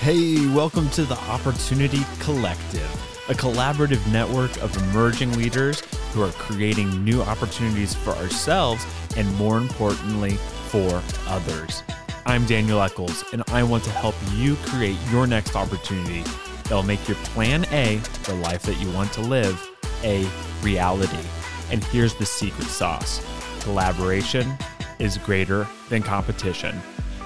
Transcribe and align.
Hey, 0.00 0.46
welcome 0.54 0.88
to 0.92 1.04
the 1.04 1.18
Opportunity 1.28 2.00
Collective, 2.20 2.90
a 3.28 3.34
collaborative 3.34 4.10
network 4.10 4.56
of 4.62 4.74
emerging 4.88 5.32
leaders 5.32 5.80
who 6.14 6.22
are 6.22 6.32
creating 6.32 7.04
new 7.04 7.20
opportunities 7.20 7.94
for 7.94 8.12
ourselves 8.12 8.82
and, 9.18 9.30
more 9.36 9.58
importantly, 9.58 10.36
for 10.68 11.02
others. 11.26 11.82
I'm 12.24 12.46
Daniel 12.46 12.80
Eccles, 12.80 13.24
and 13.34 13.42
I 13.48 13.62
want 13.62 13.84
to 13.84 13.90
help 13.90 14.14
you 14.32 14.54
create 14.64 14.96
your 15.10 15.26
next 15.26 15.54
opportunity 15.54 16.22
that 16.22 16.70
will 16.70 16.82
make 16.82 17.06
your 17.06 17.18
plan 17.18 17.66
A, 17.70 17.96
the 18.24 18.36
life 18.36 18.62
that 18.62 18.80
you 18.80 18.90
want 18.92 19.12
to 19.12 19.20
live, 19.20 19.62
a 20.02 20.26
reality. 20.62 21.28
And 21.70 21.84
here's 21.84 22.14
the 22.14 22.24
secret 22.24 22.68
sauce 22.68 23.22
collaboration 23.60 24.50
is 24.98 25.18
greater 25.18 25.68
than 25.90 26.02
competition. 26.02 26.80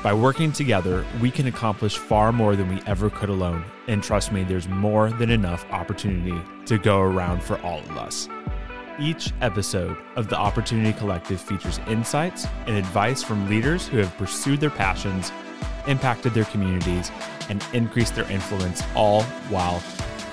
By 0.04 0.12
working 0.12 0.52
together, 0.52 1.02
we 1.18 1.30
can 1.30 1.46
accomplish 1.46 1.96
far 1.96 2.30
more 2.30 2.56
than 2.56 2.68
we 2.68 2.82
ever 2.82 3.08
could 3.08 3.30
alone. 3.30 3.64
And 3.88 4.02
trust 4.02 4.32
me, 4.32 4.44
there's 4.44 4.68
more 4.68 5.08
than 5.08 5.30
enough 5.30 5.64
opportunity 5.70 6.38
to 6.66 6.76
go 6.76 7.00
around 7.00 7.42
for 7.42 7.58
all 7.62 7.78
of 7.78 7.96
us. 7.96 8.28
Each 9.00 9.32
episode 9.40 9.96
of 10.16 10.28
the 10.28 10.36
Opportunity 10.36 10.92
Collective 10.92 11.40
features 11.40 11.80
insights 11.88 12.46
and 12.66 12.76
advice 12.76 13.22
from 13.22 13.48
leaders 13.48 13.88
who 13.88 13.96
have 13.96 14.14
pursued 14.18 14.60
their 14.60 14.68
passions, 14.68 15.32
impacted 15.86 16.34
their 16.34 16.44
communities, 16.44 17.10
and 17.48 17.64
increased 17.72 18.14
their 18.14 18.30
influence, 18.30 18.82
all 18.94 19.22
while 19.48 19.82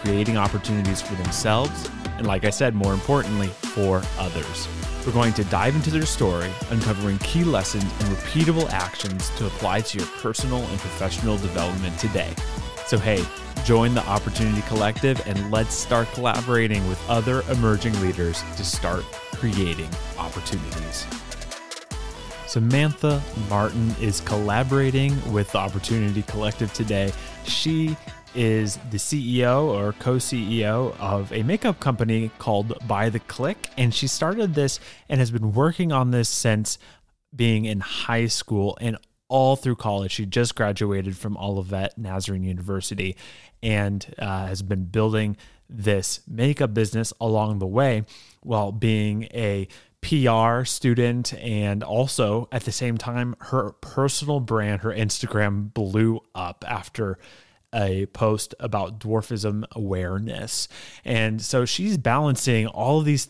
creating 0.03 0.35
opportunities 0.35 1.01
for 1.01 1.15
themselves 1.15 1.89
and, 2.17 2.27
like 2.27 2.43
I 2.43 2.49
said, 2.49 2.75
more 2.75 2.91
importantly, 2.91 3.47
for 3.47 4.01
others. 4.19 4.67
We're 5.05 5.13
going 5.13 5.33
to 5.33 5.43
dive 5.45 5.75
into 5.75 5.89
their 5.89 6.05
story, 6.05 6.51
uncovering 6.69 7.17
key 7.19 7.43
lessons 7.43 7.83
and 7.83 8.15
repeatable 8.15 8.69
actions 8.71 9.29
to 9.37 9.47
apply 9.47 9.81
to 9.81 9.97
your 9.97 10.07
personal 10.07 10.59
and 10.59 10.79
professional 10.79 11.37
development 11.37 11.97
today. 11.97 12.35
So, 12.85 12.99
hey, 12.99 13.25
join 13.65 13.95
the 13.95 14.05
Opportunity 14.07 14.61
Collective 14.67 15.19
and 15.27 15.49
let's 15.49 15.73
start 15.73 16.07
collaborating 16.13 16.87
with 16.87 17.03
other 17.09 17.41
emerging 17.49 17.99
leaders 18.01 18.43
to 18.57 18.63
start 18.63 19.03
creating 19.33 19.89
opportunities. 20.19 21.07
Samantha 22.45 23.23
Martin 23.49 23.95
is 23.99 24.21
collaborating 24.21 25.15
with 25.31 25.51
the 25.51 25.57
Opportunity 25.57 26.21
Collective 26.23 26.71
today. 26.73 27.11
She 27.43 27.97
is 28.35 28.77
the 28.89 28.97
CEO 28.97 29.65
or 29.65 29.93
co 29.93 30.15
CEO 30.15 30.97
of 30.99 31.31
a 31.31 31.43
makeup 31.43 31.79
company 31.79 32.31
called 32.39 32.77
By 32.87 33.09
the 33.09 33.19
Clique. 33.19 33.69
And 33.77 33.93
she 33.93 34.07
started 34.07 34.53
this 34.53 34.79
and 35.09 35.19
has 35.19 35.31
been 35.31 35.53
working 35.53 35.91
on 35.91 36.11
this 36.11 36.29
since 36.29 36.77
being 37.35 37.65
in 37.65 37.79
high 37.79 38.27
school 38.27 38.77
and 38.81 38.97
all 39.27 39.55
through 39.55 39.77
college. 39.77 40.11
She 40.11 40.25
just 40.25 40.55
graduated 40.55 41.15
from 41.15 41.37
Olivet 41.37 41.97
Nazarene 41.97 42.43
University 42.43 43.15
and 43.63 44.05
uh, 44.19 44.47
has 44.47 44.61
been 44.61 44.85
building 44.85 45.37
this 45.69 46.19
makeup 46.27 46.73
business 46.73 47.13
along 47.21 47.59
the 47.59 47.67
way 47.67 48.03
while 48.41 48.71
being 48.71 49.23
a 49.33 49.67
PR 50.01 50.63
student 50.65 51.33
and 51.35 51.83
also 51.83 52.49
at 52.51 52.63
the 52.63 52.71
same 52.71 52.97
time 52.97 53.35
her 53.39 53.71
personal 53.81 54.39
brand 54.39 54.81
her 54.81 54.89
Instagram 54.89 55.71
blew 55.73 56.19
up 56.33 56.65
after 56.67 57.19
a 57.73 58.05
post 58.07 58.53
about 58.59 58.99
dwarfism 58.99 59.65
awareness. 59.71 60.67
And 61.05 61.41
so 61.41 61.65
she's 61.65 61.97
balancing 61.97 62.67
all 62.67 62.99
of 62.99 63.05
these 63.05 63.29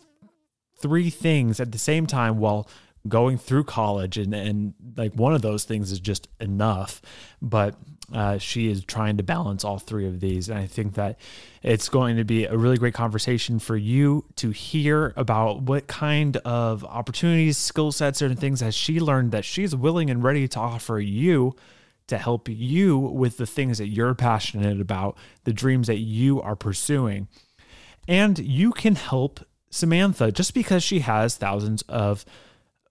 three 0.80 1.10
things 1.10 1.60
at 1.60 1.72
the 1.72 1.78
same 1.78 2.08
time 2.08 2.40
while 2.40 2.68
going 3.08 3.38
through 3.38 3.64
college. 3.64 4.18
And 4.18 4.34
and 4.34 4.74
like 4.96 5.14
one 5.14 5.34
of 5.34 5.42
those 5.42 5.64
things 5.64 5.92
is 5.92 6.00
just 6.00 6.28
enough. 6.40 7.02
But 7.42 7.76
uh, 8.14 8.38
she 8.38 8.70
is 8.70 8.84
trying 8.84 9.18
to 9.18 9.24
balance 9.24 9.64
all 9.64 9.80
three 9.80 10.06
of 10.06 10.20
these. 10.20 10.50
And 10.50 10.60
i 10.60 10.68
think 10.68 10.96
that 10.96 11.18
it's 11.64 11.90
going 11.90 12.18
to 12.18 12.24
be 12.24 12.46
a 12.46 12.58
really 12.58 12.78
great 12.78 12.94
conversation 12.94 13.60
for 13.60 13.78
you 13.78 14.26
to 14.36 14.50
hear 14.50 15.14
about 15.16 15.62
what 15.62 15.88
kind 15.88 16.38
of 16.38 16.84
opportunities 16.84 17.58
skill 17.58 17.92
sets 17.92 18.22
and 18.22 18.38
things 18.38 18.62
has 18.62 18.76
she 18.76 19.00
learned 19.00 19.32
that 19.32 19.46
she's 19.46 19.76
willing 19.76 20.10
and 20.10 20.24
ready 20.24 20.48
to 20.48 20.60
offer 20.60 21.00
you 21.00 21.56
to 22.08 22.18
help 22.18 22.50
you 22.50 22.98
with 22.98 23.38
the 23.38 23.46
things 23.46 23.78
that 23.78 23.88
you're 23.88 24.14
passionate 24.14 24.82
about, 24.82 25.18
the 25.44 25.54
dreams 25.54 25.88
that 25.88 26.00
you 26.00 26.42
are 26.42 26.56
pursuing. 26.56 27.28
And 28.08 28.38
you 28.40 28.72
can 28.72 28.96
help 28.96 29.40
Samantha 29.70 30.32
just 30.32 30.54
because 30.54 30.84
she 30.84 31.00
has 31.00 31.36
thousands 31.36 31.82
of 31.84 32.26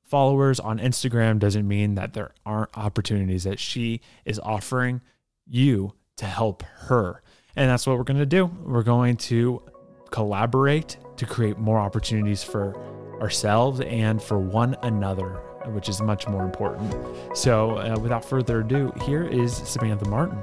followers 0.05 0.59
on 0.59 0.79
Instagram 0.79 1.39
doesn't 1.39 1.69
mean 1.69 1.95
that 1.95 2.15
there 2.15 2.33
aren't 2.45 2.77
opportunities 2.77 3.45
that 3.45 3.61
she 3.61 4.01
is 4.25 4.41
offering 4.41 5.01
you 5.47 5.93
to 6.17 6.27
help 6.27 6.63
her. 6.63 7.23
And 7.57 7.71
that's 7.71 7.87
what 7.87 7.99
we're 7.99 8.05
going 8.05 8.19
to 8.19 8.27
do. 8.27 8.47
We're 8.47 8.83
going 8.83 9.17
to 9.19 9.63
collaborate 10.11 10.97
to 11.17 11.27
create 11.27 11.59
more 11.59 11.79
opportunities 11.79 12.43
for 12.43 12.77
ourselves 13.21 13.81
and 13.81 14.23
for 14.23 14.39
one 14.39 14.77
another 14.83 15.43
which 15.67 15.89
is 15.89 16.01
much 16.01 16.27
more 16.27 16.45
important. 16.45 16.95
So, 17.37 17.79
uh, 17.79 17.99
without 17.99 18.25
further 18.25 18.61
ado, 18.61 18.93
here 19.05 19.25
is 19.25 19.55
Samantha 19.55 20.09
Martin. 20.09 20.43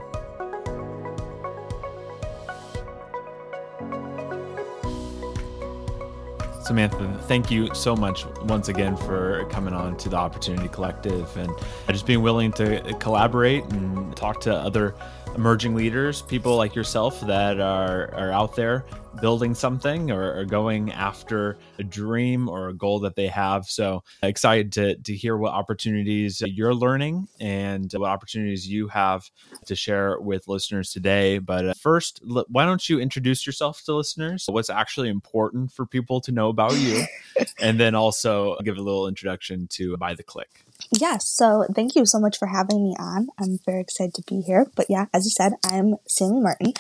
Samantha, 6.68 7.18
thank 7.28 7.50
you 7.50 7.74
so 7.74 7.96
much 7.96 8.26
once 8.44 8.68
again 8.68 8.98
for 8.98 9.46
coming 9.50 9.74
on 9.74 9.96
to 9.98 10.10
the 10.10 10.18
Opportunity 10.18 10.68
Collective 10.68 11.38
and 11.38 11.50
just 11.88 12.06
being 12.06 12.22
willing 12.22 12.52
to 12.54 12.94
collaborate 13.00 13.64
and 13.66 14.14
talk 14.18 14.42
to 14.42 14.54
other 14.54 14.94
emerging 15.38 15.76
leaders, 15.76 16.24
people 16.24 16.58
like 16.58 16.76
yourself 16.76 17.22
that 17.22 17.60
are, 17.60 18.14
are 18.16 18.32
out 18.32 18.56
there 18.56 18.84
building 19.22 19.56
something 19.56 20.12
or, 20.12 20.40
or, 20.40 20.46
going 20.46 20.92
after 20.92 21.58
a 21.80 21.84
dream 21.84 22.48
or 22.48 22.70
a 22.70 22.74
goal 22.74 23.00
that 23.00 23.16
they 23.16 23.28
have. 23.28 23.66
So 23.66 24.04
excited 24.22 24.72
to, 24.74 24.96
to 24.96 25.16
hear 25.16 25.38
what 25.38 25.54
opportunities 25.54 26.42
you're 26.46 26.76
learning 26.76 27.28
and 27.40 27.92
what 27.94 28.10
opportunities 28.10 28.68
you 28.68 28.88
have 28.90 29.30
to 29.66 29.76
share 29.76 30.20
with 30.20 30.48
listeners 30.48 30.92
today. 30.92 31.40
But 31.40 31.70
uh, 31.70 31.74
first, 31.80 32.22
why 32.24 32.66
don't 32.66 32.88
you 32.88 33.00
introduce 33.00 33.46
yourself 33.46 33.82
to 33.86 33.96
listeners? 33.96 34.46
What's 34.48 34.70
actually 34.70 35.10
important 35.10 35.72
for 35.72 35.86
people 35.86 36.22
to 36.22 36.32
know 36.32 36.50
about 36.50 36.78
you? 36.78 37.04
and 37.60 37.80
then 37.80 37.96
also 37.96 38.56
give 38.64 38.78
a 38.78 38.82
little 38.82 39.08
introduction 39.08 39.68
to 39.72 39.98
By 39.98 40.14
the 40.14 40.24
Clique. 40.24 40.64
Yes, 40.92 41.28
so 41.28 41.66
thank 41.74 41.96
you 41.96 42.06
so 42.06 42.20
much 42.20 42.38
for 42.38 42.48
having 42.48 42.84
me 42.84 42.96
on. 43.00 43.28
I'm 43.40 43.60
very 43.66 43.82
excited 43.82 44.14
to 44.16 44.24
be 44.28 44.42
here. 44.42 44.68
But 44.76 44.88
yeah, 44.90 45.06
as 45.14 45.26
you 45.26 45.32
said, 45.32 45.54
I'm 45.66 45.96
Sammie 46.08 46.42
Martin. 46.42 46.74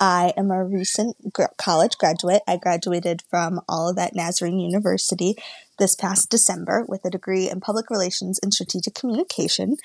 I 0.00 0.32
am 0.36 0.50
a 0.50 0.64
recent 0.64 1.16
college 1.58 1.96
graduate. 1.96 2.42
I 2.48 2.56
graduated 2.56 3.22
from 3.30 3.60
Olivet 3.70 4.16
Nazarene 4.16 4.58
University 4.58 5.36
this 5.78 5.94
past 5.94 6.28
December 6.28 6.84
with 6.88 7.04
a 7.04 7.10
degree 7.10 7.48
in 7.48 7.60
public 7.60 7.88
relations 7.88 8.40
and 8.42 8.52
strategic 8.52 8.94
communication. 8.94 9.76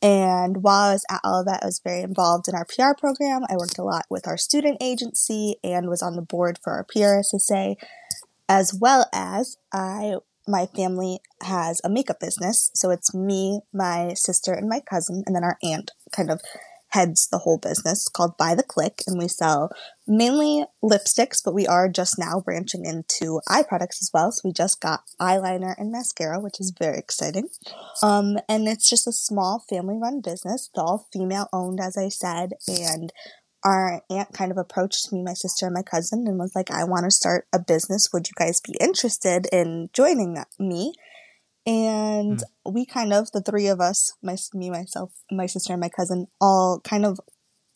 And 0.00 0.62
while 0.62 0.90
I 0.90 0.92
was 0.92 1.04
at 1.10 1.20
Olivet, 1.24 1.62
I 1.62 1.66
was 1.66 1.80
very 1.84 2.00
involved 2.00 2.48
in 2.48 2.54
our 2.54 2.64
PR 2.64 2.98
program. 2.98 3.42
I 3.50 3.56
worked 3.56 3.78
a 3.78 3.82
lot 3.82 4.06
with 4.08 4.26
our 4.26 4.36
student 4.36 4.78
agency 4.80 5.56
and 5.62 5.88
was 5.88 6.02
on 6.02 6.16
the 6.16 6.22
board 6.22 6.58
for 6.62 6.72
our 6.72 6.84
PRSSA, 6.84 7.76
as 8.48 8.72
well 8.72 9.06
as 9.12 9.56
I 9.72 10.16
my 10.46 10.66
family 10.66 11.20
has 11.42 11.80
a 11.84 11.90
makeup 11.90 12.20
business. 12.20 12.70
So 12.74 12.90
it's 12.90 13.14
me, 13.14 13.60
my 13.72 14.14
sister, 14.14 14.52
and 14.52 14.68
my 14.68 14.80
cousin, 14.80 15.22
and 15.26 15.34
then 15.34 15.44
our 15.44 15.58
aunt 15.62 15.90
kind 16.12 16.30
of 16.30 16.40
heads 16.90 17.28
the 17.28 17.38
whole 17.38 17.58
business 17.58 18.08
called 18.08 18.36
By 18.38 18.54
the 18.54 18.62
Clique. 18.62 19.02
And 19.06 19.18
we 19.18 19.28
sell 19.28 19.70
mainly 20.06 20.64
lipsticks, 20.82 21.40
but 21.44 21.54
we 21.54 21.66
are 21.66 21.88
just 21.88 22.18
now 22.18 22.40
branching 22.44 22.84
into 22.84 23.40
eye 23.48 23.64
products 23.68 23.98
as 24.00 24.10
well. 24.14 24.30
So 24.32 24.42
we 24.44 24.52
just 24.52 24.80
got 24.80 25.00
eyeliner 25.20 25.74
and 25.76 25.90
mascara, 25.90 26.40
which 26.40 26.60
is 26.60 26.72
very 26.78 26.98
exciting. 26.98 27.48
Um, 28.02 28.38
and 28.48 28.68
it's 28.68 28.88
just 28.88 29.06
a 29.06 29.12
small 29.12 29.64
family 29.68 29.98
run 30.00 30.20
business. 30.20 30.70
It's 30.70 30.78
all 30.78 31.08
female 31.12 31.48
owned, 31.52 31.80
as 31.80 31.96
I 31.96 32.08
said. 32.08 32.52
And 32.68 33.12
our 33.64 34.02
aunt 34.10 34.32
kind 34.32 34.52
of 34.52 34.58
approached 34.58 35.12
me, 35.12 35.22
my 35.22 35.34
sister, 35.34 35.66
and 35.66 35.74
my 35.74 35.82
cousin, 35.82 36.24
and 36.26 36.38
was 36.38 36.52
like, 36.54 36.70
I 36.70 36.84
want 36.84 37.04
to 37.04 37.10
start 37.10 37.46
a 37.52 37.58
business. 37.58 38.08
Would 38.12 38.28
you 38.28 38.34
guys 38.36 38.60
be 38.60 38.76
interested 38.80 39.46
in 39.52 39.88
joining 39.92 40.36
me? 40.58 40.92
And 41.66 42.38
mm. 42.38 42.72
we 42.72 42.86
kind 42.86 43.12
of, 43.12 43.32
the 43.32 43.40
three 43.40 43.66
of 43.66 43.80
us, 43.80 44.14
my, 44.22 44.36
me, 44.54 44.70
myself, 44.70 45.12
my 45.32 45.46
sister, 45.46 45.72
and 45.72 45.80
my 45.80 45.88
cousin, 45.88 46.26
all 46.40 46.80
kind 46.84 47.04
of, 47.04 47.18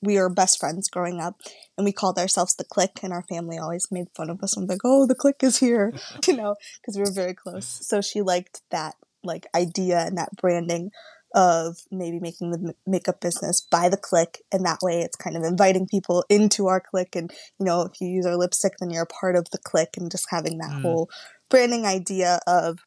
we 0.01 0.17
were 0.17 0.31
best 0.31 0.61
friends 0.61 0.89
growing 0.89 1.21
up, 1.21 1.41
and 1.77 1.85
we 1.85 1.93
called 1.93 2.19
ourselves 2.19 2.55
the 2.55 2.65
Clique, 2.65 3.01
and 3.03 3.13
our 3.13 3.25
family 3.29 3.59
always 3.59 3.89
made 3.91 4.07
fun 4.17 4.31
of 4.31 4.43
us 4.43 4.57
and 4.57 4.69
was 4.69 4.71
like, 4.71 4.83
oh, 4.85 5.07
the 5.07 5.15
Clique 5.15 5.43
is 5.43 5.59
here, 5.59 5.93
you 6.27 6.37
know, 6.37 6.55
because 6.81 6.97
we 6.97 7.03
were 7.03 7.13
very 7.13 7.35
close. 7.35 7.81
So 7.87 8.01
she 8.01 8.23
liked 8.23 8.63
that, 8.71 8.95
like, 9.25 9.47
idea 9.55 9.99
and 9.99 10.17
that 10.19 10.37
branding 10.41 10.91
of 11.35 11.79
maybe 11.91 12.21
making 12.21 12.51
the 12.51 12.75
makeup 12.87 13.21
business 13.21 13.61
by 13.61 13.89
the 13.89 13.97
clique 13.97 14.43
and 14.53 14.65
that 14.65 14.81
way 14.83 15.01
it's 15.01 15.17
kind 15.17 15.37
of 15.37 15.45
inviting 15.45 15.87
people 15.87 16.25
into 16.29 16.67
our 16.67 16.81
click. 16.81 17.15
And 17.15 17.33
you 17.59 17.67
know 17.67 17.83
if 17.83 18.01
you 18.01 18.09
use 18.09 18.27
our 18.27 18.37
lipstick 18.37 18.75
then 18.79 18.91
you're 18.91 19.05
a 19.05 19.07
part 19.07 19.37
of 19.37 19.51
the 19.51 19.59
click 19.59 19.91
and 19.97 20.11
just 20.11 20.27
having 20.31 20.59
that 20.59 20.71
mm. 20.71 20.83
whole 20.83 21.11
branding 21.49 21.87
idea 21.87 22.41
of 22.47 22.79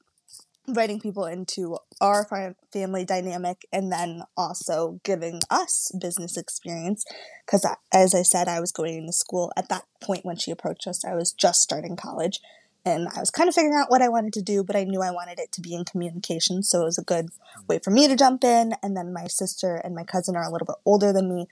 inviting 0.68 1.00
people 1.00 1.26
into 1.26 1.78
our 2.00 2.26
family 2.72 3.04
dynamic 3.04 3.66
and 3.74 3.92
then 3.92 4.24
also 4.38 5.02
giving 5.04 5.42
us 5.50 5.92
business 6.00 6.38
experience. 6.38 7.04
Because 7.46 7.66
as 7.94 8.16
i 8.16 8.22
said 8.22 8.48
i 8.48 8.60
was 8.60 8.72
going 8.72 8.98
into 8.98 9.14
school 9.14 9.52
at 9.58 9.70
that 9.70 9.84
point 10.02 10.26
when 10.26 10.38
she 10.38 10.52
approached 10.52 10.88
us. 10.88 11.04
I 11.06 11.16
was 11.16 11.32
just 11.34 11.62
starting 11.62 11.96
college 11.96 12.40
and 12.86 13.08
i 13.16 13.20
was 13.20 13.32
kind 13.32 13.50
of 13.50 13.56
figuring 13.56 13.78
out 13.78 13.90
what 13.90 14.02
i 14.02 14.10
wanted 14.10 14.34
to 14.34 14.42
do 14.42 14.64
but 14.64 14.76
i 14.76 14.84
knew 14.84 15.02
i 15.02 15.12
wanted 15.12 15.40
it 15.40 15.52
to 15.52 15.62
be 15.62 15.74
in 15.74 15.86
communication 15.86 16.64
so 16.64 16.82
it 16.82 16.86
was 16.86 16.98
a 16.98 17.04
good 17.04 17.28
mm. 17.28 17.68
way 17.68 17.80
for 17.80 17.92
me 17.92 18.08
to 18.08 18.16
jump 18.16 18.44
in 18.44 18.74
and 18.82 18.96
then 18.96 19.14
my 19.14 19.28
sister 19.28 19.76
and 19.76 19.96
my 19.96 20.04
cousin 20.04 20.36
are 20.36 20.44
a 20.44 20.52
little 20.52 20.66
bit 20.66 20.76
older 20.86 21.14
than 21.14 21.34
me 21.34 21.48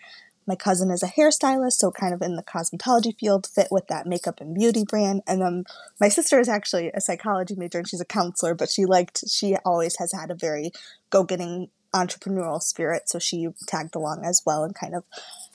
my 0.48 0.56
cousin 0.56 0.90
is 0.92 1.04
a 1.04 1.08
hairstylist, 1.08 1.74
so 1.74 1.92
kind 1.92 2.14
of 2.14 2.22
in 2.22 2.36
the 2.36 2.44
cosmetology 2.44 3.18
field, 3.18 3.48
fit 3.48 3.68
with 3.70 3.88
that 3.88 4.08
makeup 4.08 4.42
and 4.42 4.56
beauty 4.56 4.84
brand. 4.84 5.22
And 5.28 5.42
then 5.42 5.66
my 6.00 6.10
sister 6.10 6.40
is 6.40 6.50
actually 6.50 6.92
a 6.94 7.02
psychology 7.02 7.56
major 7.56 7.78
and 7.78 7.88
she's 7.88 8.02
a 8.02 8.06
counselor, 8.06 8.56
but 8.56 8.70
she 8.70 8.86
liked, 8.86 9.24
she 9.30 9.56
always 9.64 9.98
has 9.98 10.14
had 10.14 10.32
a 10.32 10.36
very 10.36 10.72
go 11.10 11.24
getting 11.24 11.70
entrepreneurial 11.94 12.62
spirit. 12.62 13.04
So 13.08 13.20
she 13.20 13.50
tagged 13.68 13.96
along 13.96 14.26
as 14.26 14.42
well 14.46 14.64
and 14.64 14.74
kind 14.74 14.96
of 14.96 15.04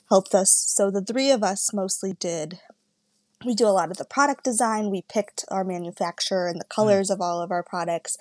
helped 0.09 0.33
us. 0.33 0.51
So 0.51 0.89
the 0.89 1.01
three 1.01 1.31
of 1.31 1.43
us 1.43 1.73
mostly 1.73 2.13
did 2.13 2.59
we 3.47 3.55
do 3.55 3.65
a 3.65 3.69
lot 3.69 3.89
of 3.89 3.97
the 3.97 4.05
product 4.05 4.43
design. 4.43 4.91
We 4.91 5.01
picked 5.01 5.45
our 5.49 5.63
manufacturer 5.63 6.49
and 6.49 6.59
the 6.59 6.65
colors 6.65 7.09
mm. 7.09 7.13
of 7.13 7.21
all 7.21 7.41
of 7.41 7.49
our 7.49 7.63
products 7.63 8.17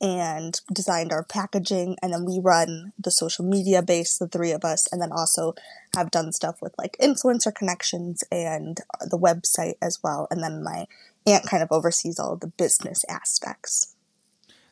and 0.00 0.58
designed 0.72 1.12
our 1.12 1.22
packaging 1.22 1.94
and 2.02 2.10
then 2.10 2.24
we 2.24 2.40
run 2.42 2.94
the 2.98 3.10
social 3.10 3.44
media 3.44 3.82
base 3.82 4.16
the 4.16 4.26
three 4.26 4.50
of 4.50 4.64
us 4.64 4.88
and 4.90 5.02
then 5.02 5.12
also 5.12 5.54
have 5.94 6.10
done 6.10 6.32
stuff 6.32 6.62
with 6.62 6.72
like 6.78 6.96
influencer 7.02 7.54
connections 7.54 8.24
and 8.32 8.78
the 9.10 9.18
website 9.18 9.74
as 9.82 9.98
well 10.02 10.26
and 10.30 10.42
then 10.42 10.64
my 10.64 10.86
aunt 11.26 11.44
kind 11.44 11.62
of 11.62 11.70
oversees 11.70 12.18
all 12.18 12.32
of 12.32 12.40
the 12.40 12.46
business 12.46 13.04
aspects 13.10 13.94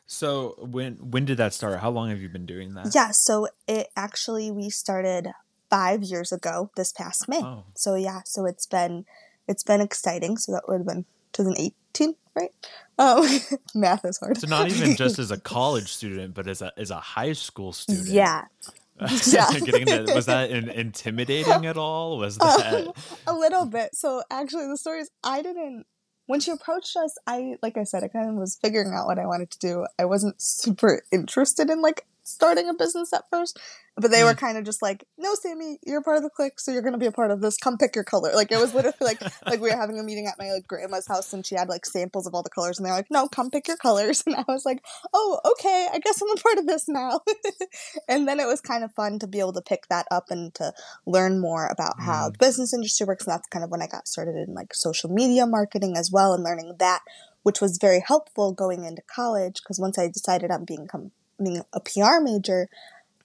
so 0.07 0.55
when 0.57 0.95
when 0.95 1.25
did 1.25 1.37
that 1.37 1.53
start 1.53 1.79
how 1.79 1.91
long 1.91 2.09
have 2.09 2.19
you 2.19 2.29
been 2.29 2.47
doing 2.47 2.73
that 2.73 2.89
yeah 2.95 3.11
so 3.11 3.47
it 3.67 3.89
actually 3.95 4.49
we 4.49 4.67
started 4.67 5.27
five 5.69 6.01
years 6.01 6.31
ago 6.31 6.71
this 6.75 6.91
past 6.91 7.29
may 7.29 7.43
oh. 7.43 7.65
so 7.75 7.93
yeah 7.93 8.21
so 8.25 8.47
it's 8.47 8.65
been 8.65 9.05
it's 9.49 9.63
been 9.63 9.81
exciting 9.81 10.37
so 10.37 10.53
that 10.53 10.63
would 10.69 10.77
have 10.77 10.87
been 10.87 11.05
2018 11.33 12.15
right? 12.39 12.51
Oh, 12.97 13.39
math 13.75 14.05
is 14.05 14.17
hard. 14.19 14.37
So 14.37 14.47
not 14.47 14.67
even 14.71 14.95
just 14.95 15.19
as 15.19 15.31
a 15.31 15.39
college 15.39 15.91
student, 15.91 16.33
but 16.33 16.47
as 16.47 16.61
a 16.61 16.71
as 16.77 16.91
a 16.91 16.99
high 16.99 17.33
school 17.33 17.73
student. 17.73 18.07
Yeah. 18.07 18.45
yeah. 19.27 19.49
into, 19.53 20.11
was 20.13 20.25
that 20.25 20.51
in, 20.51 20.67
intimidating 20.67 21.65
at 21.65 21.77
all? 21.77 22.17
Was 22.17 22.37
that 22.37 22.87
uh, 22.87 22.91
a 23.27 23.33
little 23.33 23.65
bit? 23.65 23.95
So 23.95 24.23
actually, 24.29 24.67
the 24.67 24.77
story 24.77 24.99
is 24.99 25.09
I 25.23 25.41
didn't. 25.41 25.85
When 26.25 26.41
she 26.41 26.51
approached 26.51 26.95
us, 26.97 27.17
I 27.25 27.55
like 27.63 27.77
I 27.77 27.83
said, 27.83 28.03
I 28.03 28.09
kind 28.09 28.29
of 28.29 28.35
was 28.35 28.59
figuring 28.61 28.93
out 28.93 29.07
what 29.07 29.17
I 29.17 29.25
wanted 29.25 29.51
to 29.51 29.59
do. 29.59 29.85
I 29.97 30.05
wasn't 30.05 30.41
super 30.41 31.01
interested 31.11 31.69
in 31.69 31.81
like 31.81 32.05
starting 32.23 32.69
a 32.69 32.73
business 32.73 33.13
at 33.13 33.23
first, 33.31 33.57
but 33.99 34.11
they 34.11 34.23
were 34.23 34.33
mm. 34.33 34.37
kind 34.37 34.57
of 34.57 34.63
just 34.63 34.81
like, 34.81 35.05
"No, 35.17 35.35
Sammie, 35.35 35.77
you're 35.85 36.01
part 36.01 36.17
of 36.17 36.23
the 36.23 36.29
clique, 36.29 36.59
so 36.59 36.71
you're 36.71 36.81
gonna 36.81 36.97
be 36.97 37.05
a 37.05 37.11
part 37.11 37.31
of 37.31 37.41
this. 37.41 37.57
Come 37.57 37.77
pick 37.77 37.95
your 37.95 38.03
color." 38.03 38.31
Like 38.33 38.51
it 38.51 38.59
was 38.59 38.73
literally 38.73 38.97
like 39.01 39.21
like 39.45 39.59
we 39.59 39.69
were 39.69 39.75
having 39.75 39.99
a 39.99 40.03
meeting 40.03 40.27
at 40.27 40.35
my 40.39 40.51
like 40.51 40.67
grandma's 40.67 41.07
house, 41.07 41.33
and 41.33 41.45
she 41.45 41.55
had 41.55 41.69
like 41.69 41.85
samples 41.85 42.27
of 42.27 42.33
all 42.33 42.43
the 42.43 42.49
colors, 42.49 42.77
and 42.77 42.85
they're 42.85 42.93
like, 42.93 43.11
"No, 43.11 43.27
come 43.27 43.49
pick 43.49 43.67
your 43.67 43.77
colors." 43.77 44.23
And 44.29 44.35
I 44.35 44.43
was 44.47 44.63
like, 44.63 44.83
"Oh, 45.13 45.39
okay, 45.51 45.87
I 45.91 45.97
guess 45.99 46.21
I'm 46.21 46.29
a 46.29 46.35
part 46.35 46.59
of 46.59 46.67
this 46.67 46.87
now." 46.87 47.21
and 48.07 48.27
then 48.27 48.39
it 48.39 48.45
was 48.45 48.61
kind 48.61 48.83
of 48.83 48.93
fun 48.93 49.17
to 49.19 49.27
be 49.27 49.39
able 49.39 49.53
to 49.53 49.61
pick 49.61 49.87
that 49.89 50.05
up 50.11 50.25
and 50.29 50.53
to 50.55 50.71
learn 51.07 51.39
more 51.39 51.67
about 51.67 51.97
mm. 51.97 52.03
how 52.03 52.29
the 52.29 52.37
business 52.37 52.73
industry 52.73 53.07
works. 53.07 53.25
And 53.25 53.33
that's 53.33 53.47
kind 53.47 53.63
of 53.63 53.71
when 53.71 53.81
I 53.81 53.87
got 53.87 54.07
started 54.07 54.35
in 54.35 54.53
like 54.53 54.73
social 54.75 55.09
media 55.09 55.47
marketing 55.47 55.97
as 55.97 56.11
well, 56.11 56.33
and 56.33 56.43
learning 56.43 56.75
that, 56.79 57.01
which 57.43 57.59
was 57.59 57.79
very 57.81 58.03
helpful 58.05 58.53
going 58.53 58.83
into 58.83 59.01
college 59.13 59.55
because 59.63 59.79
once 59.79 59.97
I 59.97 60.07
decided 60.07 60.51
on 60.51 60.65
being 60.65 60.87
being 61.41 61.61
a 61.73 61.79
PR 61.79 62.21
major, 62.21 62.69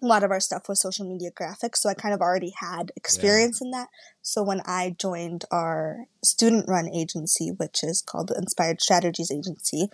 a 0.03 0.07
lot 0.07 0.23
of 0.23 0.31
our 0.31 0.41
stuff 0.41 0.69
was 0.69 0.81
social 0.81 1.09
media 1.09 1.31
graphics. 1.31 1.79
So 1.79 1.89
I 1.89 1.95
kind 1.95 2.15
of 2.15 2.21
already 2.21 2.53
had 2.59 2.93
experience 2.97 3.61
yeah. 3.61 3.67
in 3.67 3.71
that. 3.73 3.89
So 4.23 4.43
when 4.43 4.61
I 4.67 4.97
joined 4.99 5.45
our 5.51 6.07
student 6.23 6.69
run 6.69 6.89
agency, 6.89 7.51
which 7.51 7.83
is 7.83 8.03
called 8.03 8.29
the 8.29 8.37
Inspired 8.37 8.81
Strategies 8.81 9.31
Agency, 9.31 9.89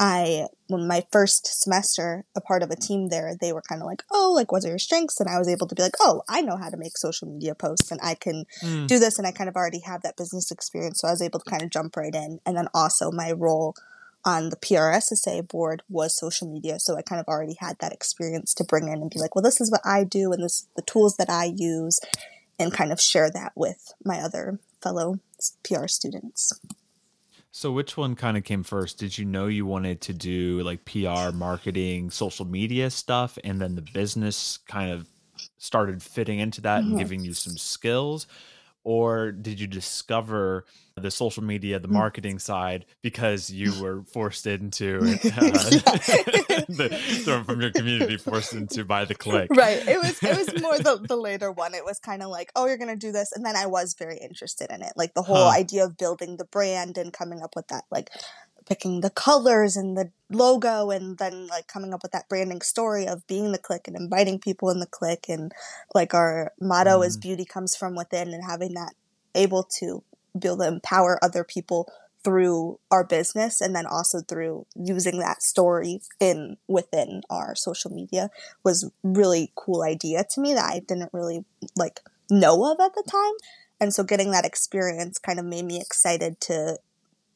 I, 0.00 0.46
when 0.66 0.88
my 0.88 1.04
first 1.12 1.62
semester, 1.62 2.24
a 2.34 2.40
part 2.40 2.64
of 2.64 2.70
a 2.70 2.76
team 2.76 3.08
there, 3.08 3.36
they 3.40 3.52
were 3.52 3.62
kind 3.62 3.80
of 3.80 3.86
like, 3.86 4.02
oh, 4.10 4.32
like, 4.34 4.50
what 4.50 4.64
are 4.64 4.68
your 4.68 4.78
strengths? 4.78 5.20
And 5.20 5.28
I 5.28 5.38
was 5.38 5.48
able 5.48 5.68
to 5.68 5.76
be 5.76 5.82
like, 5.82 5.94
oh, 6.00 6.22
I 6.28 6.40
know 6.40 6.56
how 6.56 6.70
to 6.70 6.76
make 6.76 6.96
social 6.96 7.28
media 7.28 7.54
posts 7.54 7.92
and 7.92 8.00
I 8.02 8.14
can 8.14 8.44
mm. 8.64 8.88
do 8.88 8.98
this. 8.98 9.18
And 9.18 9.28
I 9.28 9.30
kind 9.30 9.48
of 9.48 9.54
already 9.54 9.80
have 9.80 10.02
that 10.02 10.16
business 10.16 10.50
experience. 10.50 11.00
So 11.00 11.06
I 11.06 11.12
was 11.12 11.22
able 11.22 11.38
to 11.38 11.48
kind 11.48 11.62
of 11.62 11.70
jump 11.70 11.96
right 11.96 12.14
in. 12.14 12.40
And 12.44 12.56
then 12.56 12.66
also 12.74 13.12
my 13.12 13.30
role 13.30 13.76
on 14.24 14.50
the 14.50 14.56
PRSSA 14.56 15.48
board 15.48 15.82
was 15.88 16.16
social 16.16 16.50
media. 16.50 16.78
So 16.78 16.96
I 16.96 17.02
kind 17.02 17.20
of 17.20 17.26
already 17.26 17.56
had 17.58 17.78
that 17.80 17.92
experience 17.92 18.54
to 18.54 18.64
bring 18.64 18.88
in 18.88 19.00
and 19.00 19.10
be 19.10 19.18
like, 19.18 19.34
well, 19.34 19.42
this 19.42 19.60
is 19.60 19.70
what 19.70 19.80
I 19.84 20.04
do 20.04 20.32
and 20.32 20.42
this 20.42 20.60
is 20.60 20.68
the 20.76 20.82
tools 20.82 21.16
that 21.16 21.30
I 21.30 21.52
use 21.56 22.00
and 22.58 22.72
kind 22.72 22.92
of 22.92 23.00
share 23.00 23.30
that 23.30 23.52
with 23.56 23.92
my 24.04 24.20
other 24.20 24.58
fellow 24.80 25.18
PR 25.64 25.86
students. 25.88 26.52
So 27.50 27.70
which 27.70 27.96
one 27.96 28.14
kind 28.14 28.36
of 28.36 28.44
came 28.44 28.62
first? 28.62 28.98
Did 28.98 29.18
you 29.18 29.24
know 29.24 29.46
you 29.46 29.66
wanted 29.66 30.00
to 30.02 30.14
do 30.14 30.62
like 30.62 30.84
PR, 30.84 31.32
marketing, 31.34 32.10
social 32.10 32.46
media 32.46 32.90
stuff 32.90 33.38
and 33.44 33.60
then 33.60 33.74
the 33.74 33.84
business 33.92 34.58
kind 34.68 34.90
of 34.90 35.06
started 35.58 36.02
fitting 36.02 36.38
into 36.38 36.60
that 36.62 36.82
mm-hmm. 36.82 36.90
and 36.90 36.98
giving 36.98 37.24
you 37.24 37.34
some 37.34 37.56
skills? 37.58 38.26
or 38.84 39.32
did 39.32 39.60
you 39.60 39.66
discover 39.66 40.64
the 40.96 41.10
social 41.10 41.42
media 41.42 41.78
the 41.78 41.88
mm. 41.88 41.92
marketing 41.92 42.38
side 42.38 42.84
because 43.02 43.50
you 43.50 43.72
were 43.82 44.02
forced 44.04 44.46
into 44.46 44.98
uh, 45.00 45.10
the, 46.68 47.42
from 47.46 47.60
your 47.60 47.70
community 47.70 48.16
forced 48.16 48.52
into 48.52 48.84
by 48.84 49.04
the 49.04 49.14
clique. 49.14 49.50
right 49.50 49.86
it 49.86 49.98
was 49.98 50.22
it 50.22 50.36
was 50.36 50.60
more 50.60 50.78
the, 50.78 51.04
the 51.08 51.16
later 51.16 51.50
one 51.50 51.74
it 51.74 51.84
was 51.84 51.98
kind 51.98 52.22
of 52.22 52.28
like 52.28 52.50
oh 52.56 52.66
you're 52.66 52.78
gonna 52.78 52.96
do 52.96 53.12
this 53.12 53.32
and 53.32 53.44
then 53.44 53.56
i 53.56 53.66
was 53.66 53.94
very 53.94 54.18
interested 54.18 54.70
in 54.70 54.82
it 54.82 54.92
like 54.96 55.14
the 55.14 55.22
whole 55.22 55.50
huh. 55.50 55.58
idea 55.58 55.84
of 55.84 55.96
building 55.96 56.36
the 56.36 56.44
brand 56.44 56.98
and 56.98 57.12
coming 57.12 57.42
up 57.42 57.54
with 57.56 57.68
that 57.68 57.84
like 57.90 58.10
picking 58.66 59.00
the 59.00 59.10
colors 59.10 59.76
and 59.76 59.96
the 59.96 60.10
logo 60.30 60.90
and 60.90 61.18
then 61.18 61.46
like 61.48 61.66
coming 61.66 61.92
up 61.92 62.02
with 62.02 62.12
that 62.12 62.28
branding 62.28 62.60
story 62.60 63.06
of 63.06 63.26
being 63.26 63.52
the 63.52 63.58
click 63.58 63.86
and 63.86 63.96
inviting 63.96 64.38
people 64.38 64.70
in 64.70 64.78
the 64.78 64.86
click 64.86 65.26
and 65.28 65.52
like 65.94 66.14
our 66.14 66.52
motto 66.60 67.00
mm. 67.00 67.06
is 67.06 67.16
beauty 67.16 67.44
comes 67.44 67.76
from 67.76 67.94
within 67.94 68.32
and 68.32 68.44
having 68.48 68.74
that 68.74 68.94
able 69.34 69.62
to 69.78 70.02
be 70.38 70.48
able 70.48 70.58
to 70.58 70.68
empower 70.68 71.18
other 71.22 71.44
people 71.44 71.92
through 72.24 72.78
our 72.90 73.04
business 73.04 73.60
and 73.60 73.74
then 73.74 73.86
also 73.86 74.20
through 74.20 74.64
using 74.76 75.18
that 75.18 75.42
story 75.42 76.00
in 76.20 76.56
within 76.68 77.22
our 77.28 77.54
social 77.54 77.90
media 77.90 78.30
was 78.64 78.90
really 79.02 79.52
cool 79.56 79.82
idea 79.82 80.24
to 80.30 80.40
me 80.40 80.54
that 80.54 80.70
I 80.72 80.80
didn't 80.80 81.10
really 81.12 81.44
like 81.76 82.00
know 82.30 82.70
of 82.70 82.78
at 82.80 82.94
the 82.94 83.02
time. 83.02 83.32
And 83.80 83.92
so 83.92 84.04
getting 84.04 84.30
that 84.30 84.44
experience 84.44 85.18
kind 85.18 85.40
of 85.40 85.44
made 85.44 85.64
me 85.64 85.80
excited 85.80 86.40
to 86.42 86.78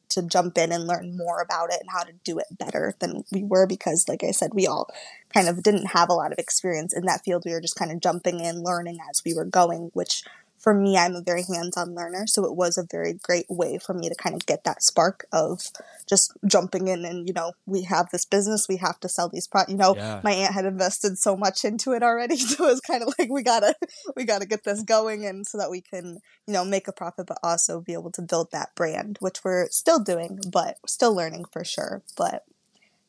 to 0.09 0.21
jump 0.21 0.57
in 0.57 0.71
and 0.71 0.87
learn 0.87 1.17
more 1.17 1.41
about 1.41 1.69
it 1.69 1.81
and 1.81 1.89
how 1.91 2.01
to 2.03 2.13
do 2.23 2.39
it 2.39 2.45
better 2.57 2.95
than 2.99 3.25
we 3.29 3.43
were 3.43 3.67
because 3.67 4.07
like 4.07 4.23
I 4.23 4.31
said 4.31 4.51
we 4.53 4.65
all 4.65 4.89
kind 5.33 5.49
of 5.49 5.61
didn't 5.61 5.87
have 5.87 6.09
a 6.09 6.13
lot 6.13 6.31
of 6.31 6.39
experience 6.39 6.95
in 6.95 7.05
that 7.05 7.25
field 7.25 7.43
we 7.45 7.51
were 7.51 7.59
just 7.59 7.75
kind 7.75 7.91
of 7.91 7.99
jumping 7.99 8.39
in 8.39 8.63
learning 8.63 8.99
as 9.09 9.21
we 9.25 9.33
were 9.33 9.43
going 9.43 9.91
which 9.93 10.23
for 10.67 10.73
me, 10.73 10.97
I'm 10.97 11.15
a 11.15 11.21
very 11.21 11.43
hands 11.43 11.77
on 11.77 11.95
learner. 11.95 12.27
So 12.27 12.43
it 12.43 12.53
was 12.53 12.77
a 12.77 12.83
very 12.91 13.13
great 13.13 13.45
way 13.47 13.77
for 13.77 13.93
me 13.93 14.09
to 14.09 14.15
kind 14.15 14.35
of 14.35 14.45
get 14.45 14.65
that 14.65 14.83
spark 14.83 15.25
of 15.31 15.61
just 16.09 16.33
jumping 16.45 16.89
in 16.89 17.05
and, 17.05 17.25
you 17.25 17.33
know, 17.33 17.53
we 17.65 17.83
have 17.83 18.09
this 18.11 18.25
business, 18.25 18.67
we 18.67 18.75
have 18.75 18.99
to 18.99 19.07
sell 19.07 19.29
these 19.29 19.47
products. 19.47 19.71
You 19.71 19.77
know, 19.77 19.95
yeah. 19.95 20.19
my 20.25 20.33
aunt 20.33 20.53
had 20.53 20.65
invested 20.65 21.19
so 21.19 21.37
much 21.37 21.63
into 21.63 21.93
it 21.93 22.03
already. 22.03 22.35
So 22.47 22.65
it 22.65 22.71
was 22.71 22.81
kind 22.81 23.01
of 23.01 23.13
like, 23.17 23.29
we 23.29 23.43
gotta, 23.43 23.75
we 24.17 24.25
gotta 24.25 24.45
get 24.45 24.65
this 24.65 24.83
going 24.83 25.25
and 25.25 25.47
so 25.47 25.57
that 25.57 25.71
we 25.71 25.79
can, 25.79 26.17
you 26.45 26.53
know, 26.53 26.65
make 26.65 26.89
a 26.89 26.91
profit, 26.91 27.27
but 27.27 27.37
also 27.41 27.79
be 27.79 27.93
able 27.93 28.11
to 28.11 28.21
build 28.21 28.51
that 28.51 28.75
brand, 28.75 29.15
which 29.21 29.45
we're 29.45 29.69
still 29.69 29.99
doing, 29.99 30.39
but 30.51 30.75
still 30.85 31.15
learning 31.15 31.45
for 31.45 31.63
sure. 31.63 32.03
But 32.17 32.43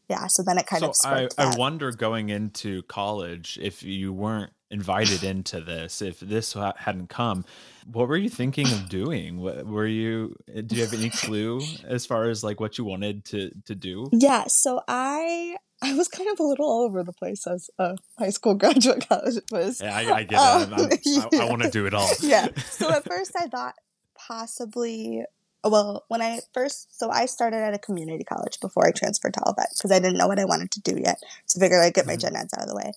yeah, 0.08 0.28
so 0.28 0.44
then 0.44 0.58
it 0.58 0.66
kind 0.68 0.82
so 0.84 0.90
of. 0.90 0.96
I, 1.04 1.28
I 1.36 1.56
wonder 1.56 1.90
going 1.90 2.28
into 2.28 2.82
college 2.84 3.58
if 3.60 3.82
you 3.82 4.12
weren't 4.12 4.52
invited 4.70 5.22
into 5.32 5.60
this 5.60 6.02
if 6.02 6.20
this 6.20 6.54
hadn't 6.76 7.08
come. 7.08 7.44
What 7.90 8.08
were 8.08 8.18
you 8.18 8.28
thinking 8.28 8.66
of 8.66 8.88
doing? 8.90 9.40
What 9.40 9.66
were 9.66 9.86
you 9.86 10.36
eh, 10.54 10.60
do 10.60 10.76
you 10.76 10.82
have 10.82 10.92
any 10.92 11.10
clue 11.10 11.62
as 11.86 12.04
far 12.04 12.28
as 12.28 12.44
like 12.44 12.60
what 12.60 12.76
you 12.76 12.84
wanted 12.84 13.24
to 13.26 13.50
to 13.66 13.74
do? 13.74 14.08
Yeah 14.12 14.44
so 14.48 14.80
i 14.88 15.56
i 15.82 15.94
was 15.94 16.08
kind 16.08 16.28
of 16.30 16.40
a 16.40 16.42
little 16.42 16.66
all 16.66 16.82
over 16.82 17.02
the 17.04 17.12
place 17.12 17.46
as 17.46 17.70
a 17.78 17.96
high 18.18 18.30
school 18.30 18.54
graduate 18.54 19.06
college 19.08 19.36
was 19.52 19.80
yeah 19.80 19.96
i, 19.96 20.16
I 20.16 20.22
get 20.24 20.38
um, 20.38 20.72
it 20.74 21.00
yeah. 21.04 21.24
i, 21.32 21.42
I 21.42 21.44
want 21.50 21.62
to 21.62 21.70
do 21.70 21.86
it 21.86 21.94
all. 21.94 22.10
Yeah 22.20 22.48
so 22.70 22.90
at 22.90 23.04
first 23.08 23.32
i 23.36 23.46
thought 23.46 23.74
possibly 24.16 25.24
well 25.64 26.04
when 26.08 26.22
i 26.22 26.40
first 26.52 26.98
so 26.98 27.10
i 27.10 27.26
started 27.26 27.58
at 27.58 27.74
a 27.74 27.78
community 27.78 28.24
college 28.24 28.58
before 28.60 28.86
i 28.86 28.90
transferred 28.90 29.34
to 29.34 29.42
Olivet 29.44 29.68
because 29.76 29.92
i 29.92 29.98
didn't 29.98 30.18
know 30.18 30.26
what 30.26 30.38
i 30.38 30.44
wanted 30.44 30.70
to 30.72 30.80
do 30.80 30.98
yet 30.98 31.18
so 31.46 31.58
I 31.58 31.64
figured 31.64 31.80
i'd 31.80 31.94
get 31.94 32.06
my 32.06 32.14
mm-hmm. 32.14 32.20
gen 32.20 32.36
eds 32.36 32.54
out 32.54 32.62
of 32.62 32.68
the 32.68 32.76
way 32.76 32.92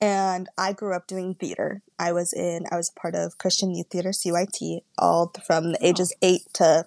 and 0.00 0.48
I 0.56 0.72
grew 0.72 0.94
up 0.94 1.06
doing 1.06 1.34
theater. 1.34 1.82
I 1.98 2.12
was 2.12 2.32
in, 2.32 2.64
I 2.70 2.76
was 2.76 2.90
a 2.90 3.00
part 3.00 3.14
of 3.14 3.38
Christian 3.38 3.74
Youth 3.74 3.88
Theater, 3.90 4.10
CYT, 4.10 4.80
all 4.98 5.32
from 5.46 5.72
the 5.72 5.86
ages 5.86 6.14
8 6.22 6.40
to 6.54 6.86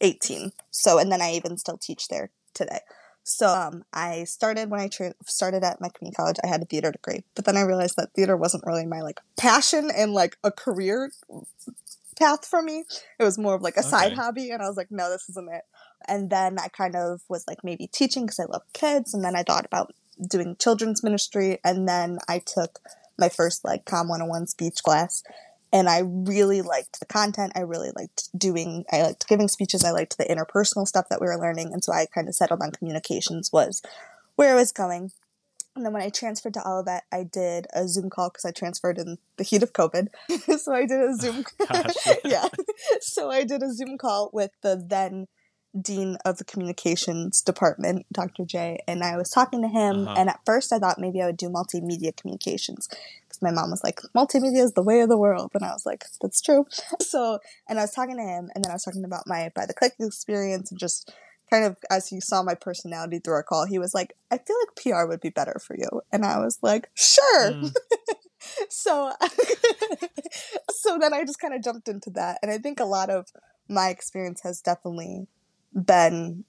18. 0.00 0.52
So, 0.70 0.98
and 0.98 1.12
then 1.12 1.20
I 1.20 1.32
even 1.32 1.58
still 1.58 1.78
teach 1.78 2.08
there 2.08 2.30
today. 2.54 2.80
So 3.24 3.48
um, 3.48 3.84
I 3.92 4.24
started 4.24 4.70
when 4.70 4.80
I 4.80 4.88
tra- 4.88 5.14
started 5.26 5.64
at 5.64 5.80
my 5.80 5.88
community 5.88 6.16
college. 6.16 6.36
I 6.44 6.46
had 6.46 6.62
a 6.62 6.66
theater 6.66 6.92
degree, 6.92 7.24
but 7.34 7.46
then 7.46 7.56
I 7.56 7.62
realized 7.62 7.96
that 7.96 8.12
theater 8.14 8.36
wasn't 8.36 8.64
really 8.66 8.84
my 8.84 9.00
like 9.00 9.20
passion 9.38 9.90
and 9.94 10.12
like 10.12 10.36
a 10.44 10.50
career 10.50 11.10
path 12.18 12.44
for 12.44 12.62
me. 12.62 12.84
It 13.18 13.24
was 13.24 13.38
more 13.38 13.54
of 13.54 13.62
like 13.62 13.76
a 13.76 13.80
okay. 13.80 13.88
side 13.88 14.12
hobby, 14.12 14.50
and 14.50 14.62
I 14.62 14.68
was 14.68 14.76
like, 14.76 14.90
no, 14.90 15.10
this 15.10 15.26
isn't 15.30 15.50
it. 15.50 15.62
And 16.06 16.28
then 16.28 16.58
I 16.58 16.68
kind 16.68 16.94
of 16.94 17.22
was 17.30 17.44
like 17.48 17.64
maybe 17.64 17.86
teaching 17.86 18.26
because 18.26 18.38
I 18.38 18.44
love 18.44 18.62
kids, 18.74 19.14
and 19.14 19.24
then 19.24 19.34
I 19.34 19.42
thought 19.42 19.64
about 19.64 19.94
doing 20.14 20.56
children's 20.58 21.02
ministry, 21.02 21.58
and 21.64 21.88
then 21.88 22.18
I 22.28 22.40
took 22.44 22.80
my 23.18 23.28
first 23.28 23.64
like 23.64 23.84
Com 23.84 24.08
101 24.08 24.48
speech 24.48 24.82
class 24.82 25.22
and 25.74 25.88
I 25.88 26.02
really 26.04 26.62
liked 26.62 27.00
the 27.00 27.06
content. 27.06 27.52
I 27.56 27.62
really 27.62 27.90
liked 27.96 28.28
doing, 28.38 28.84
I 28.92 29.02
liked 29.02 29.26
giving 29.26 29.48
speeches. 29.48 29.82
I 29.82 29.90
liked 29.90 30.16
the 30.16 30.24
interpersonal 30.24 30.86
stuff 30.86 31.08
that 31.10 31.20
we 31.20 31.26
were 31.26 31.36
learning. 31.36 31.72
And 31.72 31.82
so 31.82 31.92
I 31.92 32.06
kind 32.06 32.28
of 32.28 32.36
settled 32.36 32.62
on 32.62 32.70
communications 32.70 33.50
was 33.52 33.82
where 34.36 34.52
I 34.52 34.54
was 34.54 34.70
going. 34.70 35.10
And 35.74 35.84
then 35.84 35.92
when 35.92 36.02
I 36.02 36.10
transferred 36.10 36.54
to 36.54 36.64
Olivet, 36.64 37.02
I 37.10 37.24
did 37.24 37.66
a 37.74 37.88
Zoom 37.88 38.08
call 38.08 38.30
because 38.30 38.44
I 38.44 38.52
transferred 38.52 38.98
in 38.98 39.18
the 39.36 39.42
heat 39.42 39.64
of 39.64 39.72
COVID. 39.72 40.10
so 40.60 40.72
I 40.72 40.86
did 40.86 41.00
a 41.00 41.16
Zoom, 41.16 41.44
yeah. 42.24 42.46
So 43.00 43.32
I 43.32 43.42
did 43.42 43.60
a 43.64 43.72
Zoom 43.72 43.98
call 43.98 44.30
with 44.32 44.52
the 44.62 44.80
then 44.80 45.26
dean 45.80 46.16
of 46.24 46.38
the 46.38 46.44
communications 46.44 47.40
department, 47.40 48.06
Dr. 48.12 48.44
J, 48.44 48.78
and 48.86 49.02
I 49.02 49.16
was 49.16 49.30
talking 49.30 49.62
to 49.62 49.68
him. 49.68 50.06
Uh-huh. 50.06 50.14
And 50.16 50.28
at 50.28 50.40
first, 50.46 50.72
I 50.72 50.78
thought 50.78 50.98
maybe 50.98 51.20
I 51.20 51.26
would 51.26 51.36
do 51.36 51.48
multimedia 51.48 52.16
communications 52.16 52.88
because 52.88 53.42
my 53.42 53.50
mom 53.50 53.70
was 53.70 53.82
like, 53.82 54.00
"Multimedia 54.14 54.62
is 54.62 54.72
the 54.72 54.82
way 54.82 55.00
of 55.00 55.08
the 55.08 55.18
world," 55.18 55.50
and 55.54 55.64
I 55.64 55.72
was 55.72 55.84
like, 55.86 56.04
"That's 56.20 56.40
true." 56.40 56.66
So, 57.00 57.38
and 57.68 57.78
I 57.78 57.82
was 57.82 57.92
talking 57.92 58.16
to 58.16 58.22
him, 58.22 58.50
and 58.54 58.64
then 58.64 58.70
I 58.70 58.74
was 58.74 58.84
talking 58.84 59.04
about 59.04 59.26
my 59.26 59.50
by 59.54 59.66
the 59.66 59.74
clique 59.74 59.94
experience 60.00 60.70
and 60.70 60.80
just 60.80 61.12
kind 61.50 61.64
of 61.64 61.76
as 61.90 62.08
he 62.08 62.20
saw 62.20 62.42
my 62.42 62.54
personality 62.54 63.18
through 63.18 63.34
our 63.34 63.42
call, 63.42 63.66
he 63.66 63.78
was 63.78 63.94
like, 63.94 64.14
"I 64.30 64.38
feel 64.38 64.56
like 64.60 64.76
PR 64.76 65.06
would 65.06 65.20
be 65.20 65.30
better 65.30 65.60
for 65.64 65.76
you," 65.76 66.02
and 66.12 66.24
I 66.24 66.38
was 66.38 66.58
like, 66.62 66.90
"Sure." 66.94 67.52
Mm. 67.52 67.74
so, 68.68 69.12
so 70.70 70.98
then 70.98 71.14
I 71.14 71.24
just 71.24 71.38
kind 71.40 71.54
of 71.54 71.62
jumped 71.62 71.88
into 71.88 72.10
that, 72.10 72.38
and 72.42 72.50
I 72.50 72.58
think 72.58 72.80
a 72.80 72.84
lot 72.84 73.10
of 73.10 73.26
my 73.68 73.88
experience 73.88 74.42
has 74.42 74.60
definitely 74.60 75.26
been 75.74 76.44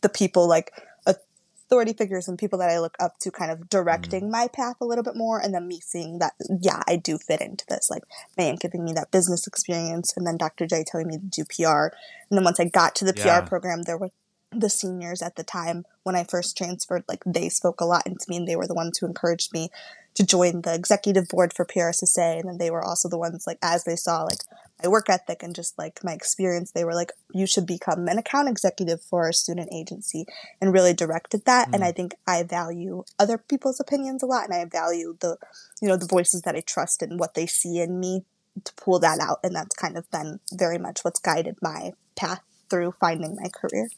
the 0.00 0.08
people 0.08 0.48
like 0.48 0.72
authority 1.06 1.94
figures 1.94 2.28
and 2.28 2.38
people 2.38 2.58
that 2.58 2.68
I 2.68 2.80
look 2.80 2.96
up 3.00 3.18
to 3.20 3.30
kind 3.30 3.50
of 3.50 3.70
directing 3.70 4.24
mm-hmm. 4.24 4.32
my 4.32 4.48
path 4.48 4.76
a 4.80 4.84
little 4.84 5.02
bit 5.02 5.16
more 5.16 5.38
and 5.38 5.54
then 5.54 5.66
me 5.66 5.80
seeing 5.80 6.18
that 6.18 6.34
yeah 6.60 6.82
I 6.86 6.96
do 6.96 7.16
fit 7.16 7.40
into 7.40 7.64
this 7.66 7.88
like 7.90 8.02
man 8.36 8.56
giving 8.56 8.84
me 8.84 8.92
that 8.92 9.10
business 9.10 9.46
experience 9.46 10.12
and 10.16 10.26
then 10.26 10.36
Dr. 10.36 10.66
J 10.66 10.84
telling 10.86 11.08
me 11.08 11.16
to 11.16 11.24
do 11.24 11.44
PR 11.44 11.96
and 12.28 12.36
then 12.36 12.44
once 12.44 12.60
I 12.60 12.66
got 12.66 12.94
to 12.96 13.06
the 13.06 13.14
yeah. 13.16 13.40
PR 13.40 13.46
program 13.46 13.84
there 13.84 13.96
were 13.96 14.10
the 14.54 14.68
seniors 14.68 15.22
at 15.22 15.36
the 15.36 15.44
time 15.44 15.86
when 16.02 16.14
I 16.14 16.24
first 16.24 16.58
transferred 16.58 17.04
like 17.08 17.22
they 17.24 17.48
spoke 17.48 17.80
a 17.80 17.86
lot 17.86 18.06
into 18.06 18.26
me 18.28 18.36
and 18.36 18.46
they 18.46 18.56
were 18.56 18.66
the 18.66 18.74
ones 18.74 18.98
who 18.98 19.06
encouraged 19.06 19.54
me 19.54 19.70
to 20.14 20.26
join 20.26 20.60
the 20.60 20.74
executive 20.74 21.28
board 21.28 21.54
for 21.54 21.64
PRSSA 21.64 22.40
and 22.40 22.48
then 22.50 22.58
they 22.58 22.70
were 22.70 22.84
also 22.84 23.08
the 23.08 23.16
ones 23.16 23.46
like 23.46 23.58
as 23.62 23.84
they 23.84 23.96
saw 23.96 24.24
like 24.24 24.40
my 24.82 24.88
work 24.88 25.08
ethic 25.08 25.42
and 25.42 25.54
just 25.54 25.78
like 25.78 26.02
my 26.02 26.12
experience, 26.12 26.72
they 26.72 26.84
were 26.84 26.94
like, 26.94 27.12
you 27.32 27.46
should 27.46 27.66
become 27.66 28.08
an 28.08 28.18
account 28.18 28.48
executive 28.48 29.02
for 29.02 29.28
a 29.28 29.34
student 29.34 29.68
agency 29.72 30.26
and 30.60 30.72
really 30.72 30.94
directed 30.94 31.44
that. 31.44 31.68
Mm. 31.68 31.74
And 31.74 31.84
I 31.84 31.92
think 31.92 32.14
I 32.26 32.42
value 32.42 33.04
other 33.18 33.38
people's 33.38 33.80
opinions 33.80 34.22
a 34.22 34.26
lot 34.26 34.44
and 34.44 34.54
I 34.54 34.64
value 34.64 35.16
the, 35.20 35.36
you 35.80 35.88
know, 35.88 35.96
the 35.96 36.06
voices 36.06 36.42
that 36.42 36.56
I 36.56 36.60
trust 36.60 37.02
and 37.02 37.18
what 37.18 37.34
they 37.34 37.46
see 37.46 37.80
in 37.80 37.98
me 37.98 38.24
to 38.64 38.72
pull 38.74 38.98
that 39.00 39.18
out. 39.20 39.38
And 39.42 39.54
that's 39.54 39.74
kind 39.74 39.96
of 39.96 40.10
been 40.10 40.40
very 40.52 40.78
much 40.78 41.00
what's 41.02 41.20
guided 41.20 41.56
my 41.62 41.92
path 42.16 42.40
through 42.68 42.94
finding 43.00 43.36
my 43.36 43.48
career. 43.48 43.88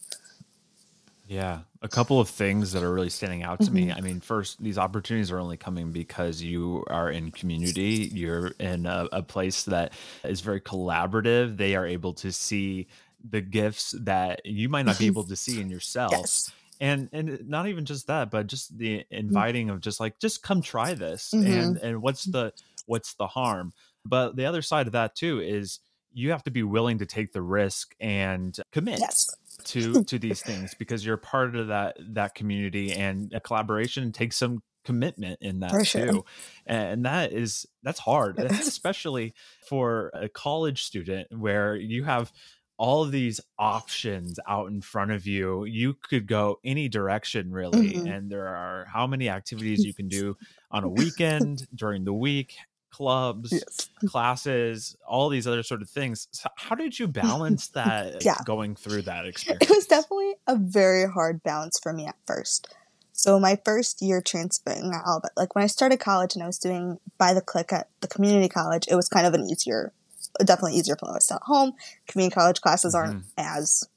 Yeah, 1.26 1.60
a 1.80 1.88
couple 1.88 2.20
of 2.20 2.28
things 2.28 2.72
that 2.72 2.82
are 2.82 2.92
really 2.92 3.08
standing 3.08 3.42
out 3.42 3.58
to 3.60 3.66
mm-hmm. 3.66 3.74
me. 3.74 3.92
I 3.92 4.00
mean, 4.00 4.20
first, 4.20 4.62
these 4.62 4.76
opportunities 4.76 5.30
are 5.30 5.38
only 5.38 5.56
coming 5.56 5.90
because 5.90 6.42
you 6.42 6.84
are 6.88 7.10
in 7.10 7.30
community. 7.30 8.10
You're 8.12 8.48
in 8.60 8.84
a, 8.84 9.08
a 9.10 9.22
place 9.22 9.64
that 9.64 9.94
is 10.22 10.42
very 10.42 10.60
collaborative. 10.60 11.56
They 11.56 11.76
are 11.76 11.86
able 11.86 12.12
to 12.14 12.30
see 12.30 12.88
the 13.30 13.40
gifts 13.40 13.94
that 14.00 14.44
you 14.44 14.68
might 14.68 14.84
not 14.84 14.98
be 14.98 15.06
able 15.06 15.24
to 15.24 15.36
see 15.36 15.60
in 15.60 15.70
yourself. 15.70 16.12
Yes. 16.12 16.52
And 16.80 17.08
and 17.12 17.48
not 17.48 17.68
even 17.68 17.86
just 17.86 18.08
that, 18.08 18.30
but 18.30 18.46
just 18.46 18.76
the 18.76 18.98
mm-hmm. 18.98 19.14
inviting 19.14 19.70
of 19.70 19.80
just 19.80 20.00
like 20.00 20.18
just 20.18 20.42
come 20.42 20.60
try 20.60 20.92
this 20.92 21.32
mm-hmm. 21.34 21.50
and 21.50 21.76
and 21.78 22.02
what's 22.02 22.24
the 22.24 22.52
what's 22.84 23.14
the 23.14 23.26
harm. 23.26 23.72
But 24.04 24.36
the 24.36 24.44
other 24.44 24.60
side 24.60 24.86
of 24.86 24.92
that 24.92 25.14
too 25.14 25.40
is 25.40 25.80
you 26.12 26.32
have 26.32 26.42
to 26.44 26.50
be 26.50 26.62
willing 26.62 26.98
to 26.98 27.06
take 27.06 27.32
the 27.32 27.40
risk 27.40 27.94
and 27.98 28.56
commit. 28.72 29.00
Yes 29.00 29.34
to 29.64 30.04
to 30.04 30.18
these 30.18 30.42
things 30.42 30.74
because 30.74 31.04
you're 31.04 31.16
part 31.16 31.56
of 31.56 31.68
that 31.68 31.96
that 32.10 32.34
community 32.34 32.92
and 32.92 33.32
a 33.32 33.40
collaboration 33.40 34.12
takes 34.12 34.36
some 34.36 34.62
commitment 34.84 35.38
in 35.40 35.60
that 35.60 35.70
for 35.70 35.82
too 35.84 35.84
sure. 35.84 36.24
and 36.66 37.06
that 37.06 37.32
is 37.32 37.64
that's 37.82 38.00
hard 38.00 38.38
especially 38.38 39.32
for 39.66 40.10
a 40.14 40.28
college 40.28 40.82
student 40.82 41.26
where 41.36 41.74
you 41.74 42.04
have 42.04 42.30
all 42.76 43.02
of 43.02 43.12
these 43.12 43.40
options 43.58 44.38
out 44.46 44.68
in 44.68 44.82
front 44.82 45.10
of 45.10 45.26
you 45.26 45.64
you 45.64 45.94
could 45.94 46.26
go 46.26 46.58
any 46.64 46.88
direction 46.88 47.50
really 47.50 47.94
mm-hmm. 47.94 48.06
and 48.06 48.30
there 48.30 48.46
are 48.46 48.86
how 48.92 49.06
many 49.06 49.28
activities 49.28 49.84
you 49.84 49.94
can 49.94 50.08
do 50.20 50.36
on 50.70 50.84
a 50.84 50.88
weekend 50.88 51.66
during 51.74 52.04
the 52.04 52.12
week 52.12 52.54
clubs, 52.94 53.52
yes. 53.52 53.88
classes, 54.06 54.96
all 55.06 55.28
these 55.28 55.48
other 55.48 55.64
sort 55.64 55.82
of 55.82 55.90
things. 55.90 56.28
So 56.30 56.48
how 56.56 56.76
did 56.76 56.96
you 56.96 57.08
balance 57.24 57.68
that 57.68 58.24
yeah. 58.24 58.38
going 58.44 58.76
through 58.76 59.02
that 59.02 59.26
experience? 59.26 59.68
It 59.68 59.70
was 59.70 59.86
definitely 59.86 60.34
a 60.46 60.56
very 60.56 61.10
hard 61.10 61.42
balance 61.42 61.80
for 61.82 61.92
me 61.92 62.06
at 62.06 62.14
first. 62.24 62.72
So 63.12 63.40
my 63.40 63.58
first 63.64 64.00
year 64.00 64.20
transferring 64.20 64.92
at 64.94 65.06
Olivet, 65.06 65.32
like 65.36 65.54
when 65.56 65.64
I 65.64 65.66
started 65.66 65.98
college 65.98 66.34
and 66.34 66.42
I 66.42 66.46
was 66.46 66.58
doing 66.58 66.98
by 67.18 67.34
the 67.34 67.40
clique 67.40 67.72
at 67.72 67.88
the 68.00 68.08
community 68.08 68.48
college, 68.48 68.86
it 68.88 68.94
was 68.94 69.08
kind 69.08 69.26
of 69.26 69.34
an 69.34 69.48
easier, 69.50 69.92
definitely 70.38 70.78
easier. 70.78 70.96
I 71.02 71.12
was 71.12 71.30
at 71.30 71.42
home. 71.42 71.72
Community 72.06 72.34
college 72.34 72.60
classes 72.60 72.94
aren't 72.94 73.18
mm-hmm. 73.18 73.28
as 73.38 73.88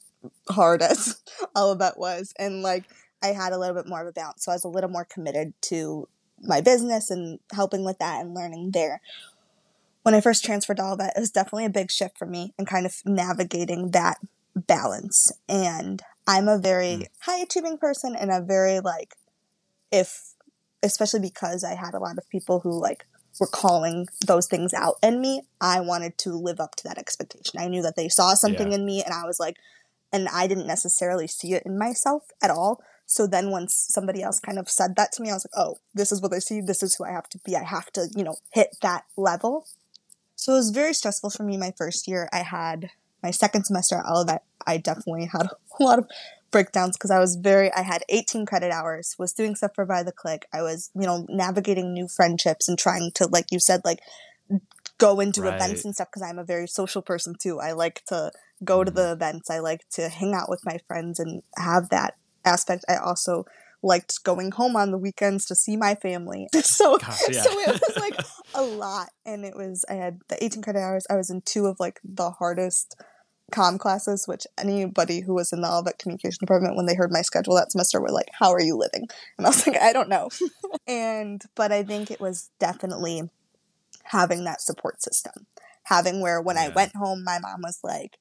hard 0.49 0.81
as 0.83 1.21
Olivet 1.55 1.97
was, 1.97 2.33
and 2.37 2.61
like 2.63 2.85
I 3.23 3.27
had 3.27 3.53
a 3.53 3.57
little 3.57 3.75
bit 3.75 3.87
more 3.87 4.01
of 4.01 4.07
a 4.07 4.11
balance, 4.11 4.45
so 4.45 4.51
I 4.51 4.55
was 4.55 4.63
a 4.63 4.69
little 4.69 4.89
more 4.89 5.05
committed 5.05 5.53
to 5.63 6.07
my 6.41 6.61
business 6.61 7.09
and 7.09 7.39
helping 7.53 7.83
with 7.83 7.99
that 7.99 8.21
and 8.21 8.33
learning 8.33 8.71
there. 8.71 9.01
When 10.03 10.15
I 10.15 10.21
first 10.21 10.45
transferred 10.45 10.77
to 10.77 10.95
that, 10.97 11.13
it 11.17 11.19
was 11.19 11.31
definitely 11.31 11.65
a 11.65 11.69
big 11.69 11.91
shift 11.91 12.17
for 12.17 12.25
me 12.25 12.53
and 12.57 12.67
kind 12.67 12.85
of 12.85 12.95
navigating 13.05 13.91
that 13.91 14.17
balance. 14.55 15.31
And 15.49 16.01
I'm 16.25 16.47
a 16.47 16.57
very 16.57 16.85
mm. 16.85 17.07
high 17.21 17.39
achieving 17.39 17.77
person 17.77 18.15
and 18.15 18.31
a 18.31 18.41
very 18.41 18.79
like, 18.79 19.15
if, 19.91 20.33
especially 20.81 21.19
because 21.19 21.63
I 21.63 21.75
had 21.75 21.93
a 21.93 21.99
lot 21.99 22.17
of 22.17 22.29
people 22.29 22.61
who 22.61 22.79
like 22.79 23.05
were 23.39 23.47
calling 23.47 24.07
those 24.25 24.47
things 24.47 24.73
out 24.73 24.95
in 25.03 25.21
me, 25.21 25.41
I 25.59 25.81
wanted 25.81 26.17
to 26.19 26.31
live 26.31 26.59
up 26.59 26.75
to 26.75 26.83
that 26.85 26.97
expectation. 26.97 27.59
I 27.59 27.67
knew 27.67 27.81
that 27.81 27.95
they 27.95 28.09
saw 28.09 28.33
something 28.33 28.71
yeah. 28.71 28.77
in 28.77 28.85
me 28.85 29.03
and 29.03 29.13
I 29.13 29.25
was 29.25 29.39
like, 29.39 29.57
and 30.11 30.27
I 30.29 30.47
didn't 30.47 30.67
necessarily 30.67 31.27
see 31.27 31.53
it 31.53 31.63
in 31.65 31.77
myself 31.77 32.23
at 32.41 32.49
all. 32.49 32.81
So 33.07 33.25
then 33.25 33.51
once 33.51 33.73
somebody 33.89 34.21
else 34.21 34.39
kind 34.39 34.59
of 34.59 34.69
said 34.69 34.97
that 34.97 35.13
to 35.13 35.21
me, 35.21 35.29
I 35.29 35.33
was 35.33 35.47
like, 35.49 35.65
oh, 35.65 35.77
this 35.93 36.11
is 36.11 36.21
what 36.21 36.33
I 36.33 36.39
see. 36.39 36.59
This 36.59 36.83
is 36.83 36.95
who 36.95 37.05
I 37.05 37.11
have 37.11 37.29
to 37.29 37.39
be. 37.39 37.55
I 37.55 37.63
have 37.63 37.89
to, 37.93 38.09
you 38.13 38.23
know, 38.23 38.35
hit 38.51 38.75
that 38.81 39.05
level. 39.15 39.65
So 40.35 40.53
it 40.53 40.57
was 40.57 40.71
very 40.71 40.93
stressful 40.93 41.29
for 41.29 41.43
me 41.43 41.55
my 41.55 41.73
first 41.77 42.07
year. 42.07 42.29
I 42.33 42.39
had 42.39 42.89
my 43.23 43.31
second 43.31 43.63
semester 43.63 43.95
at 43.95 44.05
Olivet. 44.05 44.43
I 44.67 44.77
definitely 44.77 45.25
had 45.25 45.47
a 45.79 45.83
lot 45.83 45.99
of 45.99 46.09
breakdowns 46.51 46.97
because 46.97 47.09
I 47.09 47.19
was 47.19 47.37
very, 47.37 47.71
I 47.71 47.81
had 47.81 48.03
18 48.09 48.45
credit 48.45 48.71
hours, 48.71 49.15
was 49.17 49.31
doing 49.31 49.55
stuff 49.55 49.71
for 49.73 49.85
By 49.85 50.03
the 50.03 50.11
Clique. 50.11 50.45
I 50.53 50.61
was, 50.61 50.91
you 50.93 51.07
know, 51.07 51.25
navigating 51.29 51.93
new 51.93 52.09
friendships 52.09 52.67
and 52.67 52.77
trying 52.77 53.11
to, 53.15 53.27
like 53.27 53.45
you 53.51 53.59
said, 53.59 53.81
like 53.85 53.99
go 54.97 55.21
into 55.21 55.43
right. 55.43 55.55
events 55.55 55.85
and 55.85 55.93
stuff 55.93 56.09
because 56.09 56.27
I'm 56.27 56.39
a 56.39 56.43
very 56.43 56.67
social 56.67 57.01
person 57.01 57.35
too. 57.39 57.61
I 57.61 57.71
like 57.71 58.03
to 58.07 58.31
go 58.65 58.79
mm-hmm. 58.79 58.85
to 58.85 58.91
the 58.91 59.11
events. 59.13 59.49
I 59.49 59.59
like 59.59 59.87
to 59.91 60.09
hang 60.09 60.33
out 60.33 60.49
with 60.49 60.65
my 60.65 60.79
friends 60.87 61.19
and 61.19 61.41
have 61.57 61.87
that 61.89 62.15
aspect, 62.47 62.85
I 62.89 62.95
also 62.95 63.45
liked 63.83 64.23
going 64.23 64.51
home 64.51 64.75
on 64.75 64.91
the 64.91 64.97
weekends 64.97 65.45
to 65.45 65.55
see 65.55 65.77
my 65.77 65.95
family. 65.95 66.47
So, 66.63 66.97
Gosh, 66.97 67.21
yeah. 67.29 67.41
so 67.41 67.59
it 67.59 67.81
was 67.81 67.97
like 67.97 68.19
a 68.53 68.61
lot. 68.61 69.09
And 69.25 69.45
it 69.45 69.55
was, 69.55 69.85
I 69.89 69.93
had 69.93 70.19
the 70.27 70.43
18 70.43 70.61
credit 70.61 70.79
hours. 70.79 71.07
I 71.09 71.15
was 71.15 71.29
in 71.29 71.41
two 71.41 71.65
of 71.65 71.79
like 71.79 71.99
the 72.03 72.31
hardest 72.31 72.95
com 73.51 73.77
classes, 73.77 74.27
which 74.27 74.45
anybody 74.57 75.21
who 75.21 75.33
was 75.33 75.53
in 75.53 75.61
the 75.61 75.69
Olivet 75.69 75.99
communication 75.99 76.39
department, 76.39 76.75
when 76.75 76.85
they 76.85 76.95
heard 76.95 77.11
my 77.11 77.21
schedule 77.21 77.55
that 77.55 77.71
semester, 77.71 78.01
were 78.01 78.11
like, 78.11 78.29
how 78.33 78.51
are 78.51 78.61
you 78.61 78.75
living? 78.75 79.07
And 79.37 79.47
I 79.47 79.49
was 79.49 79.65
like, 79.65 79.79
I 79.79 79.93
don't 79.93 80.09
know. 80.09 80.29
and, 80.87 81.41
but 81.55 81.71
I 81.71 81.83
think 81.83 82.11
it 82.11 82.19
was 82.19 82.49
definitely 82.59 83.29
having 84.03 84.43
that 84.43 84.61
support 84.61 85.01
system. 85.01 85.47
Having 85.83 86.21
where 86.21 86.41
when 86.41 86.57
yeah. 86.57 86.63
I 86.63 86.69
went 86.69 86.95
home, 86.95 87.23
my 87.23 87.39
mom 87.39 87.61
was 87.61 87.79
like, 87.83 88.17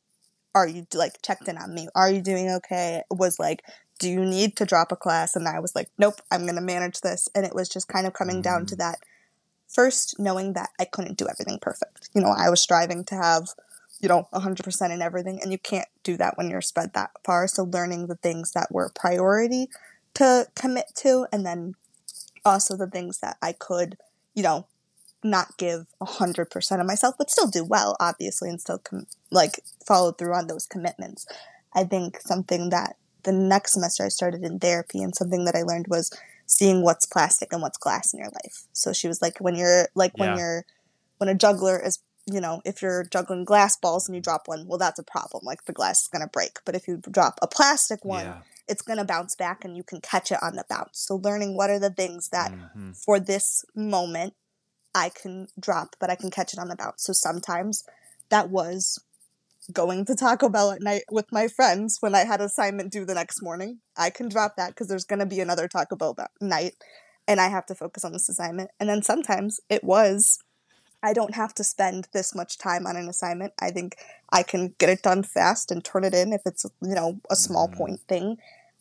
are 0.55 0.67
you 0.67 0.87
like 0.95 1.21
checked 1.23 1.49
in 1.49 1.59
on 1.59 1.75
me? 1.75 1.89
Are 1.95 2.11
you 2.11 2.23
doing 2.23 2.49
okay? 2.51 3.03
Was 3.11 3.39
like, 3.39 3.63
do 3.99 4.09
you 4.09 4.25
need 4.25 4.57
to 4.57 4.67
drop 4.67 4.93
a 4.93 4.97
class? 4.97 5.37
And 5.37 5.49
I 5.49 5.61
was 5.61 5.75
like, 5.75 5.91
nope, 5.99 6.21
I'm 6.31 6.43
going 6.43 6.57
to 6.57 6.61
manage 6.61 7.01
this. 7.01 7.29
And 7.35 7.47
it 7.47 7.55
was 7.55 7.69
just 7.69 7.89
kind 7.89 8.07
of 8.07 8.13
coming 8.13 8.37
mm-hmm. 8.37 8.43
down 8.43 8.67
to 8.67 8.75
mm. 8.75 8.79
that 8.79 8.99
first 9.69 10.19
knowing 10.19 10.53
that 10.53 10.71
I 10.79 10.85
couldn't 10.85 11.19
do 11.19 11.27
everything 11.29 11.59
perfect. 11.61 12.11
You 12.15 12.21
know, 12.21 12.35
I 12.37 12.51
was 12.51 12.61
striving 12.61 13.05
to 13.07 13.15
have 13.15 13.49
you 14.01 14.09
know, 14.09 14.29
100% 14.33 14.91
in 14.91 15.03
everything. 15.03 15.41
And 15.43 15.53
you 15.53 15.59
can't 15.59 15.89
do 16.03 16.17
that 16.17 16.37
when 16.37 16.51
you're 16.51 16.61
spread 16.61 16.93
that 16.95 17.11
far. 17.25 17.49
So 17.49 17.65
learning 17.65 18.07
the 18.07 18.17
things 18.17 18.53
that 18.53 18.71
were 18.71 18.93
priority 18.95 19.69
to 20.15 20.47
commit 20.55 20.87
to, 20.97 21.27
and 21.33 21.45
then 21.45 21.75
also 22.45 22.77
the 22.77 22.87
things 22.87 23.19
that 23.21 23.37
I 23.43 23.53
could, 23.53 23.97
you 24.35 24.43
know, 24.43 24.67
not 25.23 25.57
give 25.57 25.87
100% 26.01 26.81
of 26.81 26.87
myself, 26.87 27.17
but 27.19 27.31
still 27.31 27.49
do 27.49 27.65
well, 27.65 27.97
obviously, 27.99 28.49
and 28.49 28.61
still 28.61 28.79
com- 28.79 29.07
like 29.31 29.61
follow 29.87 30.13
through 30.13 30.35
on 30.35 30.47
those 30.47 30.67
commitments. 30.67 31.27
I 31.75 31.85
think 31.85 32.21
something 32.21 32.71
that 32.71 32.97
the 33.27 33.33
next 33.33 33.75
semester 33.75 34.05
I 34.05 34.09
started 34.09 34.43
in 34.43 34.59
therapy, 34.59 35.03
and 35.03 35.15
something 35.15 35.45
that 35.45 35.55
I 35.55 35.63
learned 35.63 35.89
was 35.89 36.11
seeing 36.47 36.83
what's 36.83 37.05
plastic 37.05 37.53
and 37.53 37.61
what's 37.61 37.77
glass 37.77 38.15
in 38.15 38.21
your 38.21 38.31
life. 38.31 38.67
So 38.73 38.95
she 38.95 39.09
was 39.09 39.21
like, 39.21 39.39
when 39.39 39.55
you're 39.55 39.89
like, 39.95 40.13
yeah. 40.17 40.29
when 40.29 40.39
you're, 40.39 40.65
when 41.19 41.29
a 41.29 41.35
juggler 41.35 41.79
is 41.85 41.99
you 42.31 42.41
know, 42.41 42.61
if 42.65 42.83
you're 42.83 43.05
juggling 43.05 43.45
glass 43.45 43.77
balls 43.77 44.09
and 44.09 44.17
you 44.17 44.21
drop 44.21 44.49
one, 44.49 44.67
well, 44.67 44.79
that's 44.79 44.99
a 44.99 45.05
problem. 45.05 45.45
Like 45.45 45.65
the 45.65 45.73
glass 45.73 46.03
is 46.03 46.09
going 46.09 46.23
to 46.23 46.29
break. 46.29 46.59
But 46.65 46.75
if 46.75 46.89
you 46.89 47.01
drop 47.11 47.39
a 47.41 47.47
plastic 47.47 48.05
one, 48.05 48.27
yeah. 48.27 48.39
it's 48.69 48.83
going 48.83 48.99
to 48.99 49.05
bounce 49.05 49.37
back 49.37 49.65
and 49.65 49.77
you 49.77 49.85
can 49.85 50.01
catch 50.01 50.33
it 50.33 50.39
on 50.43 50.57
the 50.57 50.65
bounce. 50.69 50.99
So, 50.99 51.17
learning 51.17 51.57
what 51.57 51.71
are 51.71 51.79
the 51.79 51.91
things 51.91 52.31
that 52.31 52.51
mm-hmm. 52.51 52.93
for 52.93 53.21
this 53.21 53.65
moment 53.75 54.35
I 54.95 55.11
can 55.11 55.47
drop, 55.59 55.95
but 56.01 56.11
I 56.11 56.17
can 56.17 56.31
catch 56.31 56.53
it 56.53 56.59
on 56.59 56.69
the 56.69 56.77
bounce. 56.77 57.05
So, 57.05 57.13
sometimes 57.13 57.85
that 58.29 58.51
was 58.51 58.99
going 59.73 60.05
to 60.07 60.15
Taco 60.15 60.49
Bell 60.49 60.73
at 60.73 60.83
night 60.83 61.05
with 61.11 61.33
my 61.33 61.49
friends 61.49 61.99
when 62.01 62.15
I 62.15 62.25
had 62.25 62.41
assignment 62.41 62.93
due 62.93 63.05
the 63.05 63.15
next 63.15 63.43
morning. 63.43 63.79
I 63.97 64.11
can 64.11 64.29
drop 64.29 64.57
that 64.57 64.71
because 64.71 64.89
there's 64.89 65.05
going 65.05 65.21
to 65.21 65.27
be 65.27 65.41
another 65.41 65.69
Taco 65.69 65.97
Bell 65.97 66.17
night 66.41 66.75
and 67.29 67.41
I 67.41 67.49
have 67.49 67.67
to 67.67 67.75
focus 67.75 68.05
on 68.05 68.13
this 68.13 68.29
assignment. 68.29 68.71
And 68.79 68.89
then 68.89 69.03
sometimes 69.03 69.61
it 69.69 69.83
was 69.85 70.39
I 71.03 71.13
don't 71.13 71.35
have 71.35 71.55
to 71.55 71.65
spend 71.65 72.09
this 72.13 72.35
much 72.35 72.59
time 72.59 72.87
on 72.87 72.97
an 72.97 73.09
assignment. 73.09 73.53
I 73.61 73.71
think 73.71 73.97
I 74.33 74.43
can 74.43 74.75
get 74.79 74.89
it 74.89 75.03
done 75.03 75.23
fast 75.23 75.71
and 75.71 75.85
turn 75.85 76.05
it 76.05 76.15
in 76.15 76.33
if 76.33 76.43
it's, 76.47 76.67
you 76.83 76.95
know, 76.95 77.21
a 77.31 77.37
small 77.37 77.69
mm-hmm. 77.69 77.77
point 77.77 78.01
thing. 78.09 78.39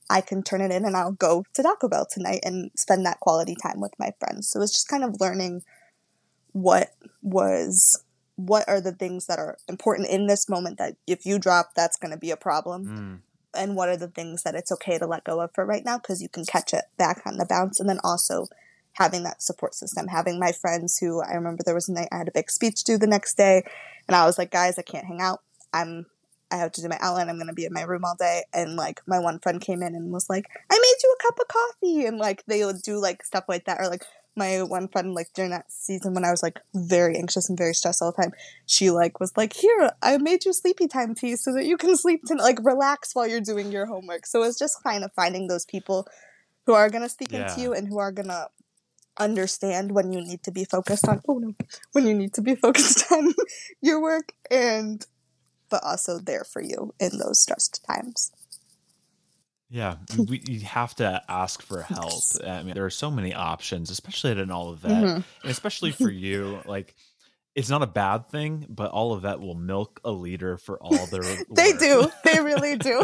I 0.10 0.22
can 0.22 0.44
turn 0.44 0.62
it 0.62 0.72
in 0.72 0.86
and 0.86 0.96
I'll 0.96 1.12
go 1.12 1.46
to 1.54 1.64
Taco 1.64 1.88
Bell 1.88 2.08
tonight 2.10 2.40
and 2.44 2.72
spend 2.76 3.06
that 3.06 3.20
quality 3.20 3.56
time 3.62 3.80
with 3.80 3.94
my 4.00 4.12
friends. 4.20 4.48
So 4.48 4.62
it's 4.62 4.72
just 4.72 4.88
kind 4.88 5.04
of 5.04 5.20
learning 5.20 5.64
what 6.54 6.94
was 7.22 8.04
what 8.36 8.68
are 8.68 8.82
the 8.82 8.92
things 8.92 9.28
that 9.28 9.40
are 9.40 9.58
important 9.68 10.10
in 10.10 10.28
this 10.28 10.50
moment 10.50 10.78
that 10.78 10.96
if 11.08 11.26
you 11.26 11.40
drop 11.40 11.74
that's 11.76 11.98
going 11.98 12.12
to 12.12 12.18
be 12.18 12.32
a 12.32 12.38
problem 12.38 12.86
mm. 12.86 13.60
and 13.60 13.76
what 13.76 13.90
are 13.90 13.98
the 13.98 14.10
things 14.10 14.44
that 14.44 14.56
it's 14.56 14.72
okay 14.72 14.98
to 14.98 15.08
let 15.08 15.24
go 15.24 15.40
of 15.40 15.52
for 15.54 15.66
right 15.66 15.86
now 15.86 15.98
because 15.98 16.22
you 16.22 16.30
can 16.30 16.46
catch 16.46 16.74
it 16.74 16.86
back 16.98 17.22
on 17.26 17.38
the 17.38 17.46
bounce 17.46 17.80
and 17.80 17.90
then 17.90 18.00
also 18.04 18.48
having 18.94 19.24
that 19.24 19.42
support 19.42 19.74
system, 19.74 20.08
having 20.08 20.40
my 20.40 20.52
friends 20.52 20.98
who 20.98 21.22
I 21.22 21.34
remember 21.34 21.64
there 21.64 21.76
was 21.76 21.90
a 21.90 21.94
night 21.94 22.10
I 22.12 22.18
had 22.18 22.28
a 22.28 22.34
big 22.34 22.50
speech 22.50 22.84
due 22.84 22.98
the 22.98 23.08
next 23.08 23.36
day 23.36 23.64
and 24.08 24.16
I 24.16 24.26
was 24.26 24.38
like, 24.38 24.52
guys, 24.52 24.78
I 24.78 24.84
can't 24.84 25.06
hang 25.06 25.22
out. 25.22 25.42
I'm 25.74 26.06
I 26.52 26.58
have 26.58 26.72
to 26.74 26.82
do 26.82 26.88
my 26.88 26.98
outline. 27.02 27.28
I'm 27.28 27.38
going 27.38 27.48
to 27.48 27.54
be 27.54 27.66
in 27.66 27.74
my 27.74 27.82
room 27.82 28.06
all 28.06 28.16
day. 28.16 28.44
And 28.54 28.76
like 28.76 29.02
my 29.08 29.20
one 29.20 29.40
friend 29.40 29.60
came 29.60 29.82
in 29.82 29.96
and 29.96 30.12
was 30.12 30.30
like, 30.30 30.46
I 30.72 30.76
made 30.76 31.04
you 31.04 31.16
a 31.20 31.24
cup 31.24 31.40
of 31.40 31.48
coffee. 31.48 32.06
And 32.06 32.18
like 32.18 32.46
they 32.46 32.64
would 32.64 32.82
do 32.84 33.00
like 33.00 33.24
stuff 33.24 33.46
like 33.48 33.66
that. 33.66 33.80
Or 33.80 33.90
like 33.90 34.04
my 34.36 34.62
one 34.64 34.88
friend, 34.88 35.14
like 35.14 35.34
during 35.34 35.52
that 35.52 35.72
season 35.72 36.14
when 36.14 36.26
I 36.26 36.32
was 36.32 36.44
like 36.44 36.60
very 36.74 37.18
anxious 37.18 37.50
and 37.50 37.58
very 37.58 37.74
stressed 37.74 38.02
all 38.02 38.12
the 38.12 38.22
time, 38.22 38.34
she 38.66 38.92
like 38.92 39.20
was 39.20 39.32
like, 39.38 39.54
here, 39.54 39.92
I 40.02 40.18
made 40.18 40.46
you 40.46 40.54
sleepy 40.54 40.88
time 40.88 41.16
tea 41.16 41.36
so 41.36 41.54
that 41.54 41.66
you 41.66 41.78
can 41.78 41.96
sleep 41.98 42.24
to 42.26 42.36
like 42.36 42.60
relax 42.64 43.16
while 43.16 43.28
you're 43.28 43.42
doing 43.42 43.72
your 43.72 43.86
homework. 43.86 44.26
So 44.26 44.44
it's 44.44 44.60
just 44.60 44.84
kind 44.84 45.04
of 45.04 45.14
finding 45.14 45.48
those 45.48 45.66
people 45.66 46.08
who 46.66 46.74
are 46.74 46.90
going 46.90 47.04
to 47.04 47.10
speak 47.10 47.32
yeah. 47.32 47.48
into 47.48 47.62
you 47.62 47.74
and 47.74 47.88
who 47.88 48.00
are 48.00 48.12
going 48.12 48.28
to 48.28 48.50
understand 49.18 49.92
when 49.92 50.12
you 50.12 50.22
need 50.22 50.44
to 50.44 50.52
be 50.52 50.66
focused 50.66 51.08
on 51.08 51.22
oh 51.30 51.38
no 51.38 51.56
when 51.94 52.06
you 52.06 52.14
need 52.14 52.34
to 52.34 52.42
be 52.42 52.54
focused 52.66 53.10
on 53.14 53.34
your 53.82 54.02
work 54.02 54.34
and 54.52 55.06
but 55.70 55.82
also 55.84 56.20
there 56.20 56.44
for 56.44 56.62
you 56.62 56.94
in 57.00 57.18
those 57.18 57.40
stressed 57.40 57.82
times 57.86 58.32
yeah 59.70 59.96
we, 60.18 60.42
you 60.48 60.62
have 60.62 60.96
to 60.96 61.22
ask 61.28 61.62
for 61.62 61.82
help 61.82 62.14
i 62.46 62.64
mean 62.64 62.74
there 62.74 62.86
are 62.86 62.90
so 62.90 63.10
many 63.10 63.34
options 63.34 63.90
especially 63.90 64.32
at 64.32 64.38
an 64.38 64.52
Olivet 64.52 64.92
mm-hmm. 64.92 65.16
and 65.16 65.26
especially 65.44 65.92
for 65.92 66.10
you 66.12 66.60
like 66.66 66.96
it's 67.56 67.70
not 67.70 67.82
a 67.82 67.88
bad 67.88 68.30
thing, 68.30 68.66
but 68.68 68.94
Olivet 68.94 69.40
will 69.40 69.56
milk 69.56 70.02
a 70.04 70.12
leader 70.12 70.58
for 70.58 70.78
all 70.78 71.06
their. 71.12 71.24
they 71.50 71.72
do. 71.72 72.12
They 72.26 72.42
really 72.42 72.78
do. 72.78 73.00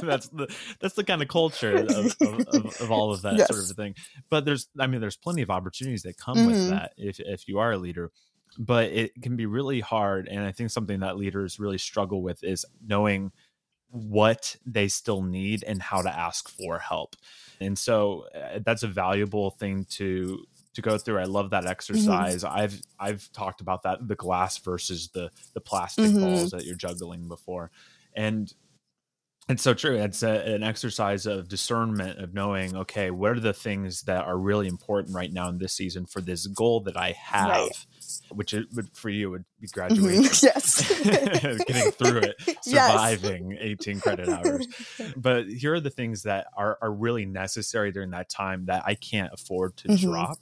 that's 0.00 0.28
the 0.28 0.54
that's 0.80 0.94
the 0.94 1.04
kind 1.04 1.20
of 1.20 1.28
culture 1.28 1.76
of, 1.76 2.16
of, 2.20 2.40
of, 2.48 2.80
of 2.80 2.92
Olivet 2.92 3.36
yes. 3.36 3.48
sort 3.48 3.68
of 3.68 3.76
thing. 3.76 3.96
But 4.30 4.44
there's, 4.44 4.68
I 4.78 4.86
mean, 4.86 5.00
there's 5.00 5.16
plenty 5.16 5.42
of 5.42 5.50
opportunities 5.50 6.02
that 6.02 6.16
come 6.16 6.36
mm-hmm. 6.36 6.46
with 6.46 6.70
that 6.70 6.92
if 6.96 7.18
if 7.18 7.48
you 7.48 7.58
are 7.58 7.72
a 7.72 7.78
leader. 7.78 8.12
But 8.58 8.92
it 8.92 9.20
can 9.20 9.36
be 9.36 9.44
really 9.44 9.80
hard, 9.80 10.28
and 10.28 10.40
I 10.40 10.52
think 10.52 10.70
something 10.70 11.00
that 11.00 11.18
leaders 11.18 11.58
really 11.58 11.76
struggle 11.76 12.22
with 12.22 12.42
is 12.42 12.64
knowing 12.86 13.32
what 13.96 14.56
they 14.64 14.88
still 14.88 15.22
need 15.22 15.64
and 15.64 15.82
how 15.82 16.02
to 16.02 16.10
ask 16.10 16.48
for 16.48 16.78
help. 16.78 17.16
And 17.60 17.78
so 17.78 18.26
uh, 18.34 18.60
that's 18.64 18.82
a 18.82 18.88
valuable 18.88 19.50
thing 19.50 19.86
to 19.90 20.44
to 20.74 20.82
go 20.82 20.98
through. 20.98 21.18
I 21.18 21.24
love 21.24 21.50
that 21.50 21.62
mm-hmm. 21.62 21.70
exercise. 21.70 22.44
Mm-hmm. 22.44 22.58
I've 22.58 22.82
I've 22.98 23.32
talked 23.32 23.60
about 23.60 23.82
that 23.82 24.06
the 24.06 24.14
glass 24.14 24.58
versus 24.58 25.08
the 25.08 25.30
the 25.54 25.60
plastic 25.60 26.06
mm-hmm. 26.06 26.20
balls 26.20 26.50
that 26.50 26.64
you're 26.64 26.76
juggling 26.76 27.28
before, 27.28 27.70
and 28.14 28.52
it's 29.48 29.62
so 29.62 29.74
true. 29.74 29.96
It's 29.96 30.22
a, 30.22 30.54
an 30.54 30.62
exercise 30.62 31.26
of 31.26 31.48
discernment 31.48 32.18
of 32.18 32.34
knowing, 32.34 32.76
okay, 32.76 33.10
what 33.10 33.32
are 33.32 33.40
the 33.40 33.52
things 33.52 34.02
that 34.02 34.24
are 34.24 34.36
really 34.36 34.66
important 34.66 35.14
right 35.14 35.32
now 35.32 35.48
in 35.48 35.58
this 35.58 35.72
season 35.72 36.06
for 36.06 36.20
this 36.20 36.46
goal 36.48 36.80
that 36.80 36.96
I 36.96 37.12
have, 37.12 37.50
right. 37.50 37.86
which 38.30 38.54
it 38.54 38.66
would 38.74 38.90
for 38.96 39.08
you 39.08 39.30
would 39.30 39.44
be 39.60 39.68
mm-hmm. 39.68 39.94
Mm-hmm. 39.94 40.46
Yes, 40.46 41.64
getting 41.66 41.92
through 41.92 42.18
it, 42.18 42.36
surviving 42.62 43.52
yes. 43.52 43.60
18 43.62 44.00
credit 44.00 44.28
hours. 44.28 44.66
But 45.16 45.46
here 45.46 45.74
are 45.74 45.80
the 45.80 45.90
things 45.90 46.24
that 46.24 46.48
are 46.56 46.78
are 46.82 46.92
really 46.92 47.24
necessary 47.24 47.92
during 47.92 48.10
that 48.10 48.28
time 48.28 48.66
that 48.66 48.82
I 48.84 48.94
can't 48.94 49.32
afford 49.32 49.76
to 49.78 49.88
mm-hmm. 49.88 50.10
drop 50.10 50.38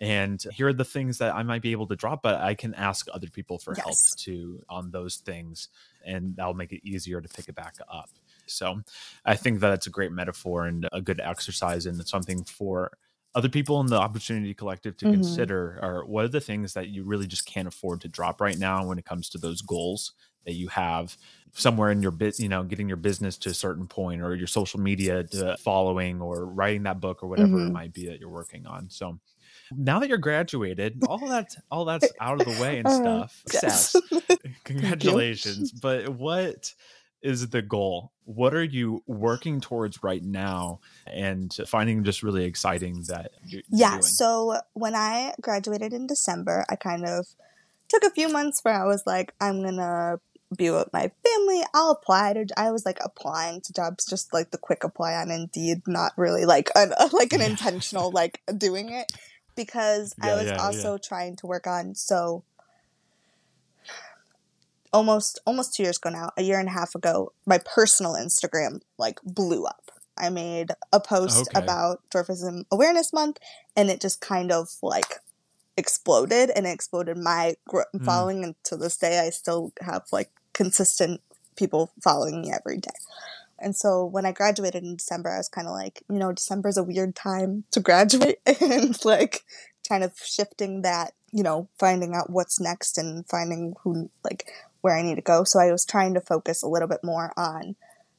and 0.00 0.42
here 0.54 0.68
are 0.68 0.72
the 0.72 0.84
things 0.84 1.18
that 1.18 1.34
I 1.34 1.42
might 1.42 1.60
be 1.60 1.72
able 1.72 1.86
to 1.88 1.96
drop, 1.96 2.22
but 2.22 2.40
I 2.40 2.54
can 2.54 2.74
ask 2.74 3.06
other 3.12 3.28
people 3.28 3.58
for 3.58 3.74
yes. 3.76 3.84
help 3.84 3.98
too 4.16 4.64
on 4.68 4.90
those 4.90 5.16
things, 5.16 5.68
and 6.04 6.34
that'll 6.36 6.54
make 6.54 6.72
it 6.72 6.80
easier 6.88 7.20
to 7.20 7.28
pick 7.28 7.48
it 7.48 7.54
back 7.54 7.74
up. 7.86 8.08
So 8.50 8.80
I 9.24 9.36
think 9.36 9.60
that 9.60 9.70
that's 9.70 9.86
a 9.86 9.90
great 9.90 10.12
metaphor 10.12 10.66
and 10.66 10.88
a 10.92 11.00
good 11.00 11.20
exercise, 11.20 11.86
and 11.86 12.06
something 12.06 12.44
for 12.44 12.92
other 13.34 13.48
people 13.48 13.80
in 13.80 13.86
the 13.86 13.96
opportunity 13.96 14.54
collective 14.54 14.96
to 14.96 15.04
mm-hmm. 15.04 15.14
consider 15.14 15.78
are 15.82 16.04
what 16.04 16.24
are 16.24 16.28
the 16.28 16.40
things 16.40 16.74
that 16.74 16.88
you 16.88 17.04
really 17.04 17.26
just 17.26 17.46
can't 17.46 17.68
afford 17.68 18.00
to 18.00 18.08
drop 18.08 18.40
right 18.40 18.58
now 18.58 18.84
when 18.84 18.98
it 18.98 19.04
comes 19.04 19.28
to 19.28 19.38
those 19.38 19.62
goals 19.62 20.12
that 20.46 20.54
you 20.54 20.68
have 20.68 21.16
somewhere 21.52 21.90
in 21.90 22.02
your 22.02 22.10
bit 22.10 22.40
you 22.40 22.48
know 22.48 22.64
getting 22.64 22.88
your 22.88 22.96
business 22.96 23.36
to 23.36 23.50
a 23.50 23.54
certain 23.54 23.86
point 23.86 24.20
or 24.20 24.34
your 24.34 24.48
social 24.48 24.80
media 24.80 25.24
following 25.60 26.20
or 26.20 26.44
writing 26.44 26.82
that 26.82 27.00
book 27.00 27.22
or 27.22 27.28
whatever 27.28 27.50
mm-hmm. 27.50 27.68
it 27.68 27.72
might 27.72 27.92
be 27.92 28.06
that 28.06 28.18
you're 28.18 28.28
working 28.28 28.66
on 28.66 28.90
so 28.90 29.18
now 29.76 29.98
that 30.00 30.08
you're 30.08 30.18
graduated, 30.18 31.02
all 31.06 31.18
that 31.28 31.54
all 31.70 31.84
that's 31.84 32.08
out 32.20 32.40
of 32.40 32.46
the 32.46 32.62
way 32.62 32.78
and 32.78 32.86
uh, 33.06 33.26
stuff. 33.26 33.42
Yes. 33.62 33.96
Congratulations. 34.64 35.72
but 35.72 36.08
what 36.08 36.72
is 37.22 37.48
the 37.48 37.62
goal? 37.62 38.12
What 38.24 38.54
are 38.54 38.64
you 38.64 39.02
working 39.06 39.60
towards 39.60 40.02
right 40.02 40.22
now 40.22 40.80
and 41.06 41.52
finding 41.66 42.04
just 42.04 42.22
really 42.22 42.44
exciting 42.44 43.02
that 43.08 43.32
Yeah, 43.70 43.90
doing? 43.90 44.02
so 44.02 44.60
when 44.74 44.94
I 44.94 45.34
graduated 45.40 45.92
in 45.92 46.06
December, 46.06 46.64
I 46.70 46.76
kind 46.76 47.04
of 47.06 47.26
took 47.88 48.04
a 48.04 48.10
few 48.10 48.28
months 48.28 48.60
where 48.62 48.74
I 48.74 48.86
was 48.86 49.02
like 49.06 49.34
I'm 49.40 49.62
going 49.62 49.76
to 49.76 50.20
be 50.56 50.70
with 50.70 50.92
my 50.92 51.10
family. 51.24 51.62
I'll 51.74 51.90
apply 51.90 52.32
to. 52.34 52.46
I 52.56 52.70
was 52.70 52.84
like 52.84 52.98
applying 53.04 53.60
to 53.62 53.72
jobs, 53.72 54.04
just 54.06 54.32
like 54.32 54.50
the 54.50 54.58
quick 54.58 54.84
apply 54.84 55.14
on 55.14 55.30
Indeed, 55.30 55.82
not 55.86 56.12
really 56.16 56.44
like 56.44 56.70
an 56.74 56.92
like 57.12 57.32
an 57.32 57.42
intentional 57.42 58.10
like 58.10 58.40
doing 58.56 58.90
it 58.90 59.12
because 59.56 60.14
yeah, 60.22 60.32
I 60.32 60.34
was 60.36 60.46
yeah, 60.46 60.62
also 60.62 60.92
yeah. 60.92 60.98
trying 61.02 61.36
to 61.36 61.46
work 61.46 61.66
on 61.66 61.94
so 61.94 62.44
almost 64.92 65.40
almost 65.46 65.74
two 65.74 65.82
years 65.82 65.98
ago 65.98 66.10
now, 66.10 66.30
a 66.36 66.42
year 66.42 66.58
and 66.58 66.68
a 66.68 66.72
half 66.72 66.94
ago, 66.94 67.32
my 67.46 67.58
personal 67.58 68.14
Instagram 68.14 68.80
like 68.98 69.18
blew 69.24 69.64
up. 69.64 69.90
I 70.18 70.28
made 70.28 70.70
a 70.92 71.00
post 71.00 71.48
okay. 71.48 71.64
about 71.64 72.02
Dwarfism 72.10 72.64
Awareness 72.70 73.12
Month, 73.12 73.38
and 73.76 73.90
it 73.90 74.00
just 74.00 74.20
kind 74.20 74.52
of 74.52 74.68
like 74.82 75.16
exploded, 75.76 76.50
and 76.54 76.66
it 76.66 76.70
exploded 76.70 77.16
my 77.16 77.54
gr- 77.66 77.82
mm. 77.94 78.04
following. 78.04 78.44
And 78.44 78.54
to 78.64 78.76
this 78.76 78.96
day, 78.96 79.18
I 79.18 79.30
still 79.30 79.72
have 79.80 80.02
like 80.12 80.30
consistent 80.52 81.22
people 81.56 81.90
following 82.02 82.42
me 82.42 82.52
every 82.52 82.78
day. 82.78 82.90
And 83.58 83.76
so 83.76 84.04
when 84.04 84.24
I 84.24 84.32
graduated 84.32 84.82
in 84.82 84.96
December, 84.96 85.30
I 85.30 85.36
was 85.36 85.48
kind 85.48 85.68
of 85.68 85.74
like, 85.74 86.02
you 86.08 86.18
know, 86.18 86.32
December 86.32 86.70
is 86.70 86.78
a 86.78 86.82
weird 86.82 87.14
time 87.14 87.64
to 87.72 87.80
graduate 87.80 88.38
and 88.60 89.02
like 89.04 89.44
kind 89.86 90.02
of 90.02 90.12
shifting 90.16 90.82
that, 90.82 91.12
you 91.30 91.42
know, 91.42 91.68
finding 91.78 92.14
out 92.14 92.30
what's 92.30 92.58
next 92.58 92.96
and 92.96 93.26
finding 93.28 93.74
who, 93.82 94.10
like, 94.24 94.50
where 94.80 94.96
I 94.96 95.02
need 95.02 95.16
to 95.16 95.22
go. 95.22 95.44
So 95.44 95.58
I 95.58 95.72
was 95.72 95.84
trying 95.84 96.14
to 96.14 96.20
focus 96.20 96.62
a 96.62 96.68
little 96.68 96.88
bit 96.88 97.00
more 97.04 97.32
on 97.36 97.76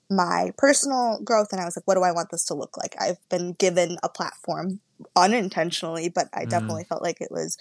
my 0.10 0.52
personal 0.58 1.20
growth 1.24 1.48
and 1.52 1.62
I 1.62 1.66
was 1.66 1.78
like, 1.78 1.88
what 1.88 1.96
do 1.96 2.04
I 2.04 2.12
want 2.12 2.30
this 2.32 2.46
to 2.46 2.54
look 2.54 2.78
like? 2.78 2.96
I've 3.00 3.18
been 3.30 3.54
given 3.54 3.98
a 4.04 4.10
platform 4.10 4.82
unintentionally, 5.16 6.10
but 6.10 6.28
I 6.34 6.46
mm. 6.46 6.50
definitely 6.50 6.84
felt 6.84 7.02
like 7.02 7.22
it 7.22 7.32
was 7.32 7.58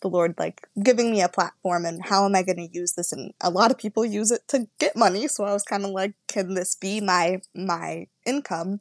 the 0.00 0.08
Lord 0.08 0.34
like 0.36 0.66
giving 0.82 1.12
me 1.12 1.22
a 1.22 1.28
platform 1.28 1.86
and 1.86 2.04
how 2.04 2.26
am 2.26 2.34
I 2.34 2.42
going 2.42 2.56
to 2.56 2.76
use 2.76 2.92
this? 2.92 3.12
And 3.12 3.32
a 3.40 3.50
lot 3.50 3.70
of 3.70 3.78
people 3.78 4.04
use 4.04 4.30
it 4.30 4.46
to 4.48 4.66
get 4.78 4.96
money. 4.96 5.28
So 5.28 5.44
I 5.44 5.52
was 5.52 5.62
kind 5.62 5.84
of 5.84 5.90
like, 5.90 6.14
can 6.28 6.54
this 6.54 6.74
be 6.74 7.00
my, 7.00 7.40
my 7.54 8.08
income? 8.26 8.80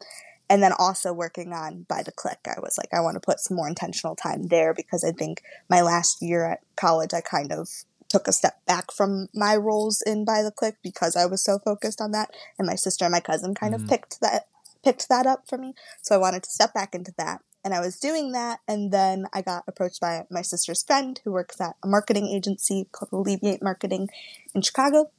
And 0.49 0.61
then 0.61 0.73
also 0.77 1.13
working 1.13 1.53
on 1.53 1.85
by 1.87 2.03
the 2.03 2.11
clique. 2.11 2.45
I 2.45 2.59
was 2.59 2.77
like, 2.77 2.89
I 2.93 2.99
want 2.99 3.15
to 3.15 3.21
put 3.21 3.39
some 3.39 3.55
more 3.55 3.69
intentional 3.69 4.17
time 4.17 4.47
there 4.47 4.73
because 4.73 5.03
I 5.05 5.11
think 5.11 5.43
my 5.69 5.81
last 5.81 6.21
year 6.21 6.43
at 6.45 6.59
college, 6.75 7.13
I 7.13 7.21
kind 7.21 7.53
of 7.53 7.69
took 8.11 8.27
a 8.27 8.33
step 8.33 8.65
back 8.65 8.91
from 8.91 9.27
my 9.33 9.55
roles 9.55 10.01
in 10.01 10.25
by 10.25 10.41
the 10.41 10.51
clique 10.51 10.75
because 10.83 11.15
I 11.15 11.25
was 11.25 11.43
so 11.43 11.59
focused 11.59 12.01
on 12.01 12.11
that. 12.11 12.29
And 12.59 12.67
my 12.67 12.75
sister 12.75 13.05
and 13.05 13.11
my 13.11 13.21
cousin 13.21 13.55
kind 13.55 13.73
mm-hmm. 13.73 13.85
of 13.85 13.89
picked 13.89 14.19
that 14.21 14.47
picked 14.83 15.07
that 15.09 15.25
up 15.25 15.47
for 15.47 15.57
me. 15.57 15.73
So 16.01 16.15
I 16.15 16.17
wanted 16.17 16.43
to 16.43 16.49
step 16.49 16.73
back 16.73 16.93
into 16.93 17.13
that 17.17 17.41
and 17.63 17.73
I 17.73 17.79
was 17.79 17.99
doing 17.99 18.31
that, 18.31 18.59
and 18.67 18.91
then 18.91 19.25
I 19.33 19.41
got 19.41 19.63
approached 19.67 20.01
by 20.01 20.25
my 20.31 20.41
sister's 20.41 20.83
friend 20.83 21.19
who 21.23 21.31
works 21.31 21.61
at 21.61 21.75
a 21.83 21.87
marketing 21.87 22.27
agency 22.27 22.87
called 22.91 23.11
Alleviate 23.11 23.61
Marketing 23.61 24.09
in 24.55 24.61
Chicago. 24.61 25.11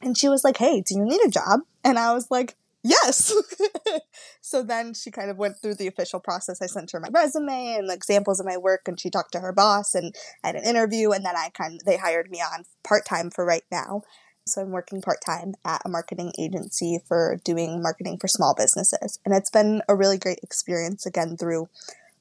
And 0.00 0.16
she 0.16 0.28
was 0.28 0.42
like, 0.42 0.56
Hey, 0.56 0.80
do 0.80 0.94
you 0.94 1.04
need 1.04 1.20
a 1.24 1.30
job? 1.30 1.60
And 1.84 1.98
I 1.98 2.12
was 2.12 2.30
like, 2.30 2.56
Yes. 2.82 3.32
so 4.40 4.62
then 4.62 4.94
she 4.94 5.10
kind 5.10 5.30
of 5.30 5.38
went 5.38 5.56
through 5.58 5.76
the 5.76 5.86
official 5.86 6.20
process. 6.20 6.60
I 6.60 6.66
sent 6.66 6.90
her 6.90 7.00
my 7.00 7.08
resume 7.12 7.76
and 7.78 7.90
examples 7.90 8.40
of 8.40 8.46
my 8.46 8.56
work, 8.56 8.82
and 8.86 8.98
she 8.98 9.10
talked 9.10 9.32
to 9.32 9.40
her 9.40 9.52
boss 9.52 9.94
and 9.94 10.14
had 10.42 10.56
an 10.56 10.64
interview. 10.64 11.12
And 11.12 11.24
then 11.24 11.36
I 11.36 11.50
kind 11.50 11.74
of, 11.74 11.84
they 11.84 11.96
hired 11.96 12.30
me 12.30 12.40
on 12.40 12.64
part 12.82 13.04
time 13.06 13.30
for 13.30 13.44
right 13.44 13.64
now. 13.70 14.02
So 14.46 14.60
I'm 14.60 14.70
working 14.70 15.00
part 15.00 15.18
time 15.24 15.54
at 15.64 15.82
a 15.84 15.88
marketing 15.88 16.32
agency 16.38 16.98
for 17.06 17.38
doing 17.44 17.80
marketing 17.80 18.18
for 18.18 18.26
small 18.26 18.54
businesses. 18.56 19.20
And 19.24 19.32
it's 19.34 19.50
been 19.50 19.82
a 19.88 19.94
really 19.94 20.18
great 20.18 20.40
experience 20.42 21.06
again 21.06 21.36
through 21.36 21.68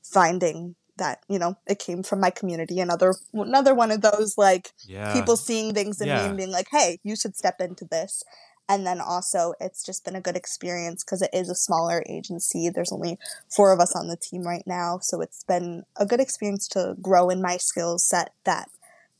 finding 0.03 0.75
that, 0.97 1.23
you 1.27 1.39
know, 1.39 1.57
it 1.65 1.79
came 1.79 2.03
from 2.03 2.19
my 2.19 2.29
community. 2.29 2.79
Another 2.79 3.15
another 3.33 3.73
one 3.73 3.89
of 3.89 4.01
those 4.01 4.37
like 4.37 4.71
yeah. 4.87 5.13
people 5.13 5.35
seeing 5.35 5.73
things 5.73 5.99
in 5.99 6.07
yeah. 6.07 6.21
me 6.21 6.27
and 6.27 6.37
being 6.37 6.51
like, 6.51 6.67
hey, 6.71 6.99
you 7.03 7.15
should 7.15 7.35
step 7.35 7.59
into 7.59 7.85
this. 7.85 8.23
And 8.71 8.87
then 8.87 9.01
also, 9.01 9.53
it's 9.59 9.85
just 9.85 10.05
been 10.05 10.15
a 10.15 10.21
good 10.21 10.37
experience 10.37 11.03
because 11.03 11.21
it 11.21 11.31
is 11.33 11.49
a 11.49 11.55
smaller 11.55 12.05
agency. 12.07 12.69
There's 12.69 12.93
only 12.93 13.19
four 13.53 13.73
of 13.73 13.81
us 13.81 13.93
on 13.93 14.07
the 14.07 14.15
team 14.15 14.43
right 14.43 14.63
now. 14.65 14.99
So 15.01 15.19
it's 15.19 15.43
been 15.43 15.83
a 15.97 16.05
good 16.05 16.21
experience 16.21 16.69
to 16.69 16.95
grow 17.01 17.29
in 17.29 17.41
my 17.41 17.57
skills 17.57 18.05
set 18.05 18.31
that 18.45 18.69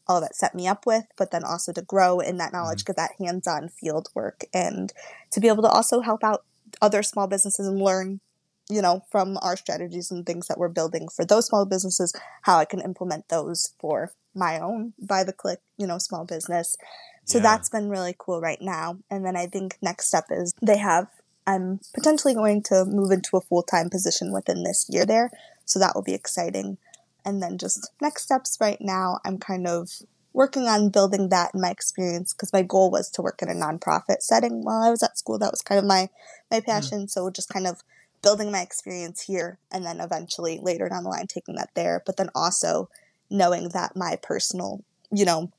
all 0.08 0.24
it 0.24 0.38
set 0.38 0.56
me 0.56 0.70
up 0.70 0.86
with, 0.86 1.04
but 1.18 1.32
then 1.32 1.44
also 1.44 1.74
to 1.74 1.82
grow 1.82 2.22
in 2.22 2.38
that 2.38 2.54
knowledge, 2.54 2.86
mm-hmm. 2.86 2.94
get 2.94 2.96
that 2.96 3.12
hands 3.20 3.46
on 3.46 3.68
field 3.68 4.08
work, 4.16 4.46
and 4.54 4.94
to 5.32 5.42
be 5.42 5.50
able 5.50 5.64
to 5.64 5.70
also 5.70 6.00
help 6.00 6.24
out 6.24 6.46
other 6.82 7.04
small 7.04 7.28
businesses 7.28 7.68
and 7.68 7.82
learn, 7.82 8.22
you 8.70 8.82
know, 8.82 9.04
from 9.12 9.38
our 9.42 9.58
strategies 9.58 10.12
and 10.12 10.26
things 10.26 10.48
that 10.48 10.58
we're 10.58 10.70
building 10.70 11.10
for 11.14 11.26
those 11.26 11.48
small 11.48 11.66
businesses, 11.66 12.14
how 12.44 12.58
I 12.58 12.64
can 12.64 12.80
implement 12.80 13.28
those 13.28 13.74
for 13.82 14.14
my 14.34 14.62
own 14.62 14.94
by 14.98 15.26
the 15.26 15.34
clique, 15.34 15.60
you 15.78 15.86
know, 15.86 15.98
small 15.98 16.24
business. 16.24 16.78
So 17.26 17.38
yeah. 17.38 17.44
that's 17.44 17.70
been 17.70 17.90
really 17.90 18.16
cool 18.18 18.42
right 18.42 18.62
now. 18.62 18.98
And 19.10 19.26
then 19.26 19.36
I 19.36 19.48
think 19.48 19.78
next 19.82 20.08
step 20.08 20.26
is 20.30 20.54
they 20.62 20.78
have 20.78 21.08
I'm 21.48 21.80
potentially 21.94 22.34
going 22.34 22.62
to 22.64 22.86
move 22.86 23.12
into 23.12 23.38
a 23.38 23.42
full 23.42 23.64
time 23.64 23.90
position 23.90 24.32
within 24.32 24.64
this 24.64 24.86
year 24.90 25.06
there. 25.06 25.32
So 25.66 25.80
that 25.80 25.94
will 25.96 26.04
be 26.04 26.14
exciting. 26.14 26.78
And 27.26 27.42
then 27.42 27.58
just 27.58 27.92
next 28.02 28.24
steps 28.24 28.58
right 28.60 28.80
now, 28.80 29.20
I'm 29.26 29.38
kind 29.38 29.68
of 29.68 29.90
working 30.34 30.64
on 30.64 30.90
building 30.90 31.30
that 31.30 31.52
in 31.54 31.62
my 31.62 31.70
experience 31.70 32.34
because 32.34 32.54
my 32.54 32.62
goal 32.62 32.90
was 32.90 33.10
to 33.12 33.22
work 33.22 33.42
in 33.42 33.50
a 33.50 33.54
nonprofit 33.54 34.22
setting 34.22 34.64
while 34.64 34.82
I 34.82 34.90
was 34.90 35.04
at 35.04 35.18
school. 35.18 35.38
That 35.38 35.52
was 35.52 35.62
kind 35.62 35.80
of 35.80 35.86
my 35.86 36.10
my 36.50 36.60
hmm. 36.60 36.66
passion. 36.66 37.04
Mm. 37.04 37.10
So 37.10 37.30
just 37.30 37.50
kind 37.50 37.68
of 37.68 37.82
building 38.22 38.52
my 38.52 38.62
experience 38.62 39.22
here 39.22 39.58
and 39.72 39.84
then 39.84 40.00
eventually 40.00 40.60
later 40.62 40.88
down 40.88 41.04
the 41.04 41.10
line 41.10 41.28
taking 41.28 41.56
that 41.56 41.72
there. 41.76 42.04
But 42.06 42.18
then 42.18 42.30
also 42.36 42.90
knowing 43.30 43.70
that 43.70 43.96
my 43.96 44.18
personal, 44.22 44.84
you 45.12 45.26
know, 45.26 45.52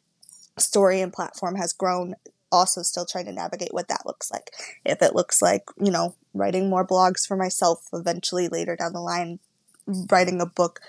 story 0.59 1.01
and 1.01 1.12
platform 1.12 1.57
has 1.57 1.73
grown 1.73 2.15
also 2.53 2.83
still 2.83 3.07
trying 3.07 3.25
to 3.25 3.33
navigate 3.33 3.73
what 3.73 3.88
that 3.88 4.05
looks 4.05 4.31
like. 4.31 4.51
If 4.85 5.01
it 5.03 5.15
looks 5.15 5.41
like, 5.41 5.65
you 5.81 5.91
know, 5.91 6.15
writing 6.35 6.69
more 6.69 6.87
blogs 6.87 7.27
for 7.27 7.37
myself 7.37 7.87
eventually 7.93 8.49
later 8.49 8.77
down 8.77 8.93
the 8.93 9.01
line, 9.01 9.38
writing 10.11 10.41
a 10.41 10.47
book, 10.47 10.81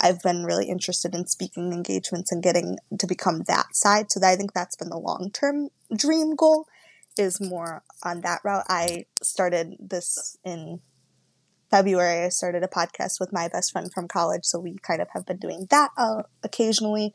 I've 0.00 0.22
been 0.22 0.44
really 0.44 0.68
interested 0.68 1.14
in 1.14 1.26
speaking 1.26 1.72
engagements 1.72 2.32
and 2.32 2.42
getting 2.42 2.78
to 2.98 3.06
become 3.06 3.42
that 3.46 3.76
side. 3.76 4.10
So 4.10 4.20
I 4.24 4.36
think 4.36 4.52
that's 4.52 4.76
been 4.76 4.88
the 4.88 4.98
long 4.98 5.30
term 5.32 5.68
dream 5.94 6.34
goal 6.34 6.66
is 7.18 7.40
more 7.40 7.82
on 8.02 8.22
that 8.22 8.40
route. 8.44 8.64
I 8.68 9.06
started 9.22 9.76
this 9.78 10.38
in 10.44 10.80
February. 11.70 12.24
I 12.24 12.28
started 12.30 12.62
a 12.62 12.68
podcast 12.68 13.20
with 13.20 13.32
my 13.32 13.48
best 13.48 13.72
friend 13.72 13.92
from 13.92 14.08
college. 14.08 14.44
So 14.44 14.58
we 14.58 14.78
kind 14.82 15.02
of 15.02 15.08
have 15.12 15.26
been 15.26 15.36
doing 15.36 15.66
that 15.70 15.90
uh, 15.96 16.22
occasionally. 16.42 17.12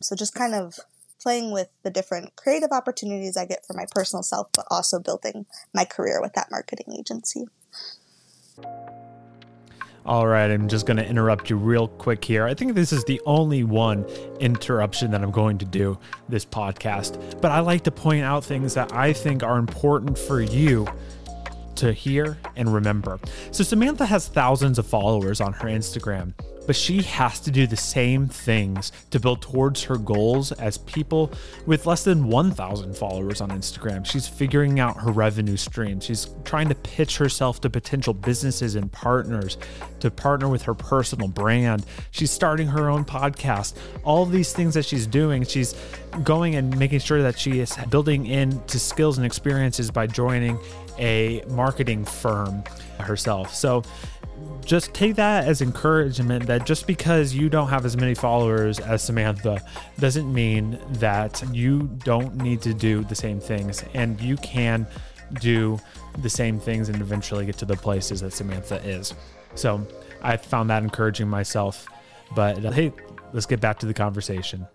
So 0.00 0.14
just 0.14 0.34
kind 0.34 0.54
of 0.54 0.78
playing 1.20 1.50
with 1.50 1.68
the 1.82 1.90
different 1.90 2.36
creative 2.36 2.70
opportunities 2.72 3.36
I 3.36 3.44
get 3.44 3.66
for 3.66 3.74
my 3.74 3.86
personal 3.90 4.22
self, 4.22 4.48
but 4.54 4.66
also 4.70 4.98
building 5.00 5.46
my 5.74 5.84
career 5.84 6.20
with 6.20 6.34
that 6.34 6.50
marketing 6.50 6.96
agency. 6.98 7.46
All 10.06 10.26
right, 10.26 10.50
I'm 10.50 10.68
just 10.68 10.86
going 10.86 10.96
to 10.96 11.06
interrupt 11.06 11.50
you 11.50 11.56
real 11.58 11.86
quick 11.86 12.24
here. 12.24 12.46
I 12.46 12.54
think 12.54 12.74
this 12.74 12.94
is 12.94 13.04
the 13.04 13.20
only 13.26 13.62
one 13.62 14.06
interruption 14.40 15.10
that 15.10 15.22
I'm 15.22 15.30
going 15.30 15.58
to 15.58 15.66
do 15.66 15.98
this 16.30 16.46
podcast, 16.46 17.40
but 17.42 17.50
I 17.50 17.60
like 17.60 17.84
to 17.84 17.90
point 17.90 18.24
out 18.24 18.42
things 18.42 18.72
that 18.72 18.90
I 18.94 19.12
think 19.12 19.42
are 19.42 19.58
important 19.58 20.16
for 20.16 20.40
you 20.40 20.88
to 21.74 21.92
hear 21.92 22.38
and 22.56 22.72
remember. 22.72 23.20
So, 23.50 23.62
Samantha 23.62 24.06
has 24.06 24.28
thousands 24.28 24.78
of 24.78 24.86
followers 24.86 25.42
on 25.42 25.52
her 25.52 25.68
Instagram, 25.68 26.32
but 26.68 26.76
she 26.76 27.00
has 27.00 27.40
to 27.40 27.50
do 27.50 27.66
the 27.66 27.78
same 27.78 28.28
things 28.28 28.92
to 29.10 29.18
build 29.18 29.40
towards 29.40 29.82
her 29.84 29.96
goals 29.96 30.52
as 30.52 30.76
people 30.76 31.32
with 31.64 31.86
less 31.86 32.04
than 32.04 32.28
1,000 32.28 32.94
followers 32.94 33.40
on 33.40 33.48
Instagram. 33.48 34.04
She's 34.04 34.28
figuring 34.28 34.78
out 34.78 34.98
her 34.98 35.10
revenue 35.10 35.56
stream. 35.56 35.98
She's 35.98 36.28
trying 36.44 36.68
to 36.68 36.74
pitch 36.74 37.16
herself 37.16 37.62
to 37.62 37.70
potential 37.70 38.12
businesses 38.12 38.74
and 38.74 38.92
partners 38.92 39.56
to 40.00 40.10
partner 40.10 40.46
with 40.50 40.60
her 40.64 40.74
personal 40.74 41.26
brand. 41.26 41.86
She's 42.10 42.30
starting 42.30 42.66
her 42.66 42.90
own 42.90 43.06
podcast. 43.06 43.72
All 44.04 44.26
these 44.26 44.52
things 44.52 44.74
that 44.74 44.84
she's 44.84 45.06
doing, 45.06 45.44
she's 45.44 45.74
going 46.22 46.54
and 46.54 46.78
making 46.78 47.00
sure 47.00 47.22
that 47.22 47.38
she 47.38 47.60
is 47.60 47.74
building 47.88 48.26
into 48.26 48.78
skills 48.78 49.16
and 49.16 49.24
experiences 49.24 49.90
by 49.90 50.06
joining 50.06 50.58
a 50.98 51.42
marketing 51.48 52.04
firm 52.04 52.62
herself. 52.98 53.54
So, 53.54 53.84
just 54.68 54.92
take 54.92 55.14
that 55.14 55.48
as 55.48 55.62
encouragement 55.62 56.46
that 56.46 56.66
just 56.66 56.86
because 56.86 57.34
you 57.34 57.48
don't 57.48 57.68
have 57.68 57.86
as 57.86 57.96
many 57.96 58.14
followers 58.14 58.78
as 58.78 59.02
Samantha 59.02 59.62
doesn't 59.98 60.30
mean 60.30 60.78
that 60.90 61.42
you 61.54 61.84
don't 62.04 62.36
need 62.36 62.60
to 62.62 62.74
do 62.74 63.02
the 63.04 63.14
same 63.14 63.40
things 63.40 63.82
and 63.94 64.20
you 64.20 64.36
can 64.36 64.86
do 65.40 65.80
the 66.18 66.28
same 66.28 66.60
things 66.60 66.90
and 66.90 67.00
eventually 67.00 67.46
get 67.46 67.56
to 67.56 67.64
the 67.64 67.76
places 67.76 68.20
that 68.20 68.34
Samantha 68.34 68.76
is. 68.86 69.14
So 69.54 69.86
I 70.20 70.36
found 70.36 70.68
that 70.68 70.82
encouraging 70.82 71.28
myself. 71.28 71.88
But 72.34 72.62
uh, 72.62 72.70
hey, 72.70 72.92
let's 73.32 73.46
get 73.46 73.60
back 73.60 73.78
to 73.78 73.86
the 73.86 73.94
conversation. 73.94 74.68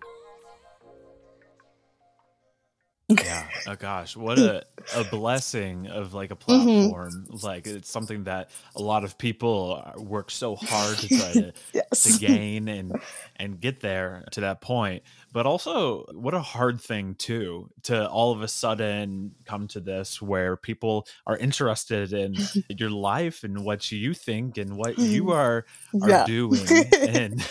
Yeah 3.08 3.46
oh 3.66 3.74
gosh 3.74 4.16
what 4.16 4.38
a, 4.38 4.64
a 4.94 5.04
blessing 5.04 5.86
of 5.88 6.14
like 6.14 6.30
a 6.30 6.36
mm-hmm. 6.36 6.88
platform 6.88 7.26
mm-hmm. 7.28 7.46
like 7.46 7.66
it's 7.66 7.90
something 7.90 8.24
that 8.24 8.50
a 8.76 8.82
lot 8.82 9.04
of 9.04 9.18
people 9.18 9.82
work 9.96 10.30
so 10.30 10.56
hard 10.56 10.96
to 10.96 11.08
try 11.08 11.32
to, 11.32 11.52
yes. 11.74 12.02
to 12.02 12.18
gain 12.18 12.68
and 12.68 12.98
and 13.36 13.60
get 13.60 13.80
there 13.80 14.24
to 14.30 14.40
that 14.40 14.62
point 14.62 15.02
but 15.32 15.44
also 15.44 16.04
what 16.12 16.32
a 16.32 16.40
hard 16.40 16.80
thing 16.80 17.14
too 17.16 17.68
to 17.82 18.08
all 18.08 18.32
of 18.32 18.40
a 18.40 18.48
sudden 18.48 19.32
come 19.44 19.68
to 19.68 19.80
this 19.80 20.22
where 20.22 20.56
people 20.56 21.06
are 21.26 21.36
interested 21.36 22.12
in 22.14 22.34
your 22.70 22.90
life 22.90 23.44
and 23.44 23.64
what 23.64 23.92
you 23.92 24.14
think 24.14 24.56
and 24.56 24.76
what 24.76 24.98
you 24.98 25.24
mm-hmm. 25.24 25.32
are 25.32 25.66
are 26.02 26.08
yeah. 26.08 26.24
doing 26.24 26.66
and 26.92 27.46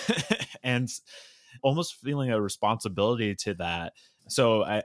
and 0.63 0.89
almost 1.61 1.95
feeling 2.01 2.31
a 2.31 2.41
responsibility 2.41 3.35
to 3.35 3.53
that 3.53 3.93
so 4.27 4.63
I, 4.63 4.83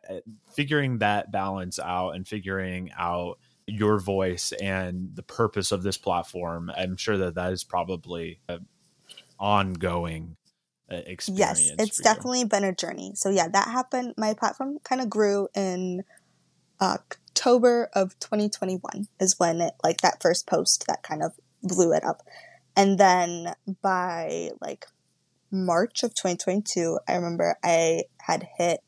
figuring 0.52 0.98
that 0.98 1.30
balance 1.30 1.78
out 1.78 2.10
and 2.10 2.26
figuring 2.26 2.90
out 2.98 3.38
your 3.66 3.98
voice 3.98 4.52
and 4.52 5.10
the 5.14 5.22
purpose 5.22 5.72
of 5.72 5.82
this 5.82 5.98
platform 5.98 6.70
i'm 6.76 6.96
sure 6.96 7.18
that 7.18 7.34
that 7.34 7.52
is 7.52 7.64
probably 7.64 8.40
an 8.48 8.66
ongoing 9.38 10.36
uh, 10.90 10.96
experience 11.06 11.60
yes 11.60 11.74
it's 11.78 12.00
definitely 12.00 12.44
been 12.44 12.64
a 12.64 12.74
journey. 12.74 13.12
So 13.14 13.28
yeah 13.28 13.48
that 13.48 13.68
happened 13.68 14.14
my 14.16 14.34
platform 14.34 14.78
kind 14.82 15.00
of 15.00 15.10
grew 15.10 15.48
in 15.54 16.02
october 16.80 17.90
of 17.92 18.18
2021 18.20 19.08
is 19.20 19.38
when 19.38 19.60
it 19.60 19.74
like 19.84 20.00
that 20.00 20.22
first 20.22 20.46
post 20.46 20.84
that 20.88 21.02
kind 21.02 21.22
of 21.22 21.32
blew 21.62 21.92
it 21.92 22.04
up. 22.04 22.22
And 22.74 22.98
then 22.98 23.54
by 23.82 24.50
like 24.60 24.86
march 25.50 26.02
of 26.02 26.14
2022 26.14 26.98
i 27.08 27.14
remember 27.14 27.56
i 27.64 28.02
had 28.20 28.46
hit 28.58 28.80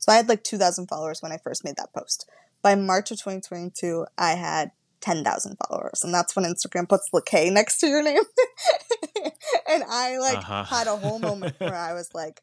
so 0.00 0.10
I 0.10 0.16
had 0.16 0.28
like 0.28 0.42
2,000 0.42 0.88
followers 0.88 1.22
when 1.22 1.30
I 1.30 1.38
first 1.38 1.62
made 1.62 1.76
that 1.76 1.94
post. 1.94 2.28
By 2.62 2.74
March 2.74 3.10
of 3.10 3.18
2022, 3.18 4.06
I 4.18 4.32
had 4.32 4.72
10,000 5.00 5.56
followers. 5.66 6.02
And 6.02 6.12
that's 6.12 6.34
when 6.34 6.44
Instagram 6.44 6.88
puts 6.88 7.08
the 7.12 7.22
K 7.24 7.50
next 7.50 7.78
to 7.78 7.86
your 7.86 8.02
name. 8.02 8.22
and 9.68 9.84
I 9.88 10.18
like 10.18 10.38
uh-huh. 10.38 10.64
had 10.64 10.86
a 10.86 10.96
whole 10.96 11.18
moment 11.18 11.54
where 11.58 11.76
I 11.76 11.92
was 11.92 12.10
like, 12.14 12.42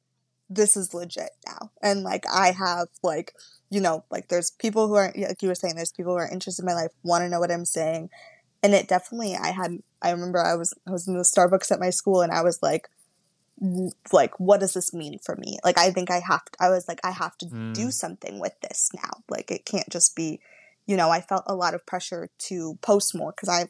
this 0.49 0.77
is 0.77 0.93
legit 0.93 1.31
now. 1.45 1.71
And 1.81 2.03
like 2.03 2.25
I 2.31 2.51
have 2.51 2.87
like, 3.03 3.33
you 3.69 3.81
know, 3.81 4.05
like 4.09 4.29
there's 4.29 4.51
people 4.51 4.87
who 4.87 4.95
are 4.95 5.11
like 5.15 5.41
you 5.41 5.49
were 5.49 5.55
saying, 5.55 5.75
there's 5.75 5.91
people 5.91 6.13
who 6.13 6.19
are 6.19 6.31
interested 6.31 6.61
in 6.61 6.67
my 6.67 6.73
life, 6.73 6.91
want 7.03 7.23
to 7.23 7.29
know 7.29 7.39
what 7.39 7.51
I'm 7.51 7.65
saying. 7.65 8.09
And 8.63 8.73
it 8.73 8.87
definitely 8.87 9.35
I 9.35 9.49
had 9.49 9.79
I 10.01 10.11
remember 10.11 10.39
I 10.39 10.55
was 10.55 10.73
I 10.87 10.91
was 10.91 11.07
in 11.07 11.17
the 11.17 11.23
Starbucks 11.23 11.71
at 11.71 11.79
my 11.79 11.89
school 11.89 12.21
and 12.21 12.31
I 12.31 12.43
was 12.43 12.59
like 12.61 12.87
like 14.11 14.39
what 14.39 14.59
does 14.59 14.73
this 14.73 14.93
mean 14.93 15.19
for 15.19 15.35
me? 15.35 15.57
Like 15.63 15.77
I 15.77 15.91
think 15.91 16.11
I 16.11 16.19
have 16.19 16.45
to, 16.45 16.51
I 16.59 16.69
was 16.69 16.87
like 16.87 16.99
I 17.03 17.11
have 17.11 17.37
to 17.39 17.45
mm. 17.47 17.73
do 17.73 17.91
something 17.91 18.39
with 18.39 18.53
this 18.61 18.91
now. 18.93 19.23
Like 19.29 19.49
it 19.51 19.65
can't 19.65 19.89
just 19.89 20.15
be, 20.15 20.39
you 20.85 20.95
know, 20.95 21.09
I 21.09 21.21
felt 21.21 21.43
a 21.47 21.55
lot 21.55 21.73
of 21.73 21.85
pressure 21.85 22.29
to 22.37 22.77
post 22.81 23.15
more 23.15 23.33
cuz 23.33 23.49
I 23.49 23.69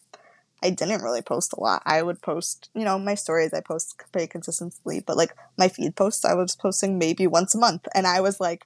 I 0.64 0.72
didn't 0.72 1.04
really 1.04 1.22
post 1.22 1.54
a 1.54 1.60
lot. 1.60 1.84
I 1.86 2.02
would 2.02 2.22
post, 2.22 2.70
you 2.74 2.84
know, 2.84 2.98
my 2.98 3.16
stories 3.16 3.54
I 3.54 3.62
post 3.62 4.02
pretty 4.12 4.28
consistently, 4.28 5.00
but 5.00 5.16
like 5.16 5.36
my 5.58 5.68
feed 5.68 5.96
posts, 5.96 6.26
I 6.26 6.34
was 6.34 6.56
posting 6.56 6.98
maybe 6.98 7.28
once 7.28 7.54
a 7.54 7.60
month. 7.60 7.88
And 7.94 8.08
I 8.08 8.22
was 8.22 8.40
like, 8.40 8.66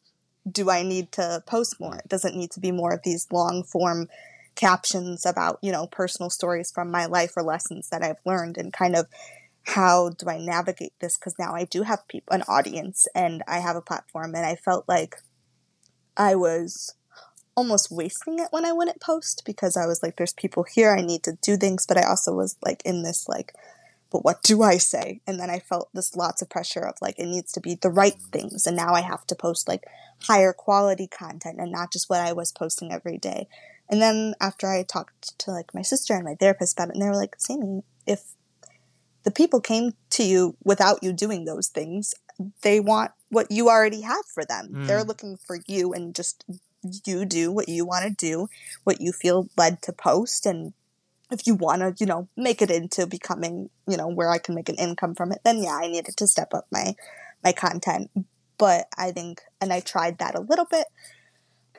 do 0.50 0.70
I 0.70 0.84
need 0.84 1.12
to 1.14 1.44
post 1.46 1.80
more? 1.80 1.98
It 1.98 2.08
doesn't 2.08 2.36
need 2.36 2.52
to 2.52 2.60
be 2.60 2.72
more 2.72 2.94
of 2.94 3.04
these 3.04 3.28
long 3.32 3.64
form 3.64 4.08
captions 4.56 5.26
about, 5.26 5.60
you 5.62 5.72
know, 5.72 5.86
personal 5.86 6.30
stories 6.30 6.72
from 6.72 6.90
my 6.90 7.06
life 7.06 7.34
or 7.36 7.44
lessons 7.44 7.90
that 7.90 8.04
I've 8.04 8.20
learned 8.26 8.58
and 8.58 8.72
kind 8.72 8.96
of 8.96 9.08
how 9.64 10.10
do 10.10 10.28
I 10.28 10.38
navigate 10.38 10.94
this? 11.00 11.18
Because 11.18 11.36
now 11.38 11.54
I 11.54 11.66
do 11.66 11.84
have 11.84 12.08
people, 12.08 12.34
an 12.34 12.44
audience 12.48 13.08
and 13.14 13.44
I 13.48 13.60
have 13.60 13.76
a 13.76 13.82
platform 13.82 14.36
and 14.36 14.46
I 14.46 14.56
felt 14.56 14.86
like 14.88 15.16
I 16.18 16.36
was 16.36 16.96
almost 17.56 17.92
wasting 17.92 18.40
it 18.40 18.48
when 18.52 18.66
I 18.66 18.72
wouldn't 18.72 19.02
post 19.02 19.44
because 19.46 19.78
I 19.78 19.86
was 19.86 20.02
like, 20.02 20.18
there's 20.18 20.34
people 20.34 20.64
here, 20.64 20.96
I 20.96 21.02
need 21.02 21.24
to 21.24 21.38
do 21.42 21.58
things, 21.58 21.86
but 21.86 21.98
I 21.98 22.04
also 22.04 22.34
was 22.34 22.58
like 22.64 22.82
in 22.86 23.04
this 23.04 23.28
like, 23.28 23.54
but 24.12 24.26
what 24.26 24.44
do 24.44 24.62
I 24.62 24.78
say? 24.78 25.22
And 25.26 25.40
then 25.40 25.50
I 25.50 25.60
felt 25.60 25.90
this 25.94 26.16
lots 26.16 26.42
of 26.42 26.50
pressure 26.50 26.82
of 26.82 26.96
like, 27.02 27.18
it 27.18 27.28
needs 27.28 27.52
to 27.54 27.62
be 27.62 27.76
the 27.76 27.90
right 27.90 28.18
things. 28.32 28.68
And 28.68 28.76
now 28.76 28.94
I 28.94 29.02
have 29.02 29.26
to 29.28 29.36
post 29.36 29.68
like 29.68 29.84
higher 30.24 30.54
quality 30.54 31.08
content 31.08 31.60
and 31.60 31.72
not 31.72 31.94
just 31.94 32.10
what 32.10 32.20
I 32.20 32.34
was 32.34 32.52
posting 32.52 32.92
every 32.92 33.18
day. 33.18 33.48
And 33.90 34.02
then 34.02 34.36
after 34.42 34.68
I 34.68 34.84
talked 34.84 35.38
to 35.40 35.52
like 35.52 35.74
my 35.74 35.82
sister 35.82 36.14
and 36.14 36.26
my 36.26 36.36
therapist 36.36 36.78
about 36.78 36.90
it, 36.90 36.96
and 36.96 37.02
they 37.02 37.08
were 37.08 37.16
like, 37.16 37.36
Sammie, 37.38 37.84
if 38.06 38.24
the 39.24 39.32
people 39.32 39.62
came 39.62 39.94
to 40.12 40.24
you 40.24 40.56
without 40.64 41.04
you 41.04 41.14
doing 41.14 41.46
those 41.46 41.68
things, 41.68 42.14
they 42.62 42.80
want 42.80 43.12
what 43.30 43.52
you 43.52 43.70
already 43.70 44.02
have 44.02 44.26
for 44.34 44.44
them. 44.46 44.70
Mm. 44.72 44.88
They're 44.88 45.04
looking 45.04 45.38
for 45.38 45.60
you 45.68 45.94
and 45.94 46.16
just 46.16 46.44
you 47.06 47.26
do 47.26 47.52
what 47.52 47.70
you 47.70 47.86
want 47.86 48.06
to 48.06 48.26
do, 48.26 48.48
what 48.84 49.02
you 49.02 49.12
feel 49.12 49.50
led 49.58 49.82
to 49.84 49.94
post, 49.94 50.46
and 50.46 50.74
if 51.32 51.48
you 51.48 51.56
want 51.56 51.82
to, 51.82 51.96
you 51.98 52.06
know, 52.06 52.28
make 52.36 52.62
it 52.62 52.70
into 52.70 53.08
becoming, 53.08 53.70
you 53.88 53.96
know, 53.96 54.08
where 54.08 54.30
I 54.30 54.38
can 54.38 54.56
make 54.56 54.70
an 54.70 54.76
income 54.76 55.16
from 55.16 55.32
it, 55.32 55.40
then 55.46 55.64
yeah, 55.64 55.80
I 55.82 55.88
needed 55.88 56.18
to 56.18 56.28
step 56.28 56.54
up 56.54 56.68
my 56.72 56.96
my 57.44 57.52
content. 57.52 58.12
But 58.58 58.88
I 58.98 59.12
think, 59.12 59.42
and 59.60 59.74
I 59.74 59.80
tried 59.80 60.20
that 60.20 60.36
a 60.36 60.42
little 60.42 60.66
bit 60.66 60.88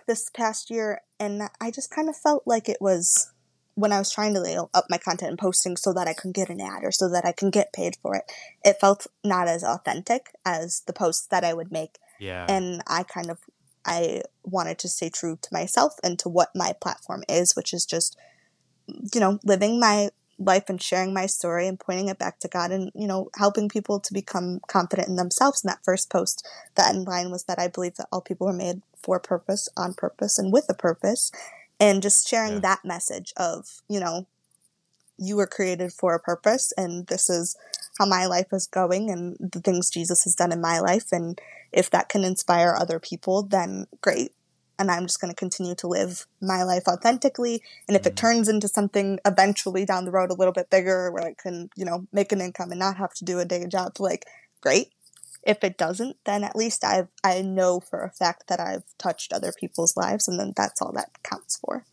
this 0.07 0.31
past 0.31 0.71
year, 0.71 1.03
and 1.21 1.43
I 1.61 1.71
just 1.71 1.91
kind 1.91 2.09
of 2.09 2.17
felt 2.17 2.45
like 2.47 2.69
it 2.69 2.79
was 2.81 3.32
when 3.75 3.93
I 3.93 3.99
was 3.99 4.13
trying 4.13 4.35
to 4.35 4.41
lay 4.41 4.57
up 4.57 4.85
my 4.91 4.99
content 4.99 5.31
and 5.31 5.39
posting 5.39 5.77
so 5.77 5.93
that 5.95 6.07
I 6.07 6.15
can 6.15 6.33
get 6.33 6.51
an 6.51 6.61
ad 6.61 6.85
or 6.85 6.93
so 6.93 7.09
that 7.09 7.25
I 7.25 7.33
can 7.33 7.51
get 7.51 7.73
paid 7.73 7.97
for 8.03 8.15
it. 8.15 8.25
It 8.65 8.77
felt 8.81 9.07
not 9.25 9.49
as 9.49 9.65
authentic 9.65 10.27
as 10.45 10.83
the 10.87 10.93
posts 10.93 11.27
that 11.29 11.45
I 11.45 11.55
would 11.55 11.73
make. 11.73 11.99
Yeah. 12.21 12.47
And 12.49 12.83
I 12.87 13.03
kind 13.03 13.31
of 13.31 13.39
I 13.85 14.23
wanted 14.45 14.79
to 14.81 14.89
stay 14.89 15.11
true 15.11 15.39
to 15.41 15.49
myself 15.53 15.95
and 16.05 16.19
to 16.21 16.29
what 16.29 16.51
my 16.55 16.73
platform 16.81 17.25
is, 17.29 17.55
which 17.57 17.73
is 17.73 17.85
just, 17.85 18.17
you 18.87 19.21
know, 19.21 19.39
living 19.45 19.81
my 19.81 20.11
life 20.39 20.65
and 20.69 20.83
sharing 20.83 21.13
my 21.15 21.27
story 21.27 21.67
and 21.67 21.79
pointing 21.79 22.09
it 22.09 22.19
back 22.19 22.39
to 22.41 22.49
God 22.49 22.71
and, 22.71 22.91
you 22.95 23.07
know, 23.07 23.29
helping 23.37 23.69
people 23.69 24.01
to 24.01 24.13
become 24.13 24.61
confident 24.69 25.09
in 25.09 25.17
themselves. 25.17 25.63
And 25.63 25.71
that 25.71 25.85
first 25.85 26.11
post, 26.11 26.47
the 26.75 26.87
end 26.87 27.07
line 27.07 27.31
was 27.31 27.45
that 27.45 27.59
I 27.59 27.69
believe 27.69 27.97
that 27.97 28.09
all 28.13 28.21
people 28.21 28.47
were 28.47 28.53
made 28.53 28.83
for 29.03 29.19
purpose, 29.19 29.69
on 29.77 29.95
purpose, 29.95 30.39
and 30.39 30.53
with 30.53 30.67
a 30.69 30.75
purpose. 30.75 31.31
And 31.83 32.01
just 32.01 32.29
sharing 32.29 32.55
yeah. 32.55 32.61
that 32.61 32.85
message 32.85 33.33
of, 33.37 33.83
you 33.89 33.99
know, 33.99 34.29
you 35.19 35.35
were 35.35 35.49
created 35.49 35.93
for 35.93 36.15
a 36.15 36.21
purpose 36.21 36.73
and 36.77 37.09
this 37.09 37.29
is 37.29 37.57
how 37.99 38.07
my 38.07 38.25
life 38.27 38.47
is 38.53 38.69
going 38.69 39.11
and 39.11 39.37
the 39.41 39.61
things 39.61 39.91
Jesus 39.91 40.23
has 40.23 40.37
done 40.37 40.53
in 40.53 40.61
my 40.61 40.79
life. 40.79 41.07
And 41.11 41.41
if 41.73 41.91
that 41.91 42.09
can 42.09 42.23
inspire 42.23 42.77
other 42.79 43.01
people, 43.01 43.43
then 43.43 43.87
great. 44.01 44.33
And 44.79 44.93
I'm 44.93 45.07
just 45.07 45.21
going 45.21 45.33
to 45.33 45.37
continue 45.37 45.75
to 45.75 45.89
live 45.89 46.27
my 46.41 46.63
life 46.63 46.85
authentically. 46.87 47.63
And 47.89 47.97
if 47.97 48.07
it 48.07 48.11
mm-hmm. 48.11 48.27
turns 48.27 48.49
into 48.49 48.69
something 48.69 49.19
eventually 49.25 49.85
down 49.85 50.05
the 50.05 50.13
road 50.13 50.31
a 50.31 50.35
little 50.35 50.53
bit 50.53 50.71
bigger 50.71 51.11
where 51.11 51.25
I 51.25 51.35
can, 51.35 51.69
you 51.75 51.85
know, 51.85 52.07
make 52.13 52.31
an 52.31 52.41
income 52.41 52.71
and 52.71 52.79
not 52.79 52.97
have 52.97 53.13
to 53.15 53.25
do 53.25 53.41
a 53.41 53.45
day 53.45 53.67
job, 53.67 53.99
like, 53.99 54.25
great. 54.61 54.93
If 55.43 55.65
it 55.65 55.77
doesn't, 55.77 56.17
then 56.25 56.45
at 56.45 56.57
least 56.57 56.85
I've, 56.85 57.09
I 57.25 57.43
know 57.43 57.81
for 57.81 58.03
a 58.03 58.11
fact 58.11 58.47
that 58.49 58.61
I've 58.61 58.85
touched 58.99 59.33
other 59.33 59.53
people's 59.59 59.97
lives 59.97 60.29
and 60.29 60.39
then 60.39 60.53
that's 60.57 60.81
all 60.81 60.93
that 60.93 61.23
counts 61.23 61.59
for. 61.59 61.85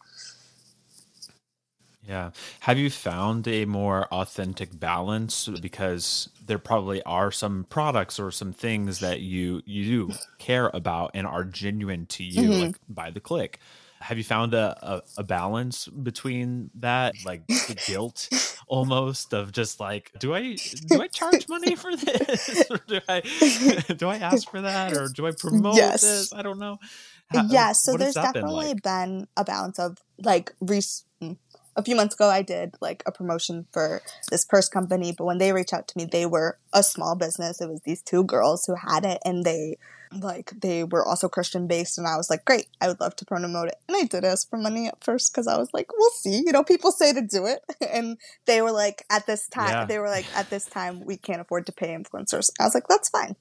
Yeah. 2.07 2.31
Have 2.62 2.79
you 2.79 2.89
found 2.89 3.47
a 3.47 3.65
more 3.65 4.05
authentic 4.07 4.79
balance 4.79 5.47
because 5.47 6.29
there 6.49 6.57
probably 6.57 7.03
are 7.03 7.31
some 7.31 7.67
products 7.69 8.19
or 8.19 8.31
some 8.31 8.51
things 8.51 8.99
that 8.99 9.21
you 9.21 9.62
you 9.65 10.12
care 10.39 10.71
about 10.73 11.12
and 11.13 11.27
are 11.27 11.43
genuine 11.43 12.07
to 12.07 12.23
you 12.23 12.49
mm-hmm. 12.49 12.62
like 12.63 12.75
by 12.89 13.12
the 13.12 13.19
clique. 13.19 13.59
Have 14.01 14.17
you 14.17 14.23
found 14.23 14.53
a, 14.53 14.77
a, 14.81 15.01
a 15.19 15.23
balance 15.23 15.88
between 15.88 16.69
that 16.75 17.15
like 17.25 17.45
the 17.47 17.77
guilt 17.85 18.29
almost 18.67 19.33
of 19.33 19.51
just 19.51 19.79
like 19.79 20.12
do 20.19 20.33
I 20.33 20.55
do 20.88 21.01
I 21.01 21.07
charge 21.07 21.49
money 21.49 21.75
for 21.75 21.95
this 21.95 22.65
or 22.69 22.79
do 22.88 22.99
I 23.07 23.21
do 23.97 24.07
I 24.07 24.17
ask 24.17 24.49
for 24.49 24.62
that 24.62 24.95
or 24.95 25.07
do 25.07 25.27
I 25.27 25.31
promote 25.38 25.75
yes. 25.75 26.01
this? 26.01 26.33
I 26.33 26.41
don't 26.41 26.59
know. 26.59 26.79
How, 27.31 27.43
yeah, 27.43 27.73
so 27.73 27.95
there's 27.95 28.15
definitely 28.15 28.73
been, 28.73 28.73
like? 28.73 28.83
been, 28.83 29.27
a 29.38 29.43
balance 29.43 29.77
of 29.77 29.97
like 30.17 30.53
re- 30.62 30.81
a 31.75 31.84
few 31.84 31.95
months 31.95 32.15
ago 32.15 32.29
I 32.29 32.41
did 32.41 32.75
like 32.82 33.03
a 33.05 33.12
promotion 33.12 33.65
for 33.71 34.01
this 34.29 34.45
purse 34.45 34.69
company, 34.69 35.13
but 35.17 35.25
when 35.25 35.38
they 35.38 35.53
reached 35.53 35.73
out 35.73 35.88
to 35.89 35.97
me, 35.97 36.05
they 36.05 36.25
were 36.25 36.58
a 36.73 36.84
small 36.84 37.15
business. 37.15 37.62
It 37.62 37.69
was 37.69 37.82
these 37.82 38.01
two 38.01 38.23
girls 38.23 38.65
who 38.65 38.75
had 38.75 39.05
it 39.05 39.19
and 39.25 39.45
they 39.45 39.77
like 40.12 40.51
they 40.62 40.84
were 40.84 41.05
also 41.05 41.29
Christian 41.29 41.67
based 41.67 41.97
and 41.97 42.08
I 42.08 42.17
was 42.17 42.29
like, 42.29 42.45
Great, 42.45 42.67
I 42.82 42.88
would 42.88 42.99
love 42.99 43.15
to 43.17 43.25
promote 43.25 43.67
it. 43.67 43.75
And 43.88 43.95
I 43.95 44.05
did 44.05 44.25
ask 44.25 44.49
for 44.49 44.58
money 44.58 44.88
at 44.88 45.03
first 45.03 45.32
because 45.32 45.47
I 45.47 45.58
was 45.58 45.69
like, 45.73 45.91
We'll 45.95 46.10
see. 46.12 46.41
You 46.45 46.51
know, 46.51 46.63
people 46.63 46.91
say 46.91 47.13
to 47.13 47.21
do 47.21 47.45
it. 47.45 47.63
and 47.89 48.17
they 48.45 48.62
were 48.62 48.71
like, 48.71 49.05
at 49.10 49.27
this 49.27 49.47
time 49.47 49.69
yeah. 49.69 49.86
they 49.86 49.99
were 49.99 50.10
like, 50.10 50.25
at 50.36 50.49
this 50.49 50.65
time 50.65 51.05
we 51.05 51.17
can't 51.17 51.41
afford 51.41 51.65
to 51.67 51.71
pay 51.71 51.95
influencers. 51.95 52.49
I 52.60 52.63
was 52.63 52.73
like, 52.73 52.88
That's 52.88 53.10
fine. 53.10 53.36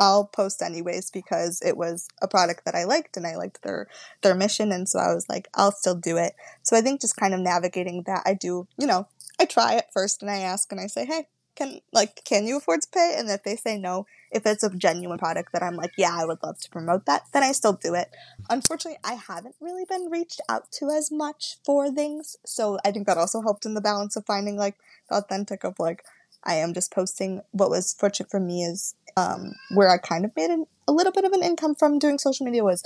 I'll 0.00 0.24
post 0.24 0.62
anyways 0.62 1.10
because 1.10 1.60
it 1.60 1.76
was 1.76 2.08
a 2.22 2.26
product 2.26 2.64
that 2.64 2.74
I 2.74 2.84
liked 2.84 3.18
and 3.18 3.26
I 3.26 3.36
liked 3.36 3.62
their 3.62 3.86
their 4.22 4.34
mission 4.34 4.72
and 4.72 4.88
so 4.88 4.98
I 4.98 5.14
was 5.14 5.28
like 5.28 5.46
I'll 5.54 5.72
still 5.72 5.94
do 5.94 6.16
it. 6.16 6.34
So 6.62 6.76
I 6.76 6.80
think 6.80 7.02
just 7.02 7.16
kind 7.16 7.34
of 7.34 7.40
navigating 7.40 8.02
that 8.06 8.22
I 8.24 8.32
do, 8.34 8.66
you 8.78 8.86
know, 8.86 9.06
I 9.38 9.44
try 9.44 9.74
it 9.74 9.86
first 9.92 10.22
and 10.22 10.30
I 10.30 10.38
ask 10.38 10.72
and 10.72 10.80
I 10.80 10.86
say, 10.86 11.04
"Hey, 11.04 11.28
can 11.54 11.80
like 11.92 12.24
can 12.24 12.46
you 12.46 12.56
afford 12.56 12.80
to 12.82 12.88
pay?" 12.88 13.14
And 13.18 13.28
if 13.28 13.42
they 13.42 13.56
say 13.56 13.76
no, 13.76 14.06
if 14.30 14.46
it's 14.46 14.62
a 14.62 14.70
genuine 14.70 15.18
product 15.18 15.52
that 15.52 15.62
I'm 15.62 15.76
like, 15.76 15.92
"Yeah, 15.98 16.16
I 16.18 16.24
would 16.24 16.42
love 16.42 16.58
to 16.60 16.70
promote 16.70 17.04
that," 17.06 17.24
then 17.32 17.42
I 17.42 17.52
still 17.52 17.74
do 17.74 17.94
it. 17.94 18.10
Unfortunately, 18.48 18.98
I 19.04 19.14
haven't 19.14 19.56
really 19.60 19.84
been 19.84 20.08
reached 20.10 20.40
out 20.48 20.72
to 20.72 20.88
as 20.90 21.10
much 21.10 21.58
for 21.64 21.90
things. 21.90 22.36
So 22.46 22.78
I 22.84 22.90
think 22.90 23.06
that 23.06 23.18
also 23.18 23.42
helped 23.42 23.66
in 23.66 23.74
the 23.74 23.80
balance 23.82 24.16
of 24.16 24.24
finding 24.26 24.56
like 24.56 24.76
the 25.08 25.16
authentic 25.16 25.64
of 25.64 25.78
like 25.78 26.04
I 26.44 26.54
am 26.54 26.74
just 26.74 26.92
posting 26.92 27.42
what 27.50 27.70
was 27.70 27.94
fortunate 27.94 28.30
for 28.30 28.40
me 28.40 28.62
is 28.62 28.94
um, 29.16 29.54
where 29.70 29.90
I 29.90 29.98
kind 29.98 30.24
of 30.24 30.34
made 30.36 30.50
an, 30.50 30.66
a 30.88 30.92
little 30.92 31.12
bit 31.12 31.24
of 31.24 31.32
an 31.32 31.42
income 31.42 31.74
from 31.74 31.98
doing 31.98 32.18
social 32.18 32.44
media 32.46 32.64
was 32.64 32.82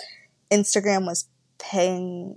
Instagram 0.50 1.06
was 1.06 1.28
paying 1.58 2.36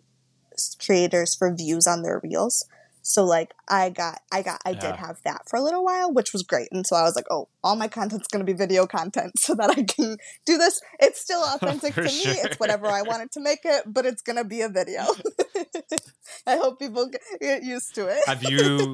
creators 0.83 1.35
for 1.35 1.53
views 1.53 1.87
on 1.87 2.01
their 2.01 2.19
reels. 2.23 2.65
So 3.07 3.23
like 3.23 3.53
I 3.69 3.89
got 3.89 4.19
I 4.33 4.41
got 4.41 4.59
I 4.65 4.71
yeah. 4.71 4.79
did 4.79 4.95
have 4.97 5.21
that 5.23 5.47
for 5.47 5.55
a 5.55 5.61
little 5.61 5.83
while, 5.83 6.11
which 6.11 6.33
was 6.33 6.43
great. 6.43 6.67
And 6.73 6.85
so 6.85 6.97
I 6.97 7.03
was 7.03 7.15
like, 7.15 7.25
oh, 7.31 7.47
all 7.63 7.77
my 7.77 7.87
content's 7.87 8.27
gonna 8.27 8.43
be 8.43 8.51
video 8.51 8.85
content 8.85 9.31
so 9.39 9.55
that 9.55 9.69
I 9.69 9.83
can 9.83 10.17
do 10.45 10.57
this. 10.57 10.81
It's 10.99 11.21
still 11.21 11.41
authentic 11.53 11.93
to 11.93 12.09
sure. 12.09 12.33
me. 12.33 12.39
It's 12.41 12.59
whatever 12.59 12.87
I 12.87 13.03
wanted 13.03 13.31
to 13.31 13.39
make 13.39 13.61
it, 13.63 13.83
but 13.85 14.05
it's 14.05 14.21
gonna 14.21 14.43
be 14.43 14.61
a 14.61 14.67
video. 14.67 15.03
I 16.47 16.57
hope 16.57 16.79
people 16.79 17.09
get 17.39 17.63
used 17.63 17.95
to 17.95 18.07
it. 18.07 18.19
Have 18.27 18.43
you 18.43 18.93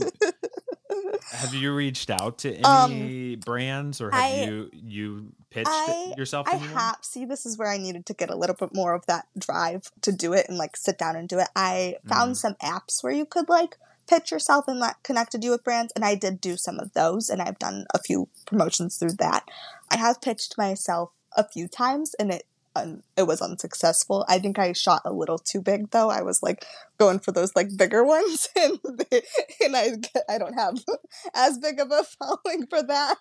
have 1.31 1.53
you 1.53 1.73
reached 1.73 2.09
out 2.09 2.39
to 2.39 2.53
any 2.53 3.33
um, 3.33 3.39
brands 3.39 4.01
or 4.01 4.11
have 4.11 4.21
I, 4.21 4.43
you 4.43 4.69
you 4.73 5.33
pitched 5.49 5.69
I, 5.69 6.13
yourself? 6.17 6.47
I 6.47 6.55
have. 6.55 6.97
See, 7.01 7.25
this 7.25 7.45
is 7.45 7.57
where 7.57 7.69
I 7.69 7.77
needed 7.77 8.05
to 8.07 8.13
get 8.13 8.29
a 8.29 8.35
little 8.35 8.55
bit 8.55 8.73
more 8.73 8.93
of 8.93 9.05
that 9.07 9.27
drive 9.37 9.91
to 10.01 10.11
do 10.11 10.33
it 10.33 10.47
and 10.49 10.57
like 10.57 10.75
sit 10.75 10.97
down 10.97 11.15
and 11.15 11.27
do 11.27 11.39
it. 11.39 11.47
I 11.55 11.97
found 12.07 12.33
mm. 12.33 12.37
some 12.37 12.55
apps 12.55 13.03
where 13.03 13.13
you 13.13 13.25
could 13.25 13.49
like 13.49 13.77
pitch 14.07 14.31
yourself 14.31 14.67
and 14.67 14.81
that 14.81 15.01
connected 15.03 15.43
you 15.43 15.51
with 15.51 15.63
brands, 15.63 15.93
and 15.95 16.03
I 16.03 16.15
did 16.15 16.41
do 16.41 16.57
some 16.57 16.79
of 16.79 16.93
those, 16.93 17.29
and 17.29 17.41
I've 17.41 17.59
done 17.59 17.85
a 17.93 17.99
few 17.99 18.29
promotions 18.45 18.97
through 18.97 19.13
that. 19.19 19.43
I 19.89 19.97
have 19.97 20.21
pitched 20.21 20.57
myself 20.57 21.11
a 21.35 21.47
few 21.47 21.67
times, 21.67 22.15
and 22.19 22.31
it 22.31 22.43
un- 22.75 23.03
it 23.15 23.23
was 23.23 23.41
unsuccessful. 23.41 24.25
I 24.27 24.39
think 24.39 24.59
I 24.59 24.73
shot 24.73 25.01
a 25.05 25.11
little 25.13 25.37
too 25.37 25.61
big 25.61 25.91
though. 25.91 26.09
I 26.09 26.21
was 26.21 26.41
like 26.41 26.65
going 26.97 27.19
for 27.19 27.31
those 27.31 27.55
like 27.55 27.75
bigger 27.75 28.03
ones, 28.15 28.49
and 28.55 28.79
they, 28.83 29.21
and 29.63 29.75
I 29.75 29.91
I 30.29 30.37
don't 30.37 30.53
have 30.53 30.75
as 31.33 31.57
big 31.57 31.79
of 31.79 31.91
a 31.91 32.03
following 32.19 32.67
for 32.67 32.83
that. 32.83 33.15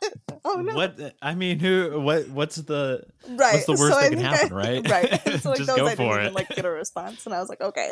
Oh 0.44 0.56
no! 0.56 0.74
What 0.74 1.14
I 1.20 1.34
mean, 1.34 1.58
who? 1.58 2.00
What? 2.00 2.28
What's 2.28 2.56
the 2.56 3.04
right? 3.28 3.54
What's 3.54 3.66
the 3.66 3.72
worst 3.72 3.94
so 3.94 4.00
that 4.00 4.04
I 4.04 4.08
can 4.08 4.18
happen? 4.18 4.52
I, 4.52 4.56
right? 4.56 4.90
Right. 4.90 5.40
So 5.40 5.50
like 5.50 5.58
Just 5.58 5.68
those 5.68 5.76
go 5.76 5.86
I 5.86 5.90
didn't 5.90 5.96
for 5.96 6.14
even 6.14 6.26
it. 6.26 6.34
like 6.34 6.48
get 6.50 6.64
a 6.64 6.70
response, 6.70 7.26
and 7.26 7.34
I 7.34 7.40
was 7.40 7.48
like, 7.48 7.60
okay, 7.60 7.90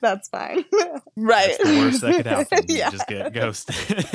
that's 0.00 0.28
fine. 0.28 0.64
right. 1.16 1.56
That's 1.58 1.64
the 1.64 1.78
worst 1.78 2.00
that 2.02 2.16
could 2.16 2.26
happen. 2.26 2.64
You 2.68 2.76
yeah. 2.76 2.90
just 2.90 3.06
get 3.06 3.32
ghosted. 3.32 4.06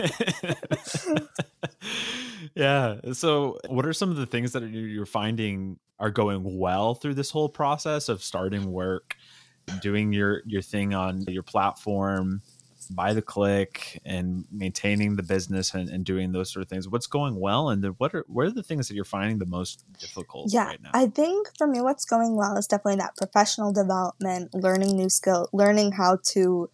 Yeah. 2.55 2.97
So, 3.13 3.59
what 3.67 3.85
are 3.85 3.93
some 3.93 4.09
of 4.09 4.17
the 4.17 4.25
things 4.25 4.51
that 4.53 4.63
you- 4.63 4.81
you're 4.81 5.05
finding 5.05 5.79
are 5.99 6.11
going 6.11 6.57
well 6.59 6.95
through 6.95 7.13
this 7.13 7.31
whole 7.31 7.49
process 7.49 8.09
of 8.09 8.23
starting 8.23 8.71
work, 8.71 9.15
doing 9.81 10.11
your 10.13 10.41
your 10.45 10.61
thing 10.61 10.93
on 10.93 11.21
your 11.27 11.43
platform, 11.43 12.41
by 12.91 13.13
the 13.13 13.21
clique, 13.21 14.01
and 14.03 14.43
maintaining 14.51 15.15
the 15.15 15.23
business 15.23 15.73
and, 15.73 15.89
and 15.89 16.03
doing 16.03 16.33
those 16.33 16.51
sort 16.51 16.63
of 16.63 16.69
things? 16.69 16.89
What's 16.89 17.07
going 17.07 17.39
well, 17.39 17.69
and 17.69 17.83
then 17.83 17.91
what 17.97 18.13
are 18.13 18.25
what 18.27 18.45
are 18.45 18.51
the 18.51 18.63
things 18.63 18.87
that 18.87 18.95
you're 18.95 19.05
finding 19.05 19.37
the 19.37 19.45
most 19.45 19.85
difficult 19.99 20.51
Yeah, 20.51 20.65
right 20.65 20.81
now? 20.81 20.89
I 20.93 21.07
think 21.07 21.47
for 21.57 21.67
me, 21.67 21.79
what's 21.79 22.05
going 22.05 22.35
well 22.35 22.57
is 22.57 22.67
definitely 22.67 22.97
that 22.97 23.15
professional 23.15 23.71
development, 23.71 24.53
learning 24.53 24.97
new 24.97 25.09
skill, 25.09 25.47
learning 25.53 25.93
how 25.93 26.19
to, 26.33 26.69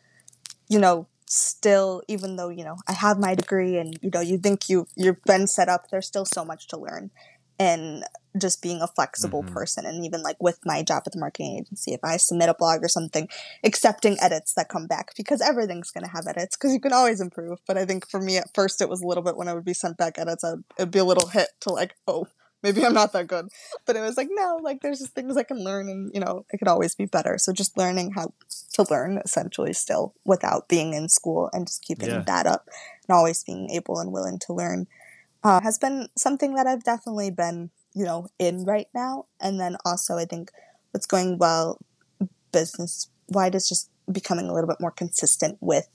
you 0.67 0.79
know, 0.79 1.07
still, 1.29 2.03
even 2.09 2.35
though 2.35 2.49
you 2.49 2.65
know 2.65 2.77
I 2.87 2.93
have 2.93 3.19
my 3.19 3.35
degree 3.35 3.77
and 3.77 3.97
you 4.01 4.11
know 4.13 4.21
you 4.21 4.37
think 4.37 4.69
you 4.69 4.87
you've 4.97 5.23
been 5.25 5.47
set 5.47 5.69
up, 5.69 5.89
there's 5.91 6.07
still 6.07 6.25
so 6.25 6.43
much 6.45 6.67
to 6.69 6.77
learn, 6.77 7.11
and 7.59 8.03
just 8.37 8.61
being 8.61 8.81
a 8.81 8.87
flexible 8.87 9.43
Mhm. 9.43 9.51
person, 9.53 9.85
and 9.85 10.05
even 10.05 10.21
like 10.23 10.37
with 10.39 10.59
my 10.65 10.83
job 10.83 11.03
at 11.05 11.13
the 11.13 11.19
marketing 11.19 11.57
agency, 11.59 11.93
if 11.93 11.99
I 12.03 12.17
submit 12.17 12.49
a 12.49 12.53
blog 12.53 12.83
or 12.83 12.87
something, 12.89 13.27
accepting 13.63 14.17
edits 14.21 14.53
that 14.55 14.69
come 14.69 14.87
back 14.87 15.11
because 15.15 15.41
everything's 15.41 15.91
going 15.91 16.03
to 16.05 16.11
have 16.11 16.27
edits 16.27 16.55
because 16.57 16.73
you 16.73 16.79
can 16.79 16.93
always 16.93 17.21
improve. 17.21 17.59
But 17.67 17.77
I 17.77 17.85
think 17.85 18.09
for 18.09 18.19
me 18.21 18.37
at 18.37 18.53
first 18.53 18.81
it 18.81 18.89
was 18.89 19.01
a 19.01 19.07
little 19.07 19.23
bit 19.23 19.37
when 19.37 19.47
I 19.47 19.53
would 19.53 19.65
be 19.65 19.73
sent 19.73 19.97
back 19.97 20.17
edits, 20.19 20.43
I'd, 20.43 20.63
it'd 20.77 20.91
be 20.91 20.99
a 20.99 21.03
little 21.05 21.27
hit 21.29 21.49
to 21.61 21.71
like, 21.71 21.95
oh, 22.07 22.27
maybe 22.63 22.85
I'm 22.85 22.93
not 22.93 23.13
that 23.13 23.27
good. 23.27 23.49
But 23.85 23.95
it 23.95 24.01
was 24.01 24.17
like, 24.17 24.27
no, 24.31 24.59
like 24.61 24.81
there's 24.81 24.99
just 24.99 25.13
things 25.13 25.37
I 25.37 25.43
can 25.43 25.63
learn 25.63 25.89
and, 25.89 26.11
you 26.13 26.19
know, 26.19 26.45
it 26.51 26.57
could 26.57 26.67
always 26.67 26.95
be 26.95 27.05
better. 27.05 27.37
So 27.37 27.53
just 27.53 27.77
learning 27.77 28.11
how 28.11 28.33
to 28.73 28.85
learn 28.89 29.19
essentially 29.23 29.73
still 29.73 30.13
without 30.25 30.67
being 30.67 30.93
in 30.93 31.09
school 31.09 31.49
and 31.53 31.67
just 31.67 31.81
keeping 31.83 32.09
Yeah. 32.09 32.23
that 32.27 32.45
up 32.45 32.67
and 33.07 33.15
always 33.15 33.43
being 33.43 33.69
able 33.69 33.99
and 33.99 34.11
willing 34.11 34.39
to 34.39 34.53
learn 34.53 34.87
uh, 35.43 35.61
has 35.61 35.77
been 35.77 36.09
something 36.17 36.55
that 36.55 36.67
I've 36.67 36.83
definitely 36.83 37.31
been, 37.31 37.71
you 37.95 38.05
know, 38.05 38.27
in 38.39 38.65
right 38.65 38.87
now. 38.93 39.25
And 39.39 39.59
then 39.59 39.77
also 39.85 40.17
I 40.17 40.25
think 40.25 40.51
what's 40.91 41.05
going 41.05 41.37
well 41.37 41.79
business 42.51 43.09
wide 43.29 43.55
is 43.55 43.67
just 43.67 43.89
becoming 44.11 44.49
a 44.49 44.53
little 44.53 44.67
bit 44.67 44.79
more 44.79 44.91
consistent 44.91 45.57
with 45.61 45.87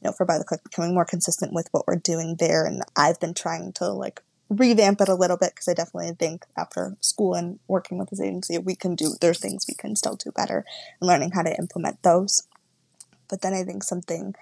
you 0.00 0.08
know 0.08 0.12
for 0.12 0.24
by 0.24 0.38
the 0.38 0.44
clique 0.44 0.62
becoming 0.64 0.94
more 0.94 1.04
consistent 1.04 1.52
with 1.52 1.68
what 1.72 1.86
we're 1.86 1.96
doing 1.96 2.36
there 2.38 2.64
and 2.64 2.82
i've 2.96 3.20
been 3.20 3.34
trying 3.34 3.72
to 3.72 3.88
like 3.88 4.22
revamp 4.50 5.00
it 5.00 5.08
a 5.08 5.14
little 5.14 5.36
bit 5.36 5.52
because 5.54 5.68
i 5.68 5.74
definitely 5.74 6.12
think 6.18 6.46
after 6.56 6.96
school 7.00 7.34
and 7.34 7.58
working 7.68 7.98
with 7.98 8.10
this 8.10 8.20
agency 8.20 8.58
we 8.58 8.74
can 8.74 8.94
do 8.94 9.14
there's 9.20 9.40
things 9.40 9.66
we 9.68 9.74
can 9.74 9.94
still 9.94 10.16
do 10.16 10.30
better 10.32 10.64
and 11.00 11.08
learning 11.08 11.30
how 11.32 11.42
to 11.42 11.56
implement 11.58 12.02
those 12.02 12.46
but 13.28 13.42
then 13.42 13.52
i 13.52 13.62
think 13.62 13.82
something 13.82 14.34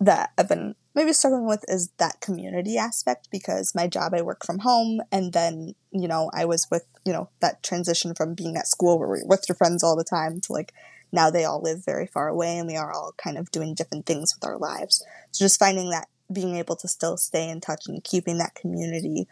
that 0.00 0.30
i've 0.38 0.48
been 0.48 0.74
maybe 0.94 1.12
struggling 1.12 1.46
with 1.46 1.64
is 1.68 1.90
that 1.98 2.20
community 2.20 2.78
aspect 2.78 3.28
because 3.30 3.74
my 3.74 3.86
job 3.86 4.14
i 4.14 4.22
work 4.22 4.44
from 4.44 4.60
home 4.60 5.00
and 5.12 5.32
then 5.32 5.74
you 5.90 6.08
know 6.08 6.30
i 6.34 6.44
was 6.44 6.66
with 6.70 6.84
you 7.04 7.12
know 7.12 7.28
that 7.40 7.62
transition 7.62 8.14
from 8.14 8.34
being 8.34 8.56
at 8.56 8.66
school 8.66 8.98
where 8.98 9.08
we're 9.08 9.26
with 9.26 9.44
your 9.48 9.56
friends 9.56 9.82
all 9.82 9.96
the 9.96 10.04
time 10.04 10.40
to 10.40 10.52
like 10.52 10.72
now 11.12 11.30
they 11.30 11.44
all 11.44 11.60
live 11.60 11.84
very 11.84 12.06
far 12.06 12.28
away 12.28 12.58
and 12.58 12.66
we 12.66 12.76
are 12.76 12.92
all 12.92 13.14
kind 13.16 13.38
of 13.38 13.50
doing 13.50 13.74
different 13.74 14.06
things 14.06 14.34
with 14.34 14.44
our 14.48 14.58
lives. 14.58 15.04
So 15.30 15.44
just 15.44 15.58
finding 15.58 15.90
that 15.90 16.08
being 16.32 16.56
able 16.56 16.76
to 16.76 16.88
still 16.88 17.16
stay 17.16 17.48
in 17.48 17.60
touch 17.60 17.84
and 17.86 18.02
keeping 18.02 18.38
that 18.38 18.54
community 18.54 19.26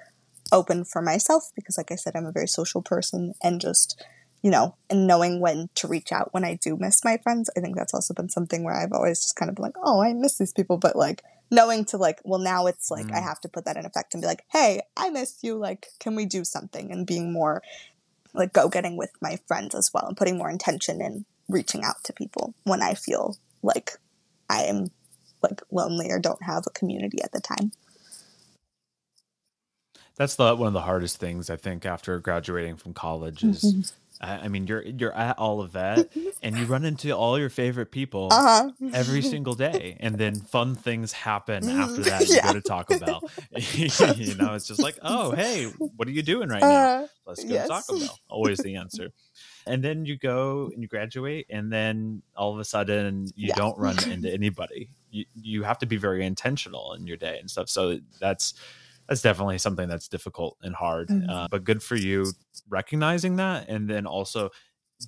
open 0.53 0.85
for 0.85 1.03
myself 1.03 1.51
because 1.57 1.77
like 1.79 1.91
I 1.91 1.97
said 1.97 2.15
I'm 2.15 2.27
a 2.27 2.33
very 2.33 2.47
social 2.47 2.83
person 2.83 3.33
and 3.43 3.61
just 3.61 4.03
you 4.43 4.51
know 4.51 4.77
and 4.91 5.07
knowing 5.07 5.41
when 5.41 5.69
to 5.77 5.89
reach 5.89 6.13
out 6.13 6.33
when 6.33 6.45
I 6.45 6.59
do 6.63 6.77
miss 6.79 7.05
my 7.05 7.19
friends. 7.23 7.51
I 7.57 7.61
think 7.61 7.77
that's 7.77 7.95
also 7.95 8.15
been 8.15 8.29
something 8.29 8.63
where 8.63 8.75
I've 8.75 8.93
always 8.93 9.23
just 9.23 9.37
kind 9.37 9.49
of 9.49 9.57
been 9.57 9.65
like, 9.65 9.77
"Oh, 9.83 10.03
I 10.03 10.13
miss 10.13 10.39
these 10.39 10.53
people," 10.53 10.77
but 10.77 10.97
like 10.97 11.23
knowing 11.51 11.85
to 11.87 11.97
like, 11.97 12.21
well 12.25 12.41
now 12.41 12.67
it's 12.67 12.91
like 12.91 13.11
I 13.13 13.21
Mm. 13.21 13.25
have 13.25 13.41
to 13.41 13.49
put 13.49 13.65
that 13.65 13.77
in 13.77 13.87
effect 13.87 14.15
and 14.15 14.21
be 14.21 14.27
like, 14.27 14.45
"Hey, 14.53 14.83
I 14.97 15.11
miss 15.11 15.39
you. 15.43 15.57
Like, 15.57 15.89
can 15.99 16.15
we 16.15 16.27
do 16.27 16.45
something?" 16.45 16.93
and 16.93 17.07
being 17.07 17.33
more 17.33 17.63
like 18.35 18.53
go 18.53 18.69
getting 18.69 18.97
with 18.97 19.11
my 19.23 19.39
friends 19.49 19.75
as 19.75 19.91
well 19.95 20.07
and 20.07 20.17
putting 20.17 20.37
more 20.39 20.51
intention 20.51 21.01
in 21.01 21.25
reaching 21.49 21.85
out 21.85 22.03
to 22.05 22.13
people 22.13 22.55
when 22.65 22.83
I 22.83 22.95
feel 22.95 23.37
like 23.63 23.93
I 24.49 24.63
am 24.65 24.89
like 25.45 25.63
lonely 25.73 26.11
or 26.11 26.21
don't 26.21 26.43
have 26.45 26.65
a 26.67 26.73
community 26.73 27.23
at 27.23 27.33
the 27.33 27.41
time. 27.41 27.73
That's 30.17 30.37
the 30.37 30.57
one 30.57 30.69
of 30.69 30.75
the 30.75 30.83
hardest 30.83 31.19
things 31.19 31.51
I 31.51 31.57
think 31.57 31.87
after 31.87 32.21
graduating 32.21 32.77
from 32.77 32.95
college 32.95 33.45
is. 33.45 33.77
Mm-hmm. 33.77 33.81
I 34.21 34.33
I 34.45 34.49
mean, 34.49 34.67
you're 34.69 34.83
you're 34.83 35.15
at 35.15 35.39
all 35.39 35.61
of 35.63 35.73
that, 35.73 36.09
and 36.43 36.57
you 36.57 36.67
run 36.67 36.85
into 36.87 37.13
all 37.17 37.39
your 37.39 37.51
favorite 37.51 37.93
people 37.93 38.29
Uh 38.31 38.43
huh. 38.43 38.73
every 38.93 39.23
single 39.23 39.57
day, 39.57 39.97
and 40.01 40.19
then 40.19 40.43
fun 40.43 40.77
things 40.77 41.13
happen 41.13 41.69
after 41.71 42.03
Mhm. 42.03 42.05
that. 42.05 42.31
You 42.33 42.37
Yeah. 42.37 42.43
go 42.43 42.53
to 42.55 42.63
Taco 42.63 42.97
Bell. 42.97 43.25
you 43.53 44.35
know, 44.37 44.55
it's 44.55 44.69
just 44.69 44.83
like, 44.83 44.99
oh, 45.03 45.33
hey, 45.33 45.67
what 45.97 46.09
are 46.09 46.13
you 46.13 46.23
doing 46.23 46.49
right 46.51 46.69
now? 46.69 46.93
Uh, 46.95 47.09
Let's 47.27 47.45
go 47.45 47.55
yes. 47.55 47.69
to 47.69 47.69
Taco 47.69 47.95
Bell. 47.97 48.21
Always 48.29 48.63
the 48.63 48.77
answer. 48.77 49.11
And 49.67 49.83
then 49.83 50.05
you 50.05 50.17
go 50.19 50.71
and 50.73 50.83
you 50.83 50.89
graduate, 50.89 51.47
and 51.51 51.73
then 51.73 52.23
all 52.37 52.53
of 52.53 52.59
a 52.61 52.65
sudden 52.65 53.33
you 53.37 53.51
Yeah. 53.51 53.55
don't 53.55 53.79
run 53.79 54.05
into 54.05 54.31
anybody. 54.33 54.91
You 55.11 55.25
you 55.35 55.63
have 55.63 55.79
to 55.79 55.87
be 55.87 55.97
very 55.97 56.25
intentional 56.27 56.93
in 56.95 57.07
your 57.07 57.17
day 57.17 57.39
and 57.39 57.51
stuff. 57.51 57.69
So 57.71 57.99
that's 58.21 58.55
that's 59.09 59.23
definitely 59.23 59.59
something 59.59 59.89
that's 59.89 60.09
difficult 60.09 60.59
and 60.63 60.75
hard. 60.75 61.11
Mhm. 61.11 61.25
Uh, 61.29 61.49
but 61.51 61.65
good 61.65 61.83
for 61.83 61.97
you 61.97 62.37
recognizing 62.69 63.37
that, 63.37 63.69
and 63.69 63.89
then 63.89 64.07
also 64.07 64.51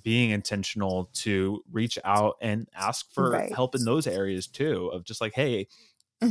being 0.03 0.31
intentional 0.31 1.09
to 1.13 1.63
reach 1.71 1.97
out 2.03 2.35
and 2.41 2.67
ask 2.75 3.11
for 3.13 3.43
Right. 3.43 3.51
help 3.51 3.75
in 3.75 3.85
those 3.85 4.07
areas 4.07 4.47
too. 4.47 4.87
Of 4.89 5.03
just 5.05 5.21
like, 5.21 5.33
hey, 5.33 5.67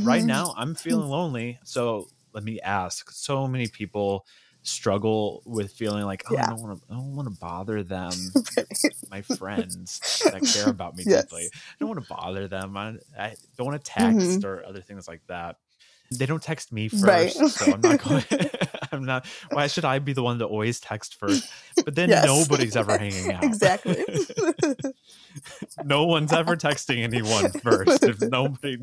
right 0.03 0.25
mhm. 0.25 0.25
now 0.25 0.53
i'm 0.57 0.75
feeling 0.75 1.09
lonely 1.09 1.59
so 1.63 2.11
let 2.33 2.43
me 2.43 2.59
ask 2.61 3.09
so 3.11 3.47
many 3.47 3.67
people 3.67 4.25
struggle 4.67 5.41
with 5.45 5.71
feeling 5.71 6.03
like 6.05 6.23
oh, 6.29 6.33
i 6.35 6.39
Yeah. 6.41 6.47
don't 6.47 6.61
want 6.61 6.79
to 6.79 6.85
i 6.89 6.93
don't 6.95 7.15
want 7.15 7.27
to 7.27 7.39
bother 7.39 7.83
them 7.83 8.11
my 9.09 9.21
friends 9.21 10.01
that 10.31 10.43
care 10.45 10.67
about 10.69 10.95
me 10.95 11.03
Yes. 11.07 11.23
deeply 11.25 11.45
i 11.53 11.75
don't 11.79 11.89
want 11.89 12.01
to 12.01 12.05
bother 12.13 12.47
them 12.47 12.75
i, 12.75 12.95
I 13.17 13.35
don't 13.57 13.67
want 13.67 13.83
to 13.83 13.91
text 13.91 14.41
Mhm. 14.41 14.43
or 14.45 14.65
other 14.65 14.81
things 14.81 15.07
like 15.07 15.21
that 15.27 15.55
they 16.11 16.25
don't 16.25 16.41
text 16.43 16.71
me 16.71 16.87
first 16.89 17.03
Right. 17.03 17.31
so 17.31 17.71
i'm 17.73 17.81
not 17.81 17.97
going 18.03 18.23
i'm 18.91 19.05
not 19.05 19.25
why 19.51 19.67
should 19.67 19.85
i 19.85 19.99
be 19.99 20.13
the 20.13 20.23
one 20.23 20.39
to 20.39 20.45
always 20.45 20.79
text 20.79 21.15
first 21.15 21.49
but 21.85 21.95
then 21.95 22.09
Yes. 22.09 22.25
nobody's 22.25 22.75
ever 22.75 22.97
hanging 22.97 23.31
out 23.31 23.43
Exactly. 23.45 24.03
no 25.83 26.05
one's 26.05 26.33
ever 26.33 26.55
texting 26.55 27.03
anyone 27.03 27.51
first 27.51 28.03
if 28.03 28.19
nobody 28.21 28.77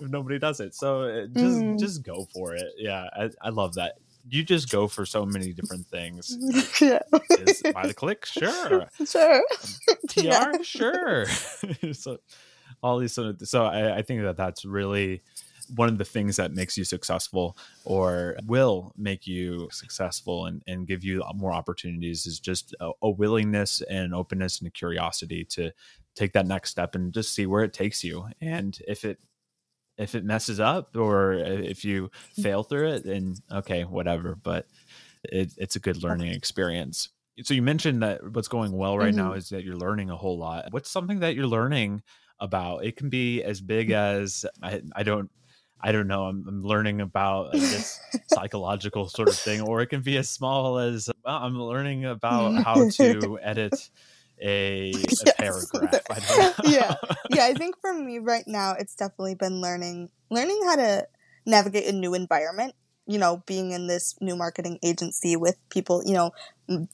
if 0.00 0.08
nobody 0.08 0.38
does 0.38 0.60
it 0.60 0.74
so 0.74 1.02
uh, 1.02 1.26
just 1.26 1.58
Mhm. 1.58 1.78
just 1.78 2.02
go 2.02 2.26
for 2.32 2.54
it 2.54 2.66
yeah 2.76 3.04
I, 3.14 3.30
I 3.42 3.48
love 3.50 3.74
that 3.74 3.94
you 4.30 4.42
just 4.44 4.70
go 4.70 4.86
for 4.88 5.06
so 5.06 5.24
many 5.24 5.52
different 5.52 5.86
things 5.86 6.36
yeah. 6.80 7.00
is 7.38 7.62
by 7.74 7.86
the 7.86 7.94
clique 7.94 8.24
sure 8.26 8.88
Sure. 9.06 9.34
Um, 9.34 9.42
tr 10.08 10.20
Yeah. 10.20 10.52
sure 10.62 11.26
so 11.92 12.18
all 12.82 12.98
these 12.98 13.12
sort 13.12 13.28
of 13.40 13.48
so 13.48 13.64
I, 13.64 13.98
I 13.98 14.02
think 14.02 14.22
that 14.22 14.36
that's 14.36 14.64
really 14.64 15.22
one 15.74 15.88
of 15.88 15.98
the 15.98 16.04
things 16.04 16.36
that 16.36 16.52
makes 16.52 16.78
you 16.78 16.84
successful 16.84 17.56
or 17.84 18.36
will 18.46 18.92
make 18.96 19.26
you 19.26 19.68
successful 19.70 20.46
and, 20.46 20.62
and 20.66 20.86
give 20.86 21.04
you 21.04 21.22
more 21.34 21.52
opportunities 21.52 22.24
is 22.26 22.40
just 22.40 22.74
a, 22.80 22.90
a 23.02 23.10
willingness 23.10 23.82
and 23.90 24.14
openness 24.14 24.60
and 24.60 24.68
a 24.68 24.70
curiosity 24.70 25.44
to 25.44 25.70
take 26.14 26.32
that 26.32 26.46
next 26.46 26.70
step 26.70 26.94
and 26.94 27.12
just 27.12 27.34
see 27.34 27.44
where 27.46 27.62
it 27.62 27.72
takes 27.74 28.02
you 28.02 28.26
and 28.40 28.78
if 28.88 29.04
it 29.04 29.18
if 29.98 30.14
it 30.14 30.24
messes 30.24 30.60
up 30.60 30.96
or 30.96 31.34
uh, 31.34 31.48
if 31.48 31.84
you 31.84 32.10
mm. 32.36 32.42
fail 32.42 32.62
through 32.62 32.88
it 32.88 33.04
then 33.04 33.34
okay 33.52 33.82
whatever 33.82 34.36
but 34.42 34.66
it, 35.24 35.52
it's 35.56 35.76
a 35.76 35.80
good 35.80 36.02
learning 36.02 36.32
experience. 36.32 37.10
So 37.42 37.54
you 37.54 37.62
mentioned 37.62 38.02
that 38.02 38.20
what's 38.32 38.48
going 38.48 38.72
well 38.72 38.98
right 38.98 39.14
now 39.14 39.30
mm-hmm. 39.30 39.38
is 39.38 39.48
that 39.50 39.64
you're 39.64 39.76
learning 39.76 40.10
a 40.10 40.16
whole 40.16 40.38
lot. 40.38 40.66
What's 40.70 40.90
something 40.90 41.20
that 41.20 41.36
you're 41.36 41.46
learning 41.46 42.02
about? 42.40 42.84
It 42.84 42.96
can 42.96 43.08
be 43.08 43.42
as 43.42 43.60
big 43.60 43.90
mm. 43.90 43.94
as 43.94 44.44
i, 44.62 44.80
I 44.94 45.02
don't 45.02 45.30
i 45.80 45.92
don't 45.92 46.08
know 46.08 46.24
i'm, 46.24 46.44
I'm 46.48 46.62
learning 46.64 47.00
about 47.00 47.48
uh, 47.48 47.58
this 47.58 48.00
psychological 48.26 49.08
sort 49.08 49.28
of 49.28 49.36
thing 49.36 49.60
or 49.60 49.80
it 49.80 49.86
can 49.86 50.02
be 50.02 50.16
as 50.16 50.28
small 50.28 50.78
as 50.78 51.08
well, 51.24 51.36
i'm 51.36 51.56
learning 51.56 52.04
about 52.04 52.52
mm. 52.52 52.62
how 52.64 52.88
to 52.90 53.38
edit 53.42 53.90
a, 54.40 54.92
a 55.26 55.32
paragraph 55.38 56.02
I 56.10 56.20
don't 56.20 56.56
yeah. 56.64 56.94
Yeah, 57.30 57.44
I 57.44 57.54
think 57.54 57.76
for 57.80 57.92
me 57.92 58.18
right 58.18 58.44
now 58.46 58.74
it's 58.78 58.94
definitely 58.94 59.34
been 59.34 59.60
learning 59.60 60.10
learning 60.30 60.60
how 60.64 60.76
to 60.76 61.06
navigate 61.46 61.86
a 61.86 61.92
new 61.92 62.14
environment 62.14 62.74
you 63.08 63.16
know, 63.16 63.42
being 63.46 63.70
in 63.70 63.86
this 63.86 64.14
new 64.20 64.36
marketing 64.36 64.78
agency 64.84 65.34
with 65.34 65.56
people, 65.70 66.02
you 66.04 66.12
know, 66.12 66.30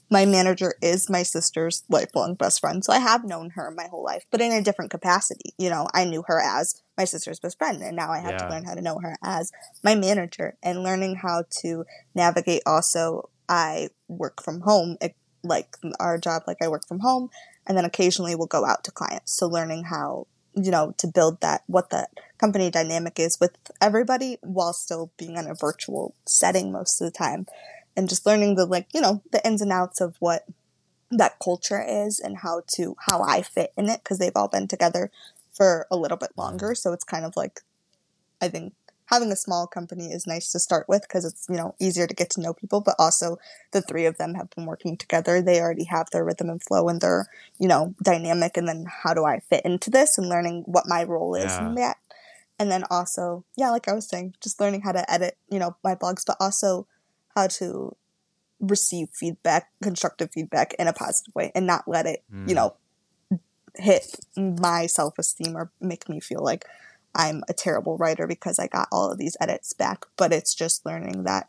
my 0.08 0.24
manager 0.24 0.74
is 0.80 1.10
my 1.10 1.24
sister's 1.24 1.82
lifelong 1.88 2.36
best 2.36 2.60
friend. 2.60 2.84
So 2.84 2.92
I 2.92 3.00
have 3.00 3.24
known 3.24 3.50
her 3.50 3.72
my 3.72 3.88
whole 3.88 4.04
life, 4.04 4.22
but 4.30 4.40
in 4.40 4.52
a 4.52 4.62
different 4.62 4.92
capacity. 4.92 5.52
You 5.58 5.70
know, 5.70 5.88
I 5.92 6.04
knew 6.04 6.22
her 6.28 6.40
as 6.40 6.80
my 6.96 7.04
sister's 7.04 7.40
best 7.40 7.58
friend, 7.58 7.82
and 7.82 7.96
now 7.96 8.12
I 8.12 8.20
have 8.20 8.30
yeah. 8.30 8.38
to 8.38 8.48
learn 8.48 8.64
how 8.64 8.74
to 8.74 8.80
know 8.80 9.00
her 9.02 9.16
as 9.24 9.50
my 9.82 9.96
manager 9.96 10.56
and 10.62 10.84
learning 10.84 11.16
how 11.16 11.44
to 11.62 11.84
navigate 12.14 12.62
also. 12.64 13.30
I 13.46 13.88
work 14.08 14.42
from 14.42 14.62
home, 14.62 14.96
like 15.44 15.76
our 16.00 16.18
job, 16.18 16.42
like 16.46 16.58
I 16.60 16.68
work 16.68 16.86
from 16.88 17.00
home, 17.00 17.30
and 17.66 17.76
then 17.76 17.84
occasionally 17.84 18.34
we'll 18.34 18.46
go 18.46 18.64
out 18.64 18.82
to 18.84 18.90
clients. 18.90 19.38
So 19.38 19.46
learning 19.46 19.84
how 19.84 20.26
you 20.56 20.70
know, 20.70 20.94
to 20.98 21.06
build 21.06 21.40
that, 21.40 21.62
what 21.66 21.90
that 21.90 22.10
company 22.38 22.70
dynamic 22.70 23.18
is 23.18 23.38
with 23.40 23.56
everybody 23.80 24.38
while 24.42 24.72
still 24.72 25.10
being 25.16 25.36
in 25.36 25.46
a 25.46 25.54
virtual 25.54 26.14
setting 26.26 26.70
most 26.70 27.00
of 27.00 27.06
the 27.06 27.16
time. 27.16 27.46
And 27.96 28.08
just 28.08 28.26
learning 28.26 28.56
the, 28.56 28.66
like, 28.66 28.88
you 28.92 29.00
know, 29.00 29.22
the 29.30 29.44
ins 29.46 29.62
and 29.62 29.72
outs 29.72 30.00
of 30.00 30.16
what 30.18 30.44
that 31.10 31.38
culture 31.42 31.84
is 31.86 32.18
and 32.18 32.38
how 32.38 32.62
to, 32.76 32.96
how 33.06 33.22
I 33.22 33.42
fit 33.42 33.72
in 33.76 33.88
it 33.88 34.02
because 34.02 34.18
they've 34.18 34.32
all 34.34 34.48
been 34.48 34.66
together 34.66 35.10
for 35.52 35.86
a 35.90 35.96
little 35.96 36.16
bit 36.16 36.32
longer. 36.36 36.74
So 36.74 36.92
it's 36.92 37.04
kind 37.04 37.24
of 37.24 37.36
like, 37.36 37.60
I 38.40 38.48
think 38.48 38.74
having 39.06 39.30
a 39.30 39.36
small 39.36 39.66
company 39.66 40.12
is 40.12 40.26
nice 40.26 40.50
to 40.52 40.58
start 40.58 40.88
with 40.88 41.02
because 41.02 41.24
it's 41.24 41.46
you 41.48 41.56
know 41.56 41.74
easier 41.80 42.06
to 42.06 42.14
get 42.14 42.30
to 42.30 42.40
know 42.40 42.54
people 42.54 42.80
but 42.80 42.94
also 42.98 43.38
the 43.72 43.82
three 43.82 44.06
of 44.06 44.16
them 44.18 44.34
have 44.34 44.50
been 44.50 44.66
working 44.66 44.96
together 44.96 45.40
they 45.42 45.60
already 45.60 45.84
have 45.84 46.08
their 46.10 46.24
rhythm 46.24 46.50
and 46.50 46.62
flow 46.62 46.88
and 46.88 47.00
their 47.00 47.28
you 47.58 47.68
know 47.68 47.94
dynamic 48.02 48.56
and 48.56 48.68
then 48.68 48.86
how 49.02 49.14
do 49.14 49.24
i 49.24 49.38
fit 49.38 49.64
into 49.64 49.90
this 49.90 50.18
and 50.18 50.28
learning 50.28 50.62
what 50.66 50.88
my 50.88 51.04
role 51.04 51.34
is 51.34 51.44
yeah. 51.44 51.66
in 51.66 51.74
that 51.74 51.96
and 52.58 52.70
then 52.70 52.84
also 52.90 53.44
yeah 53.56 53.70
like 53.70 53.88
i 53.88 53.92
was 53.92 54.08
saying 54.08 54.34
just 54.42 54.60
learning 54.60 54.80
how 54.82 54.92
to 54.92 55.10
edit 55.10 55.36
you 55.50 55.58
know 55.58 55.76
my 55.84 55.94
blogs 55.94 56.24
but 56.26 56.36
also 56.40 56.86
how 57.34 57.46
to 57.46 57.94
receive 58.60 59.08
feedback 59.12 59.68
constructive 59.82 60.30
feedback 60.32 60.72
in 60.74 60.88
a 60.88 60.92
positive 60.92 61.34
way 61.34 61.52
and 61.54 61.66
not 61.66 61.86
let 61.86 62.06
it 62.06 62.22
mm. 62.32 62.48
you 62.48 62.54
know 62.54 62.74
hit 63.76 64.20
my 64.36 64.86
self-esteem 64.86 65.56
or 65.56 65.70
make 65.80 66.08
me 66.08 66.20
feel 66.20 66.42
like 66.42 66.64
I'm 67.14 67.42
a 67.48 67.52
terrible 67.52 67.96
writer 67.96 68.26
because 68.26 68.58
I 68.58 68.66
got 68.66 68.88
all 68.90 69.10
of 69.10 69.18
these 69.18 69.36
edits 69.40 69.72
back, 69.72 70.04
but 70.16 70.32
it's 70.32 70.54
just 70.54 70.84
learning 70.84 71.24
that, 71.24 71.48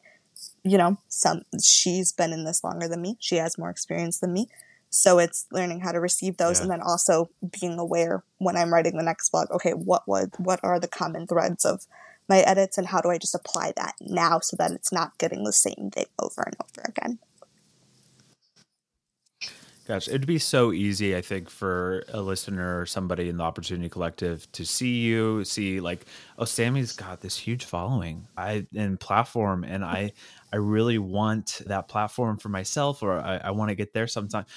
you 0.64 0.78
know, 0.78 0.98
some 1.08 1.42
she's 1.64 2.12
been 2.12 2.34
in 2.34 2.46
this 2.46 2.64
longer 2.64 2.88
than 2.88 3.02
me. 3.02 3.18
She 3.20 3.38
has 3.38 3.58
more 3.58 3.70
experience 3.70 4.20
than 4.20 4.34
me. 4.34 4.48
So 4.90 5.20
it's 5.20 5.46
learning 5.52 5.82
how 5.82 5.92
to 5.92 6.00
receive 6.00 6.38
those 6.38 6.60
yeah. 6.60 6.64
and 6.64 6.72
then 6.72 6.82
also 6.82 7.30
being 7.60 7.78
aware 7.80 8.24
when 8.38 8.56
I'm 8.56 8.74
writing 8.74 8.96
the 8.96 9.04
next 9.04 9.30
blog, 9.30 9.52
okay, 9.52 9.72
what 9.72 10.04
would 10.08 10.32
what 10.38 10.60
are 10.64 10.80
the 10.80 10.88
common 10.88 11.28
threads 11.28 11.66
of 11.66 11.86
my 12.30 12.40
edits 12.40 12.78
and 12.78 12.88
how 12.88 13.02
do 13.02 13.10
I 13.10 13.18
just 13.18 13.36
apply 13.36 13.74
that 13.76 13.96
now 14.02 14.40
so 14.40 14.56
that 14.58 14.72
it's 14.72 14.92
not 14.92 15.18
getting 15.18 15.44
the 15.44 15.54
same 15.54 15.92
thing 15.92 16.06
over 16.20 16.44
and 16.44 16.56
over 16.64 16.88
again. 16.88 17.20
Gosh, 19.88 20.08
it'd 20.08 20.26
be 20.26 20.40
so 20.40 20.74
easy, 20.74 21.16
I 21.16 21.22
think, 21.22 21.48
for 21.48 22.04
a 22.08 22.20
listener 22.20 22.82
or 22.82 22.88
somebody 22.88 23.30
in 23.30 23.38
the 23.38 23.44
Opportunity 23.44 23.88
Collective 23.88 24.52
to 24.54 24.66
see 24.66 25.02
you, 25.02 25.44
see 25.46 25.80
like, 25.80 26.06
oh, 26.40 26.46
Sammie's 26.46 26.92
got 26.92 27.22
this 27.22 27.38
huge 27.38 27.66
following, 27.66 28.28
I 28.36 28.66
and 28.76 29.00
platform, 29.00 29.64
and 29.64 29.86
I, 29.86 30.14
I 30.52 30.56
really 30.56 30.98
want 30.98 31.62
that 31.68 31.88
platform 31.88 32.38
for 32.38 32.50
myself, 32.50 33.04
or 33.04 33.20
I, 33.20 33.38
I 33.38 33.52
want 33.52 33.70
to 33.70 33.76
get 33.76 33.94
there 33.94 34.08
sometime. 34.08 34.48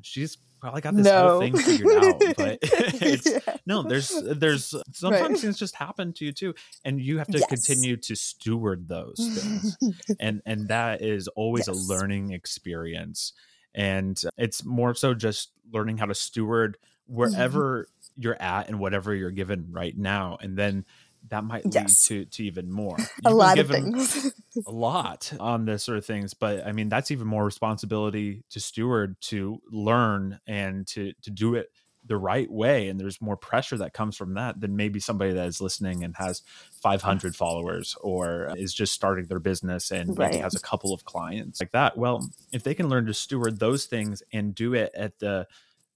She's 0.00 0.38
probably 0.58 0.80
got 0.80 0.96
this 0.96 1.04
no. 1.04 1.28
whole 1.28 1.40
thing 1.40 1.56
figured 1.58 2.04
out, 2.04 2.20
but 2.38 2.58
it's 2.62 3.30
yeah. 3.30 3.56
no. 3.66 3.82
There's, 3.82 4.10
there's 4.22 4.74
sometimes 4.92 5.30
right. 5.30 5.38
things 5.38 5.58
just 5.58 5.74
happen 5.74 6.14
to 6.14 6.24
you 6.24 6.32
too, 6.32 6.54
and 6.86 6.98
you 6.98 7.18
have 7.18 7.28
to 7.28 7.38
yes. 7.38 7.46
continue 7.46 7.98
to 7.98 8.16
steward 8.16 8.88
those 8.88 9.16
things, 9.18 9.76
and 10.20 10.40
and 10.46 10.68
that 10.68 11.02
is 11.02 11.28
always 11.28 11.68
yes. 11.68 11.76
a 11.76 11.92
learning 11.92 12.32
experience 12.32 13.34
and 13.74 14.20
it's 14.36 14.64
more 14.64 14.94
so 14.94 15.14
just 15.14 15.50
learning 15.72 15.98
how 15.98 16.06
to 16.06 16.14
steward 16.14 16.76
mm-hmm. 16.76 17.16
wherever 17.16 17.86
you're 18.16 18.40
at 18.40 18.68
and 18.68 18.78
whatever 18.78 19.14
you're 19.14 19.30
given 19.30 19.68
right 19.70 19.96
now 19.96 20.38
and 20.40 20.56
then 20.56 20.84
that 21.28 21.44
might 21.44 21.64
lead 21.64 21.74
yes. 21.74 22.06
to 22.06 22.24
to 22.26 22.44
even 22.44 22.70
more 22.70 22.96
You've 22.98 23.08
a 23.26 23.30
lot 23.30 23.58
of 23.58 23.68
things 23.68 24.32
a 24.66 24.70
lot 24.70 25.32
on 25.38 25.64
this 25.64 25.84
sort 25.84 25.98
of 25.98 26.06
things 26.06 26.34
but 26.34 26.66
i 26.66 26.72
mean 26.72 26.88
that's 26.88 27.10
even 27.10 27.26
more 27.26 27.44
responsibility 27.44 28.44
to 28.50 28.60
steward 28.60 29.20
to 29.22 29.60
learn 29.70 30.40
and 30.46 30.86
to 30.88 31.12
to 31.22 31.30
do 31.30 31.54
it 31.54 31.70
the 32.08 32.16
right 32.16 32.50
way 32.50 32.88
and 32.88 32.98
there's 32.98 33.20
more 33.20 33.36
pressure 33.36 33.76
that 33.76 33.92
comes 33.92 34.16
from 34.16 34.34
that 34.34 34.60
than 34.60 34.74
maybe 34.76 34.98
somebody 34.98 35.32
that 35.32 35.46
is 35.46 35.60
listening 35.60 36.02
and 36.02 36.16
has 36.16 36.42
500 36.82 37.36
followers 37.36 37.96
or 38.00 38.52
is 38.56 38.74
just 38.74 38.92
starting 38.92 39.26
their 39.26 39.38
business 39.38 39.90
and 39.90 40.18
right. 40.18 40.32
maybe 40.32 40.42
has 40.42 40.54
a 40.54 40.60
couple 40.60 40.92
of 40.92 41.04
clients 41.04 41.60
like 41.60 41.72
that 41.72 41.96
well 41.96 42.28
if 42.52 42.62
they 42.62 42.74
can 42.74 42.88
learn 42.88 43.06
to 43.06 43.14
steward 43.14 43.60
those 43.60 43.84
things 43.86 44.22
and 44.32 44.54
do 44.54 44.74
it 44.74 44.90
at 44.94 45.18
the 45.18 45.46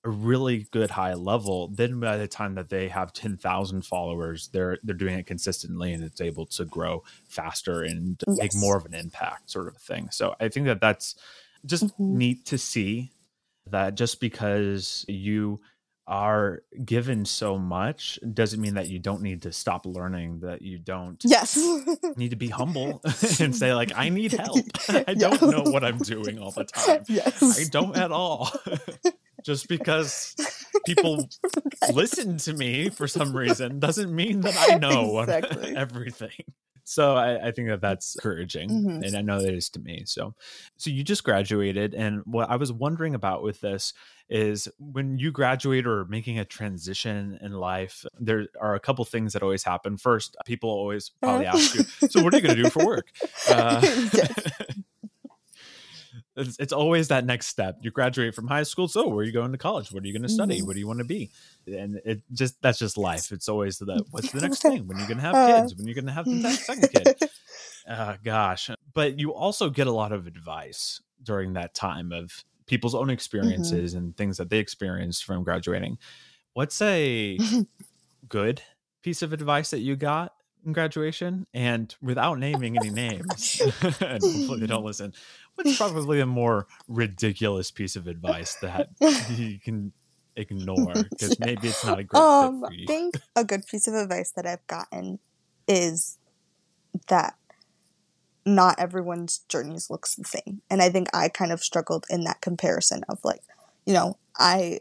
a 0.04 0.10
really 0.10 0.66
good 0.72 0.90
high 0.90 1.14
level 1.14 1.68
then 1.68 2.00
by 2.00 2.16
the 2.16 2.26
time 2.26 2.56
that 2.56 2.68
they 2.68 2.88
have 2.88 3.12
10,000 3.12 3.82
followers 3.82 4.48
they're 4.52 4.78
they're 4.82 4.96
doing 4.96 5.18
it 5.18 5.26
consistently 5.26 5.92
and 5.92 6.02
it's 6.02 6.20
able 6.20 6.44
to 6.44 6.64
grow 6.64 7.02
faster 7.28 7.82
and 7.82 8.20
yes. 8.26 8.36
make 8.38 8.54
more 8.54 8.76
of 8.76 8.84
an 8.84 8.94
impact 8.94 9.50
sort 9.50 9.68
of 9.68 9.76
thing 9.76 10.08
so 10.10 10.34
i 10.40 10.48
think 10.48 10.66
that 10.66 10.80
that's 10.80 11.14
just 11.64 11.86
mm-hmm. 11.86 12.18
neat 12.18 12.44
to 12.46 12.58
see 12.58 13.12
that 13.70 13.94
just 13.94 14.20
because 14.20 15.04
you 15.08 15.60
are 16.06 16.62
given 16.84 17.24
so 17.24 17.56
much 17.56 18.18
doesn't 18.34 18.60
mean 18.60 18.74
that 18.74 18.88
you 18.88 18.98
don't 18.98 19.22
need 19.22 19.42
to 19.42 19.52
stop 19.52 19.86
learning 19.86 20.40
that 20.40 20.60
you 20.60 20.78
don't 20.78 21.22
yes. 21.24 21.56
need 22.16 22.30
to 22.30 22.36
be 22.36 22.48
humble 22.48 23.00
and 23.40 23.54
say 23.54 23.72
like 23.74 23.92
i 23.96 24.08
need 24.08 24.32
help. 24.32 24.66
I 24.88 25.14
don't 25.14 25.40
know 25.42 25.62
what 25.70 25.84
i'm 25.84 25.98
doing 25.98 26.38
all 26.38 26.50
the 26.50 26.64
time. 26.64 27.04
Yes. 27.08 27.60
i 27.60 27.68
don't 27.70 27.96
at 27.96 28.10
all. 28.10 28.50
Just 29.44 29.68
because 29.68 30.36
people 30.86 31.28
listen 31.92 32.36
to 32.38 32.52
me 32.52 32.90
for 32.90 33.08
some 33.08 33.36
reason 33.36 33.80
doesn't 33.80 34.14
mean 34.14 34.40
that 34.42 34.54
i 34.70 34.78
know 34.78 35.20
exactly. 35.20 35.76
everything 35.76 36.44
so 36.84 37.14
I, 37.14 37.48
I, 37.48 37.52
think 37.52 37.68
that 37.68 37.80
that's 37.80 38.16
encouraging 38.16 38.70
mm-hmm. 38.70 39.02
and 39.02 39.16
i 39.16 39.20
know 39.20 39.40
that 39.40 39.54
is 39.54 39.68
to 39.70 39.80
me 39.80 40.02
so. 40.06 40.34
So 40.76 40.90
you 40.90 41.04
just 41.04 41.24
graduated 41.24 41.94
and 41.94 42.22
what 42.24 42.50
i 42.50 42.56
was 42.56 42.72
wondering 42.72 43.14
about 43.14 43.42
with 43.42 43.60
this 43.60 43.92
is 44.28 44.66
when 44.78 45.18
you 45.18 45.30
graduate 45.30 45.86
or 45.86 46.06
making 46.06 46.38
a 46.38 46.44
transition 46.44 47.38
in 47.42 47.52
life 47.52 48.04
there 48.18 48.46
are 48.60 48.74
a 48.74 48.80
couple 48.80 49.04
things 49.04 49.34
that 49.34 49.42
always 49.42 49.62
happen. 49.62 49.98
First 49.98 50.36
people 50.46 50.70
always 50.70 51.10
probably 51.20 51.46
ask 51.46 51.74
you 51.74 51.82
so 52.08 52.22
what 52.22 52.32
are 52.32 52.38
you 52.38 52.42
going 52.42 52.56
to 52.56 52.62
do 52.62 52.70
for 52.70 52.84
work? 52.84 53.08
Uh, 53.48 53.80
it's, 56.36 56.56
it's, 56.58 56.72
always 56.72 57.08
that 57.08 57.24
next 57.24 57.46
step. 57.46 57.78
You 57.82 57.90
graduate 57.90 58.34
from 58.34 58.46
high 58.46 58.62
school 58.62 58.88
so 58.88 59.08
where 59.08 59.18
are 59.18 59.22
you 59.22 59.32
going 59.32 59.52
to 59.52 59.58
college? 59.58 59.92
What 59.92 60.02
are 60.02 60.06
you 60.06 60.12
going 60.12 60.22
to 60.22 60.28
study? 60.28 60.58
Mm-hmm. 60.58 60.66
what 60.66 60.74
do 60.74 60.80
you 60.80 60.86
want 60.86 61.00
to 61.00 61.04
be? 61.04 61.30
And 61.66 62.00
it 62.04 62.22
just 62.32 62.60
that's 62.62 62.78
just 62.78 62.96
life. 62.96 63.32
It's 63.32 63.48
always 63.48 63.78
the 63.78 64.04
what's 64.10 64.32
the 64.32 64.40
next 64.46 64.62
thing? 64.62 64.86
When 64.86 64.98
you're 64.98 65.08
going 65.08 65.18
to 65.18 65.24
have 65.24 65.34
uh. 65.34 65.60
kids? 65.60 65.76
When 65.76 65.86
you're 65.86 65.94
going 65.94 66.06
to 66.06 66.12
have 66.12 66.24
the 66.24 66.50
second 66.50 66.88
kid? 66.92 67.30
Uh, 67.88 68.16
gosh. 68.22 68.70
But 68.94 69.18
you 69.18 69.34
also 69.34 69.68
get 69.68 69.88
a 69.88 69.92
lot 69.92 70.12
of 70.12 70.28
advice 70.28 71.00
during 71.20 71.54
that 71.54 71.74
time 71.74 72.12
of 72.12 72.44
people's 72.66 72.94
own 72.94 73.02
mm-hmm. 73.02 73.10
experiences 73.10 73.92
mm-hmm. 73.92 74.04
and 74.04 74.16
things 74.16 74.36
that 74.36 74.50
they 74.50 74.58
experienced 74.58 75.24
from 75.24 75.42
graduating. 75.42 75.98
What's 76.54 76.80
a 76.80 77.38
good 78.28 78.62
piece 79.02 79.22
of 79.22 79.32
advice 79.32 79.70
that 79.70 79.80
you 79.80 79.96
got 79.96 80.32
in 80.64 80.72
graduation? 80.72 81.46
And 81.52 81.94
without 82.00 82.38
naming 82.38 82.76
any 82.76 82.90
names 82.90 83.60
and 83.82 84.22
hopefully 84.22 84.60
they 84.60 84.66
don't 84.66 84.84
listen 84.84 85.12
what's 85.54 85.76
probably 85.76 86.20
a 86.20 86.26
more 86.26 86.66
ridiculous 86.88 87.70
piece 87.70 87.96
of 87.96 88.06
advice 88.06 88.54
that 88.56 88.88
you 89.30 89.58
can 89.58 89.92
ignore 90.36 90.94
because 91.10 91.36
yeah. 91.38 91.46
maybe 91.46 91.68
it's 91.68 91.84
not 91.84 91.98
a 91.98 92.04
great 92.04 92.20
um, 92.20 92.60
fit 92.60 92.68
for 92.68 92.74
you. 92.74 92.84
I 92.84 92.86
think 92.86 93.14
a 93.36 93.44
good 93.44 93.66
piece 93.66 93.86
of 93.86 93.94
advice 93.94 94.32
that 94.32 94.46
I've 94.46 94.66
gotten 94.66 95.18
is 95.68 96.18
that 97.08 97.34
not 98.44 98.78
everyone's 98.78 99.38
journeys 99.48 99.88
looks 99.90 100.14
the 100.14 100.24
same. 100.24 100.62
And 100.68 100.82
I 100.82 100.88
think 100.88 101.08
I 101.14 101.28
kind 101.28 101.52
of 101.52 101.62
struggled 101.62 102.06
in 102.10 102.24
that 102.24 102.40
comparison 102.40 103.04
of 103.08 103.18
like, 103.24 103.42
you 103.86 103.94
know, 103.94 104.18
I 104.38 104.80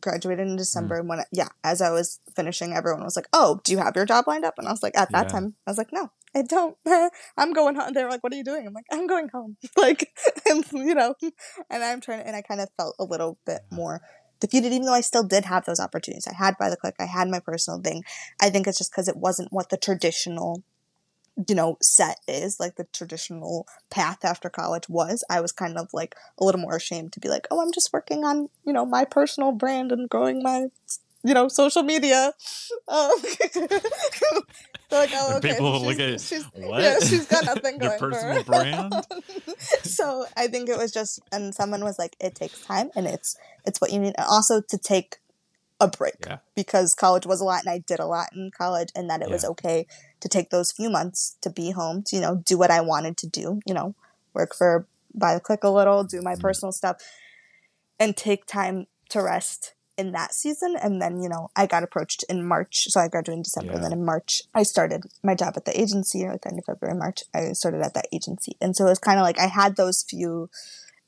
graduated 0.00 0.46
in 0.46 0.56
December 0.56 0.96
mm. 0.96 1.00
and 1.00 1.08
when 1.08 1.20
I, 1.20 1.24
yeah, 1.32 1.48
as 1.64 1.82
I 1.82 1.90
was 1.90 2.20
finishing 2.34 2.72
everyone 2.72 3.04
was 3.04 3.16
like, 3.16 3.28
"Oh, 3.32 3.60
do 3.64 3.72
you 3.72 3.78
have 3.78 3.96
your 3.96 4.06
job 4.06 4.26
lined 4.26 4.44
up?" 4.44 4.54
And 4.58 4.68
I 4.68 4.70
was 4.70 4.82
like, 4.82 4.96
at 4.96 5.10
that 5.12 5.26
yeah. 5.26 5.32
time, 5.32 5.54
I 5.66 5.70
was 5.70 5.78
like, 5.78 5.92
"No, 5.92 6.10
I 6.34 6.42
don't. 6.42 6.76
I'm 7.36 7.52
going 7.52 7.74
home." 7.76 7.92
They're 7.92 8.10
like, 8.10 8.22
"What 8.22 8.32
are 8.32 8.36
you 8.36 8.44
doing?" 8.44 8.66
I'm 8.66 8.72
like, 8.74 8.86
"I'm 8.90 9.06
going 9.06 9.28
home." 9.28 9.56
like, 9.76 10.08
and 10.48 10.64
you 10.72 10.94
know, 10.94 11.14
and 11.70 11.82
I'm 11.82 12.00
trying 12.00 12.20
and 12.20 12.36
I 12.36 12.42
kind 12.42 12.60
of 12.60 12.68
felt 12.76 12.96
a 12.98 13.04
little 13.04 13.38
bit 13.46 13.62
more 13.70 14.00
defeated, 14.40 14.72
even 14.72 14.86
though 14.86 14.94
I 14.94 15.00
still 15.00 15.24
did 15.24 15.44
have 15.44 15.64
those 15.64 15.80
opportunities. 15.80 16.26
I 16.26 16.34
had 16.34 16.56
by 16.58 16.70
the 16.70 16.76
clique, 16.76 16.94
I 16.98 17.06
had 17.06 17.28
my 17.28 17.40
personal 17.40 17.80
thing. 17.80 18.04
I 18.40 18.50
think 18.50 18.66
it's 18.66 18.78
just 18.78 18.92
because 18.92 19.08
it 19.08 19.16
wasn't 19.16 19.52
what 19.52 19.70
the 19.70 19.76
traditional, 19.76 20.62
you 21.48 21.54
know, 21.54 21.76
set 21.82 22.18
is, 22.28 22.60
like 22.60 22.76
the 22.76 22.86
traditional 22.92 23.66
path 23.90 24.24
after 24.24 24.48
college 24.48 24.88
was. 24.88 25.24
I 25.28 25.40
was 25.40 25.52
kind 25.52 25.76
of 25.76 25.88
like 25.92 26.14
a 26.38 26.44
little 26.44 26.60
more 26.60 26.76
ashamed 26.76 27.12
to 27.14 27.20
be 27.20 27.28
like, 27.28 27.46
oh, 27.50 27.60
I'm 27.60 27.72
just 27.72 27.92
working 27.92 28.24
on, 28.24 28.48
you 28.64 28.72
know, 28.72 28.86
my 28.86 29.04
personal 29.04 29.52
brand 29.52 29.92
and 29.92 30.08
growing 30.08 30.42
my, 30.42 30.66
you 31.24 31.34
know, 31.34 31.48
social 31.48 31.82
media. 31.82 32.32
Um, 32.86 33.10
like, 34.90 35.10
oh, 35.12 35.36
okay. 35.36 35.52
people 35.54 35.74
she's, 35.74 35.82
look 35.84 36.00
at 36.00 36.20
she's, 36.20 36.44
"What? 36.54 36.82
Yeah, 36.82 36.96
she's 37.00 37.26
got 37.26 37.44
nothing 37.44 37.78
Your 37.80 37.90
going 37.90 37.98
for 37.98 38.10
personal 38.10 38.38
her. 38.38 38.44
brand? 38.44 39.06
so 39.82 40.26
I 40.36 40.46
think 40.48 40.68
it 40.68 40.78
was 40.78 40.92
just, 40.92 41.20
and 41.32 41.54
someone 41.54 41.84
was 41.84 41.98
like, 41.98 42.16
it 42.20 42.34
takes 42.34 42.60
time, 42.60 42.90
and 42.96 43.06
it's 43.06 43.36
it's 43.64 43.80
what 43.80 43.92
you 43.92 43.98
need, 43.98 44.14
and 44.16 44.26
also 44.28 44.60
to 44.60 44.78
take 44.78 45.16
a 45.80 45.88
break 45.88 46.16
Yeah. 46.26 46.38
because 46.56 46.94
college 46.94 47.26
was 47.26 47.40
a 47.40 47.44
lot, 47.44 47.60
and 47.64 47.70
I 47.70 47.78
did 47.78 48.00
a 48.00 48.06
lot 48.06 48.28
in 48.34 48.50
college, 48.56 48.88
and 48.94 49.08
that 49.10 49.22
it 49.22 49.30
was 49.30 49.44
okay 49.44 49.86
to 50.20 50.28
take 50.28 50.50
those 50.50 50.72
few 50.72 50.90
months 50.90 51.36
to 51.42 51.50
be 51.50 51.70
home, 51.72 52.02
to 52.06 52.16
you 52.16 52.22
know, 52.22 52.42
do 52.44 52.58
what 52.58 52.70
I 52.70 52.80
wanted 52.80 53.16
to 53.18 53.28
do, 53.28 53.60
you 53.66 53.74
know, 53.74 53.94
work 54.34 54.54
for 54.54 54.86
by 55.14 55.34
the 55.34 55.40
clique 55.40 55.64
a 55.64 55.70
little, 55.70 56.04
do 56.04 56.20
my 56.22 56.34
Mhm. 56.34 56.40
personal 56.40 56.72
stuff, 56.72 56.96
and 57.98 58.16
take 58.16 58.46
time 58.46 58.86
to 59.10 59.22
rest 59.22 59.74
in 59.98 60.12
that 60.12 60.32
season. 60.32 60.76
And 60.80 61.02
then, 61.02 61.20
you 61.20 61.28
know, 61.28 61.48
I 61.56 61.66
got 61.66 61.82
approached 61.82 62.24
in 62.28 62.46
March. 62.46 62.84
So 62.88 63.00
I 63.00 63.08
graduated 63.08 63.38
in 63.38 63.42
December. 63.42 63.72
And 63.72 63.82
Yeah. 63.82 63.88
then 63.90 63.98
in 63.98 64.04
March, 64.04 64.42
I 64.54 64.62
started 64.62 65.02
my 65.22 65.34
job 65.34 65.54
at 65.56 65.64
the 65.64 65.78
agency, 65.78 66.24
or 66.24 66.32
at 66.32 66.42
the 66.42 66.48
end 66.48 66.58
of 66.60 66.64
February, 66.64 66.96
March, 66.96 67.24
I 67.34 67.52
started 67.52 67.82
at 67.82 67.94
that 67.94 68.06
agency. 68.12 68.56
And 68.60 68.74
so 68.76 68.86
it 68.86 68.90
was 68.90 68.98
kind 68.98 69.18
of 69.18 69.24
like 69.24 69.38
I 69.38 69.46
had 69.46 69.76
those 69.76 70.04
few, 70.08 70.48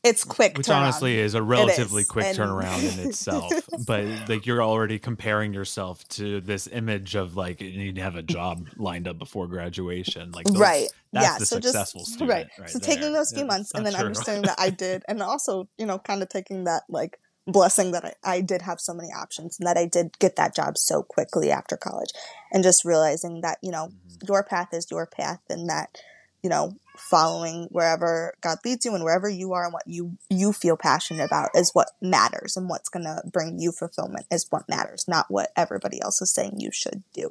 it's 0.03 0.25
quick. 0.25 0.57
Which 0.57 0.67
turnaround. 0.67 0.77
honestly 0.83 1.19
is 1.19 1.35
a 1.35 1.43
relatively 1.43 2.03
is, 2.03 2.09
quick 2.09 2.25
and- 2.27 2.39
turnaround 2.39 2.99
in 2.99 3.07
itself. 3.09 3.53
but 3.87 4.05
like 4.29 4.47
you're 4.47 4.63
already 4.63 4.99
comparing 4.99 5.53
yourself 5.55 6.07
to 6.09 6.41
this 6.41 6.67
image 6.67 7.15
of 7.15 7.37
like 7.37 7.61
you 7.61 7.77
need 7.79 7.97
to 7.97 8.03
have 8.03 8.17
a 8.17 8.23
job 8.23 8.67
lined 8.77 9.07
up 9.07 9.19
before 9.19 9.47
graduation. 9.47 10.33
Like 10.33 10.47
those- 10.47 10.57
right. 10.59 10.89
that's 11.13 11.27
yeah. 11.27 11.39
the 11.39 11.47
so 11.47 11.57
successful 11.61 12.01
just, 12.01 12.15
student 12.15 12.31
right. 12.31 12.47
right 12.59 12.71
So 12.71 12.79
there. 12.79 12.95
taking 12.97 13.13
those 13.13 13.31
few 13.31 13.41
Yeah, 13.43 13.47
months 13.47 13.73
and 13.75 13.85
then 13.87 13.93
true. 13.93 14.05
understanding 14.07 14.43
that 14.45 14.59
I 14.59 14.71
did, 14.71 15.05
and 15.07 15.23
also, 15.23 15.69
you 15.79 15.87
know, 15.87 15.99
kind 15.99 16.23
of 16.23 16.29
taking 16.31 16.65
that 16.65 16.83
like 16.89 17.19
blessing 17.53 17.93
that 17.93 18.05
I, 18.05 18.37
I 18.37 18.41
did 18.41 18.63
have 18.63 18.81
so 18.81 18.95
many 18.95 19.09
options 19.09 19.59
and 19.59 19.67
that 19.67 19.77
I 19.77 19.87
did 19.87 20.19
get 20.19 20.37
that 20.37 20.55
job 20.55 20.79
so 20.79 21.03
quickly 21.03 21.51
after 21.51 21.77
college 21.77 22.11
and 22.53 22.63
just 22.63 22.85
realizing 22.85 23.41
that, 23.43 23.59
you 23.63 23.71
know, 23.71 23.89
Mhm. 23.89 24.29
your 24.29 24.43
path 24.43 24.69
is 24.73 24.91
your 24.91 25.07
path 25.07 25.41
and 25.49 25.69
that 25.71 25.97
you 26.43 26.49
know 26.51 26.75
following 26.97 27.69
wherever 27.71 28.35
god 28.41 28.59
leads 28.65 28.85
you 28.85 28.95
and 28.95 29.05
wherever 29.05 29.29
you 29.29 29.53
are 29.53 29.65
and 29.65 29.73
what 29.75 29.87
you 29.87 30.17
you 30.31 30.53
feel 30.53 30.77
passionate 30.77 31.25
about 31.25 31.51
is 31.55 31.71
what 31.75 31.89
matters 32.01 32.57
and 32.57 32.69
what's 32.69 32.89
going 32.89 33.05
to 33.05 33.23
bring 33.31 33.59
you 33.59 33.73
fulfillment 33.73 34.27
is 34.31 34.47
what 34.51 34.69
matters 34.69 35.07
not 35.09 35.31
what 35.31 35.51
everybody 35.57 36.01
else 36.03 36.21
is 36.23 36.33
saying 36.33 36.59
you 36.59 36.71
should 36.73 37.03
do 37.13 37.29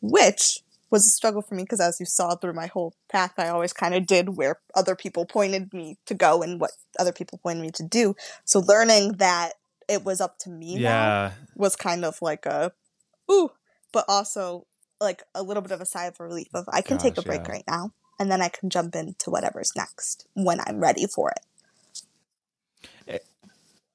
which 0.00 0.60
was 0.92 1.06
a 1.06 1.10
struggle 1.10 1.42
for 1.42 1.56
me 1.56 1.64
because 1.64 1.80
as 1.80 1.98
you 1.98 2.06
saw 2.06 2.36
through 2.36 2.52
my 2.52 2.66
whole 2.66 2.94
path 3.10 3.32
i 3.38 3.48
always 3.48 3.72
kind 3.72 3.94
of 3.94 4.06
did 4.06 4.36
where 4.36 4.60
other 4.74 4.94
people 4.94 5.26
pointed 5.26 5.72
me 5.72 5.96
to 6.06 6.14
go 6.14 6.42
and 6.42 6.60
what 6.60 6.72
other 6.98 7.12
people 7.12 7.40
pointed 7.42 7.62
me 7.62 7.70
to 7.70 7.82
do 7.82 8.14
so 8.44 8.60
learning 8.60 9.12
that 9.12 9.54
it 9.88 10.04
was 10.04 10.20
up 10.20 10.38
to 10.38 10.50
me 10.50 10.78
now 10.78 11.32
was 11.56 11.74
kind 11.74 12.04
of 12.04 12.20
like 12.22 12.46
a 12.46 12.72
ooh, 13.30 13.50
but 13.92 14.04
also 14.08 14.66
like 15.00 15.22
a 15.34 15.42
little 15.42 15.62
bit 15.62 15.72
of 15.72 15.80
a 15.80 15.86
sigh 15.86 16.06
of 16.06 16.20
relief 16.20 16.48
of 16.54 16.64
I 16.72 16.80
can 16.80 16.98
take 16.98 17.18
a 17.18 17.22
break 17.22 17.46
yeah. 17.46 17.52
right 17.52 17.64
now 17.68 17.92
and 18.18 18.30
then 18.30 18.40
I 18.40 18.48
can 18.48 18.70
jump 18.70 18.94
into 18.94 19.30
whatever's 19.30 19.72
next 19.76 20.26
when 20.34 20.60
I'm 20.60 20.80
ready 20.80 21.06
for 21.06 21.32
it. 21.32 21.40
Eh, 23.08 23.18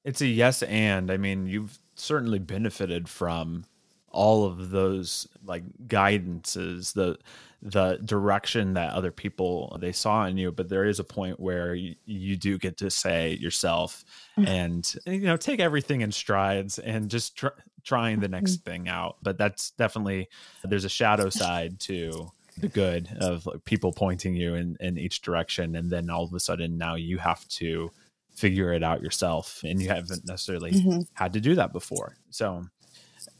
it's 0.04 0.20
a 0.20 0.26
yes 0.26 0.62
and. 0.62 1.10
I 1.10 1.16
mean, 1.16 1.46
you've 1.46 1.78
certainly 1.94 2.38
benefited 2.38 3.08
from 3.08 3.64
all 4.10 4.44
of 4.46 4.70
those 4.70 5.28
like 5.44 5.62
guidances, 5.86 6.92
the 6.94 7.18
the 7.60 7.96
direction 8.04 8.74
that 8.74 8.92
other 8.92 9.10
people 9.10 9.76
they 9.80 9.90
saw 9.90 10.26
in 10.26 10.36
you, 10.36 10.52
but 10.52 10.68
there 10.68 10.84
is 10.84 11.00
a 11.00 11.04
point 11.04 11.40
where 11.40 11.74
you, 11.74 11.96
you 12.06 12.36
do 12.36 12.56
get 12.56 12.76
to 12.78 12.88
say 12.90 13.34
yourself 13.34 14.04
Mm. 14.38 14.46
and 14.46 14.94
you 15.06 15.20
know 15.26 15.36
take 15.36 15.58
everything 15.58 16.00
in 16.02 16.12
strides 16.12 16.78
and 16.78 17.10
just 17.10 17.36
tr- 17.36 17.48
trying 17.82 18.20
the 18.20 18.28
next 18.28 18.64
thing 18.64 18.88
out. 18.88 19.16
But 19.22 19.36
that's 19.38 19.72
definitely 19.72 20.28
there's 20.62 20.84
a 20.84 20.88
shadow 20.88 21.28
side 21.30 21.80
to 21.80 22.30
the 22.58 22.68
good 22.68 23.08
of 23.20 23.46
like, 23.46 23.64
people 23.64 23.92
pointing 23.92 24.36
you 24.36 24.54
in 24.54 24.76
in 24.78 24.96
each 24.96 25.22
direction, 25.22 25.74
and 25.74 25.90
then 25.90 26.08
all 26.10 26.22
of 26.24 26.32
a 26.34 26.38
sudden 26.40 26.78
now 26.78 26.94
you 26.94 27.18
have 27.18 27.46
to 27.48 27.90
figure 28.36 28.72
it 28.72 28.84
out 28.84 29.02
yourself 29.02 29.60
and 29.64 29.82
you 29.82 29.88
haven't 29.88 30.24
necessarily 30.24 30.70
Mhm. 30.70 31.08
had 31.14 31.32
to 31.32 31.40
do 31.40 31.56
that 31.56 31.72
before 31.72 32.16
so 32.30 32.64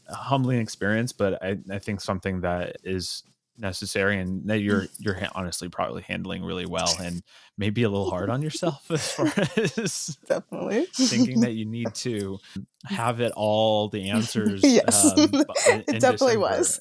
a 0.09 0.15
humbling 0.15 0.59
experience 0.59 1.11
but 1.13 1.41
i, 1.43 1.57
I 1.71 1.79
think 1.79 2.01
something 2.01 2.41
that 2.41 2.77
is 2.83 3.23
necessary 3.57 4.17
and 4.19 4.49
that 4.49 4.59
you're 4.59 4.85
you're 4.99 5.13
ha- 5.19 5.31
honestly 5.35 5.67
probably 5.69 6.01
handling 6.03 6.43
really 6.43 6.65
well 6.65 6.93
and 7.01 7.21
maybe 7.57 7.83
a 7.83 7.89
little 7.89 8.09
hard 8.09 8.29
on 8.29 8.41
yourself 8.47 8.89
as 8.89 9.11
far 9.11 9.27
as 9.67 10.17
Definitely. 10.27 10.85
thinking 10.93 11.41
that 11.41 11.51
you 11.51 11.65
need 11.65 11.93
to 11.95 12.39
have 12.85 13.19
it 13.19 13.33
all 13.35 13.89
the 13.89 14.09
answers 14.11 14.61
Yes. 14.63 15.05
um, 15.05 15.29
b- 15.31 15.43
in- 15.71 15.83
It 15.87 15.99
definitely 15.99 16.37
December, 16.37 16.39
was. 16.39 16.79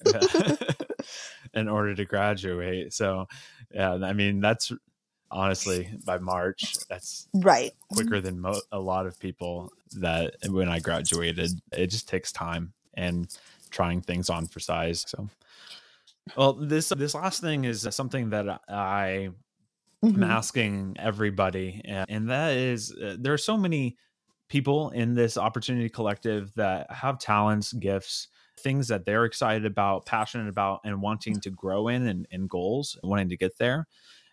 in 1.55 1.69
order 1.69 1.95
to 1.95 2.05
graduate 2.05 2.93
so 2.93 3.27
yeah 3.73 3.95
i 3.95 4.13
mean 4.13 4.39
that's 4.41 4.71
honestly 5.31 5.91
by 6.07 6.17
march 6.19 6.75
that's 6.89 7.29
right. 7.35 7.73
quicker 7.93 8.21
than 8.21 8.39
mo- 8.41 8.61
a 8.73 8.79
lot 8.79 9.07
of 9.07 9.19
people 9.19 9.71
that 9.93 10.35
when 10.49 10.69
I 10.69 10.79
graduated. 10.81 11.51
It 11.73 11.89
just 11.89 12.09
takes 12.09 12.31
time 12.33 12.73
and 12.99 13.39
trying 13.71 14.03
things 14.03 14.31
on 14.31 14.47
for 14.49 14.61
size. 14.61 15.07
So, 15.09 15.31
well, 16.37 16.53
this 16.55 16.91
this 16.91 17.15
last 17.15 17.41
thing 17.41 17.65
is 17.65 17.87
something 17.91 18.31
that 18.31 18.61
I 18.69 19.31
am 20.15 20.23
Mhm. 20.23 20.25
asking 20.25 20.97
everybody, 20.99 21.83
and, 21.85 22.07
and 22.09 22.31
that 22.31 22.57
is 22.57 22.93
uh, 22.95 23.17
there 23.21 23.33
are 23.35 23.39
so 23.39 23.57
many 23.59 23.99
people 24.49 24.91
in 24.91 25.15
this 25.15 25.39
opportunity 25.39 25.89
collective 25.91 26.55
that 26.57 26.91
have 26.93 27.19
talents, 27.19 27.73
gifts, 27.75 28.29
things 28.61 28.89
that 28.89 29.07
they're 29.07 29.27
excited 29.27 29.67
about, 29.67 30.07
passionate 30.07 30.49
about, 30.49 30.81
and 30.85 31.03
wanting 31.03 31.41
to 31.43 31.51
grow 31.51 31.89
in 31.89 32.07
and, 32.09 32.27
and 32.33 32.51
goals, 32.51 32.99
wanting 33.05 33.29
to 33.31 33.37
get 33.39 33.59
there. 33.59 33.87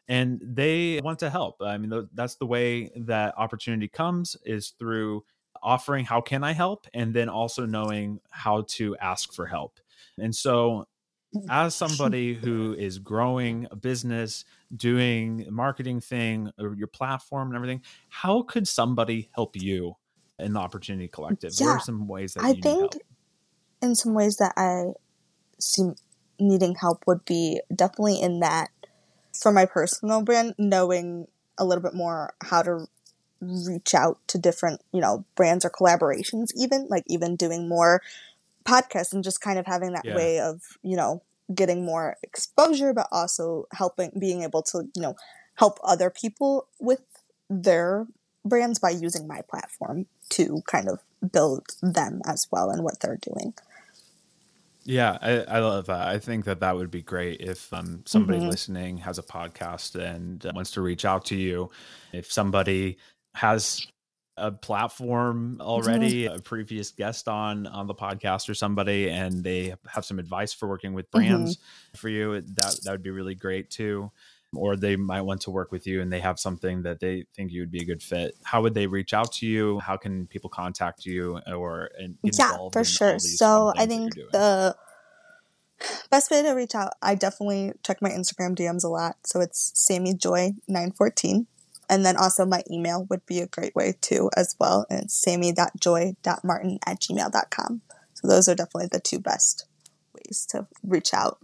And 0.07 0.41
they 0.43 1.01
want 1.03 1.19
to 1.19 1.29
help. 1.29 1.57
I 1.61 1.77
mean, 1.77 1.89
th- 1.91 2.05
that's 2.13 2.35
the 2.35 2.45
way 2.45 2.91
that 2.95 3.37
opportunity 3.37 3.87
comes 3.87 4.35
is 4.45 4.71
through 4.71 5.23
offering 5.61 6.05
how 6.05 6.21
can 6.21 6.43
I 6.43 6.53
help, 6.53 6.87
and 6.93 7.13
then 7.13 7.29
also 7.29 7.65
knowing 7.65 8.19
how 8.29 8.65
to 8.69 8.95
ask 8.97 9.33
for 9.33 9.45
help. 9.45 9.79
And 10.17 10.35
so, 10.35 10.87
mm. 11.35 11.45
as 11.49 11.75
somebody 11.83 12.33
who 12.33 12.73
is 12.73 12.99
growing 12.99 13.67
a 13.71 13.75
business, 13.75 14.45
doing 14.75 15.45
a 15.47 15.51
marketing 15.51 15.99
thing, 16.01 16.51
or 16.59 16.75
your 16.75 16.87
platform 16.87 17.49
and 17.49 17.55
everything, 17.55 17.81
how 18.09 18.43
could 18.43 18.67
somebody 18.67 19.29
help 19.33 19.55
you 19.55 19.95
in 20.39 20.53
the 20.53 20.59
Opportunity 20.59 21.07
Collective? 21.07 21.53
What 21.57 21.67
Yeah, 21.67 21.75
are 21.75 21.79
some 21.79 22.07
ways 22.07 22.33
that 22.33 22.43
I 22.43 22.53
you 22.53 22.61
think 22.61 22.93
help? 22.93 22.95
in 23.81 23.95
some 23.95 24.13
ways 24.13 24.37
that 24.37 24.53
I 24.57 24.93
see 25.59 25.91
needing 26.39 26.75
help 26.75 27.03
would 27.07 27.23
be 27.25 27.61
definitely 27.73 28.19
in 28.19 28.39
that 28.41 28.69
for 29.39 29.51
my 29.51 29.65
personal 29.65 30.21
brand, 30.21 30.55
knowing 30.57 31.27
a 31.57 31.65
little 31.65 31.81
bit 31.81 31.93
more 31.93 32.33
how 32.43 32.61
to 32.61 32.87
reach 33.67 33.93
out 33.93 34.19
to 34.27 34.37
different, 34.37 34.81
you 34.91 35.01
know, 35.01 35.25
brands 35.35 35.65
or 35.65 35.69
collaborations, 35.69 36.49
even 36.55 36.87
like 36.89 37.03
even 37.07 37.35
doing 37.35 37.67
more 37.67 38.01
podcasts 38.65 39.13
and 39.13 39.23
just 39.23 39.41
kind 39.41 39.59
of 39.59 39.65
having 39.65 39.93
that 39.93 40.05
Yeah. 40.05 40.15
way 40.15 40.39
of, 40.39 40.61
you 40.83 40.95
know, 40.95 41.21
getting 41.53 41.85
more 41.85 42.17
exposure, 42.23 42.93
but 42.93 43.07
also 43.11 43.67
helping, 43.73 44.11
being 44.19 44.43
able 44.43 44.63
to, 44.63 44.89
you 44.95 45.01
know, 45.01 45.15
help 45.55 45.79
other 45.83 46.09
people 46.09 46.67
with 46.79 47.01
their 47.49 48.07
brands 48.43 48.79
by 48.79 48.89
using 48.89 49.27
my 49.27 49.41
platform 49.49 50.07
to 50.29 50.61
kind 50.67 50.89
of 50.89 50.99
build 51.31 51.65
them 51.81 52.21
as 52.25 52.47
well 52.51 52.69
and 52.69 52.83
what 52.83 52.99
they're 52.99 53.17
doing. 53.17 53.53
Yeah, 54.87 55.17
I, 55.19 55.31
I 55.41 55.59
love 55.59 55.87
that. 55.87 56.07
I 56.07 56.19
think 56.19 56.45
that 56.45 56.59
that 56.59 56.75
would 56.75 56.91
be 56.91 57.01
great 57.01 57.41
if 57.41 57.73
um, 57.73 58.03
somebody 58.05 58.39
Mhm. 58.39 58.47
listening 58.47 58.97
has 58.97 59.17
a 59.17 59.23
podcast 59.23 59.95
and 59.95 60.45
uh, 60.45 60.51
wants 60.53 60.71
to 60.71 60.81
reach 60.81 61.05
out 61.05 61.25
to 61.25 61.35
you. 61.35 61.71
If 62.11 62.31
somebody 62.31 62.97
has 63.35 63.85
a 64.37 64.51
platform 64.51 65.57
already, 65.61 66.23
mm-hmm. 66.23 66.35
a 66.35 66.39
previous 66.39 66.91
guest 66.91 67.27
on 67.27 67.67
on 67.67 67.87
the 67.87 67.95
podcast 67.95 68.49
or 68.49 68.53
somebody, 68.53 69.09
and 69.09 69.43
they 69.43 69.73
have 69.87 70.03
some 70.05 70.19
advice 70.19 70.53
for 70.53 70.67
working 70.67 70.93
with 70.93 71.09
mm-hmm. 71.11 71.27
brands 71.27 71.57
for 71.95 72.09
you, 72.09 72.41
that 72.41 72.79
that 72.83 72.91
would 72.91 73.03
be 73.03 73.11
really 73.11 73.35
great 73.35 73.69
too. 73.69 74.11
Or 74.55 74.77
they 74.77 74.95
might 74.95 75.21
want 75.21 75.41
to 75.41 75.51
work 75.51 75.73
with 75.73 75.85
you 75.85 76.01
and 76.01 76.11
they 76.11 76.21
have 76.21 76.39
something 76.39 76.83
that 76.83 77.01
they 77.01 77.25
think 77.35 77.51
you 77.51 77.61
would 77.61 77.71
be 77.71 77.81
a 77.81 77.85
good 77.85 78.01
fit. 78.01 78.35
How 78.43 78.61
would 78.61 78.73
they 78.73 78.87
reach 78.87 79.13
out 79.13 79.33
to 79.33 79.45
you? 79.45 79.79
How 79.79 79.97
can 79.97 80.27
people 80.27 80.49
contact 80.49 81.05
you 81.05 81.41
or 81.53 81.89
yeah 81.99 82.11
involved 82.23 82.73
for 82.73 82.83
sure 82.83 83.19
so 83.19 83.73
i 83.75 83.85
think 83.85 84.13
the 84.31 84.75
best 86.09 86.31
way 86.31 86.41
to 86.41 86.51
reach 86.51 86.73
out 86.73 86.93
i 87.01 87.13
definitely 87.15 87.73
check 87.85 88.01
my 88.01 88.09
instagram 88.09 88.55
dms 88.55 88.83
a 88.83 88.87
lot 88.87 89.17
so 89.25 89.41
it's 89.41 89.71
sammie 89.75 90.13
joy 90.13 90.53
914 90.67 91.47
and 91.89 92.05
then 92.05 92.17
also 92.17 92.45
my 92.45 92.63
email 92.69 93.05
would 93.09 93.25
be 93.25 93.39
a 93.39 93.47
great 93.47 93.75
way 93.75 93.95
too 94.01 94.29
as 94.35 94.55
well. 94.59 94.85
And 94.89 95.03
it's 95.03 95.13
sammie.joy.martin 95.13 96.79
at 96.85 96.99
gmail.com 96.99 97.81
so 98.15 98.27
those 98.27 98.49
are 98.49 98.55
definitely 98.55 98.89
the 98.91 98.99
two 98.99 99.19
best 99.19 99.67
ways 100.13 100.47
to 100.49 100.67
reach 100.83 101.13
out 101.13 101.37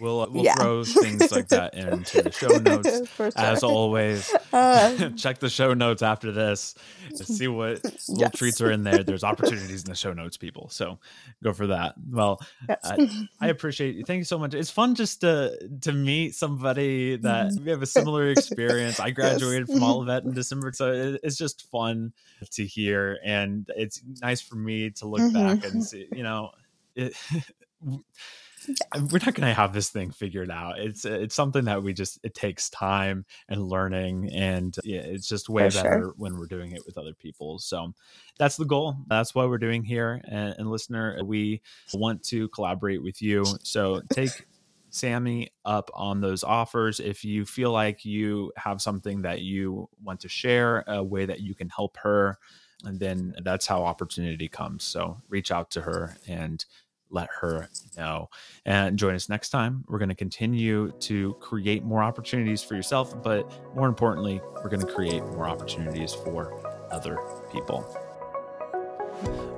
We'll 0.00 0.26
we'll 0.30 0.44
yeah. 0.44 0.54
throw 0.54 0.84
things 0.84 1.30
like 1.30 1.48
that 1.48 1.74
into 1.74 2.22
the 2.22 2.32
show 2.32 2.48
notes 2.58 3.08
sure. 3.16 3.30
as 3.36 3.62
always. 3.62 4.34
Uh, 4.52 5.10
Check 5.16 5.38
the 5.38 5.50
show 5.50 5.74
notes 5.74 6.02
after 6.02 6.32
this 6.32 6.74
to 7.16 7.24
see 7.24 7.46
what 7.48 7.80
yes. 7.84 8.08
little 8.08 8.30
treats 8.30 8.60
are 8.60 8.70
in 8.70 8.82
there. 8.82 9.04
There's 9.04 9.22
opportunities 9.22 9.84
in 9.84 9.90
the 9.90 9.94
show 9.94 10.12
notes, 10.12 10.36
people. 10.36 10.70
So 10.70 10.98
go 11.42 11.52
for 11.52 11.68
that. 11.68 11.94
Well, 12.10 12.40
yes. 12.68 12.78
uh, 12.82 13.06
I 13.40 13.48
appreciate 13.48 13.94
you. 13.94 14.04
Thank 14.04 14.18
you 14.18 14.24
so 14.24 14.38
much. 14.38 14.54
It's 14.54 14.70
fun 14.70 14.94
just 14.94 15.20
to 15.20 15.56
to 15.82 15.92
meet 15.92 16.34
somebody 16.34 17.16
that 17.18 17.48
mm-hmm. 17.48 17.64
we 17.64 17.70
have 17.70 17.82
a 17.82 17.86
similar 17.86 18.28
experience. 18.28 18.98
I 18.98 19.10
graduated 19.10 19.68
yes. 19.68 19.78
from 19.78 19.84
Olivet 19.88 20.24
in 20.24 20.32
December, 20.32 20.72
so 20.72 20.92
it, 20.92 21.20
it's 21.22 21.36
just 21.36 21.70
fun 21.70 22.12
to 22.52 22.66
hear, 22.66 23.18
and 23.24 23.70
it's 23.76 24.02
nice 24.20 24.40
for 24.40 24.56
me 24.56 24.90
to 24.90 25.06
look 25.06 25.20
mm-hmm. 25.20 25.60
back 25.60 25.64
and 25.64 25.84
see. 25.84 26.08
You 26.12 26.22
know, 26.22 26.50
it, 26.96 27.14
we're 28.94 29.18
not 29.18 29.34
going 29.34 29.48
to 29.48 29.54
have 29.54 29.72
this 29.72 29.90
thing 29.90 30.10
figured 30.10 30.50
out. 30.50 30.78
It's 30.78 31.04
it's 31.04 31.34
something 31.34 31.64
that 31.64 31.82
we 31.82 31.92
just 31.92 32.18
it 32.22 32.34
takes 32.34 32.70
time 32.70 33.24
and 33.48 33.62
learning, 33.62 34.30
and 34.32 34.76
yeah, 34.84 35.00
it's 35.00 35.28
just 35.28 35.48
way 35.48 35.70
For 35.70 35.82
better 35.82 36.00
sure. 36.00 36.14
when 36.16 36.38
we're 36.38 36.46
doing 36.46 36.72
it 36.72 36.84
with 36.86 36.98
other 36.98 37.14
people. 37.14 37.58
So 37.58 37.94
that's 38.38 38.56
the 38.56 38.64
goal. 38.64 38.96
That's 39.08 39.34
what 39.34 39.48
we're 39.48 39.58
doing 39.58 39.84
here. 39.84 40.20
And, 40.26 40.54
and 40.58 40.70
listener, 40.70 41.18
we 41.24 41.62
want 41.94 42.22
to 42.24 42.48
collaborate 42.48 43.02
with 43.02 43.20
you. 43.22 43.44
So 43.62 44.02
take. 44.12 44.46
Sammie 44.94 45.48
up 45.64 45.90
on 45.94 46.20
those 46.20 46.44
offers. 46.44 47.00
If 47.00 47.24
you 47.24 47.46
feel 47.46 47.72
like 47.72 48.04
you 48.04 48.52
have 48.58 48.82
something 48.82 49.22
that 49.22 49.40
you 49.40 49.88
want 50.04 50.20
to 50.20 50.28
share, 50.28 50.84
a 50.86 51.02
way 51.02 51.24
that 51.24 51.40
you 51.40 51.54
can 51.54 51.70
help 51.70 51.96
her, 52.02 52.38
and 52.84 53.00
then 53.00 53.34
that's 53.42 53.66
how 53.66 53.84
opportunity 53.84 54.48
comes. 54.48 54.84
So 54.84 55.22
reach 55.28 55.50
out 55.50 55.70
to 55.72 55.80
her 55.80 56.16
and 56.28 56.64
let 57.12 57.28
her 57.40 57.68
know. 57.96 58.28
And 58.66 58.98
join 58.98 59.14
us 59.14 59.28
next 59.28 59.50
time. 59.50 59.84
We're 59.86 59.98
going 59.98 60.08
to 60.08 60.14
continue 60.14 60.92
to 61.00 61.34
create 61.40 61.84
more 61.84 62.02
opportunities 62.02 62.62
for 62.62 62.74
yourself, 62.74 63.22
but 63.22 63.50
more 63.76 63.88
importantly, 63.88 64.40
we're 64.56 64.70
going 64.70 64.84
to 64.84 64.92
create 64.92 65.22
more 65.22 65.48
opportunities 65.48 66.14
for 66.14 66.60
other 66.90 67.18
people. 67.52 68.01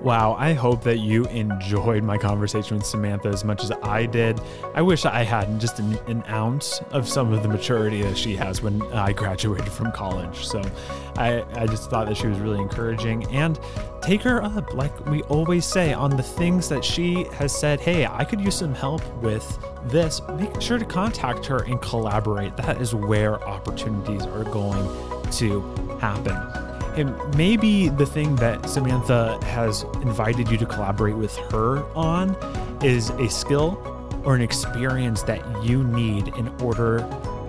Wow, 0.05 0.37
I 0.39 0.53
hope 0.53 0.83
that 0.83 0.99
you 0.99 1.25
enjoyed 1.29 2.03
my 2.03 2.19
conversation 2.19 2.77
with 2.77 2.85
Samantha 2.85 3.29
as 3.29 3.43
much 3.43 3.65
as 3.65 3.71
I 3.83 4.05
did. 4.05 4.39
I 4.75 4.83
wish 4.83 5.07
I 5.07 5.23
had 5.23 5.59
just 5.59 5.79
an, 5.79 5.97
an, 6.07 6.23
ounce 6.29 6.81
of 6.91 7.09
some 7.09 7.33
of 7.33 7.43
the 7.43 7.49
maturity 7.49 8.03
that 8.03 8.19
she 8.19 8.37
has 8.37 8.61
when 8.61 8.83
I 8.93 9.15
graduated 9.15 9.73
from 9.73 9.93
college. 9.93 10.47
So 10.47 10.61
I, 11.17 11.43
I 11.55 11.67
just 11.67 11.89
thought 11.89 12.07
that 12.09 12.19
she 12.19 12.27
was 12.27 12.39
really 12.39 12.61
encouraging 12.61 13.25
and 13.33 13.59
take 14.03 14.21
her 14.23 14.43
up, 14.45 14.75
like 14.75 15.07
we 15.07 15.23
always 15.23 15.65
say, 15.65 15.95
on 15.95 16.11
the 16.11 16.23
things 16.23 16.69
that 16.69 16.85
she 16.85 17.25
has 17.33 17.59
said, 17.59 17.81
hey, 17.81 18.05
I 18.05 18.25
could 18.25 18.43
use 18.43 18.57
some 18.57 18.75
help 18.75 19.03
with 19.23 19.59
this. 19.87 20.21
Make 20.37 20.61
sure 20.61 20.79
to 20.79 20.85
contact 20.85 21.47
her 21.47 21.63
and 21.63 21.81
collaborate. 21.81 22.59
That 22.59 22.79
is 22.79 22.95
where 22.95 23.43
opportunities 23.43 24.27
are 24.27 24.45
going 24.45 24.87
to 25.31 25.63
happen. 25.99 26.74
And 26.97 27.37
maybe 27.37 27.89
the 27.89 28.07
thing 28.07 28.37
that 28.37 28.69
Samantha 28.69 29.39
has 29.45 29.83
invited 30.03 30.49
you 30.49 30.57
to 30.59 30.67
collaborate 30.67 31.17
with 31.17 31.37
her 31.51 31.85
on 31.95 32.37
is 32.83 33.11
a 33.11 33.29
skill 33.29 33.79
or 34.25 34.35
an 34.35 34.41
experience 34.41 35.23
that 35.23 35.65
you 35.65 35.85
need 35.85 36.29
in 36.29 36.49
order 36.63 36.99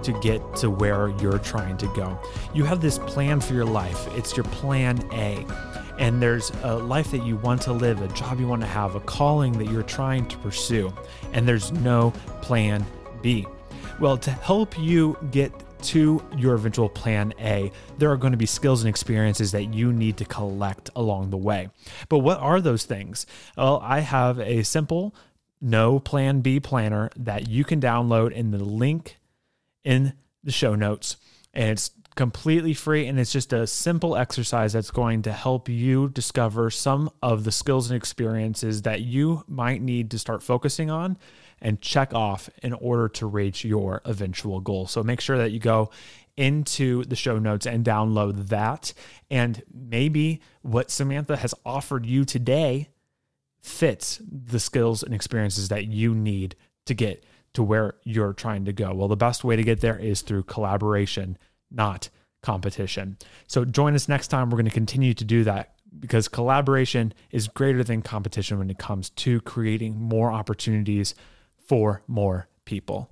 to 0.04 0.12
get 0.20 0.56
to 0.56 0.70
where 0.70 1.10
you're 1.20 1.40
trying 1.40 1.78
to 1.78 1.88
go. 1.96 2.20
You 2.54 2.64
have 2.66 2.82
this 2.82 3.00
plan 3.00 3.40
for 3.42 3.54
your 3.54 3.66
life, 3.66 4.08
it's 4.16 4.36
your 4.36 4.44
plan 4.46 5.08
A. 5.14 5.46
And 5.98 6.22
there's 6.22 6.52
a 6.64 6.76
life 6.76 7.12
that 7.12 7.24
you 7.26 7.38
want 7.38 7.62
to 7.64 7.74
live, 7.74 8.02
a 8.02 8.08
job 8.10 8.40
you 8.40 8.48
want 8.48 8.62
to 8.62 8.68
have, 8.68 8.96
a 8.96 9.00
calling 9.00 9.54
that 9.60 9.72
you're 9.72 9.84
trying 9.84 10.28
to 10.28 10.38
pursue, 10.40 10.94
and 11.32 11.48
there's 11.48 11.72
no 11.72 12.12
plan 12.42 12.86
B. 13.22 13.46
Well, 14.00 14.18
to 14.18 14.32
help 14.32 14.78
you 14.78 15.18
get 15.32 15.54
to 15.86 16.24
your 16.38 16.56
eventual 16.56 16.90
plan 16.90 17.34
A, 17.40 17.72
there 17.98 18.12
are 18.12 18.18
going 18.18 18.32
to 18.32 18.38
be 18.38 18.46
skills 18.46 18.82
and 18.82 18.90
experiences 18.90 19.52
that 19.52 19.74
you 19.74 19.94
need 19.94 20.18
to 20.18 20.26
collect 20.26 20.90
along 20.96 21.30
the 21.30 21.38
way. 21.38 21.70
But 22.10 22.20
what 22.20 22.40
are 22.40 22.62
those 22.62 22.86
things? 22.86 23.26
Well, 23.58 23.80
I 23.84 24.00
have 24.00 24.40
a 24.40 24.64
simple 24.64 25.16
no 25.62 26.00
plan 26.00 26.42
B 26.42 26.60
planner 26.60 27.10
that 27.16 27.48
you 27.48 27.64
can 27.64 27.80
download 27.80 28.32
in 28.32 28.52
the 28.52 28.64
link 28.64 29.18
in 29.84 30.14
the 30.44 30.52
show 30.52 30.76
notes. 30.76 31.18
And 31.54 31.72
it's 31.72 31.92
completely 32.16 32.74
free 32.74 33.08
and 33.08 33.20
it's 33.20 33.32
just 33.32 33.52
a 33.52 33.68
simple 33.68 34.16
exercise 34.16 34.74
that's 34.74 34.92
going 34.92 35.22
to 35.22 35.32
help 35.32 35.68
you 35.68 36.10
discover 36.10 36.70
some 36.70 37.10
of 37.22 37.44
the 37.44 37.52
skills 37.52 37.90
and 37.90 37.98
experiences 37.98 38.84
that 38.84 39.02
you 39.02 39.44
might 39.48 39.82
need 39.82 40.10
to 40.12 40.20
start 40.20 40.42
focusing 40.42 40.90
on 40.90 41.18
and 41.66 41.82
check 41.82 42.14
off 42.14 42.48
in 42.62 42.74
order 42.74 43.10
to 43.10 43.26
reach 43.26 43.66
your 43.66 44.00
eventual 44.06 44.60
goal. 44.60 44.86
So 44.86 45.02
make 45.02 45.20
sure 45.20 45.40
that 45.40 45.52
you 45.52 45.60
go 45.60 45.90
into 46.38 47.04
the 47.06 47.16
show 47.16 47.40
notes 47.40 47.66
and 47.66 47.84
download 47.84 48.50
that. 48.50 48.94
And 49.32 49.64
maybe 49.74 50.42
what 50.62 50.92
Samantha 50.92 51.38
has 51.38 51.56
offered 51.66 52.06
you 52.06 52.24
today 52.24 52.90
fits 53.64 54.22
the 54.32 54.60
skills 54.60 55.02
and 55.02 55.12
experiences 55.12 55.70
that 55.70 55.88
you 55.88 56.14
need 56.14 56.56
to 56.86 56.94
get 56.94 57.26
to 57.54 57.64
where 57.64 57.96
you're 58.04 58.34
trying 58.34 58.66
to 58.66 58.74
go. 58.74 58.94
Well, 58.94 59.08
the 59.08 59.18
best 59.18 59.44
way 59.44 59.56
to 59.56 59.64
get 59.64 59.82
there 59.82 59.98
is 59.98 60.22
through 60.22 60.44
collaboration, 60.44 61.36
not 61.72 62.10
competition. 62.44 63.18
So 63.48 63.66
join 63.66 63.96
us 63.96 64.08
next 64.08 64.28
time. 64.28 64.52
We're 64.52 64.58
going 64.58 64.66
to 64.66 64.72
continue 64.72 65.16
to 65.16 65.26
do 65.26 65.44
that 65.46 65.74
because 66.00 66.28
collaboration 66.28 67.12
is 67.32 67.48
greater 67.48 67.84
than 67.84 68.04
competition 68.04 68.60
when 68.60 68.70
it 68.70 68.78
comes 68.78 69.10
to 69.10 69.42
creating 69.42 70.00
more 70.00 70.32
opportunities 70.32 71.16
for 71.68 72.04
more 72.08 72.48
people. 72.66 73.10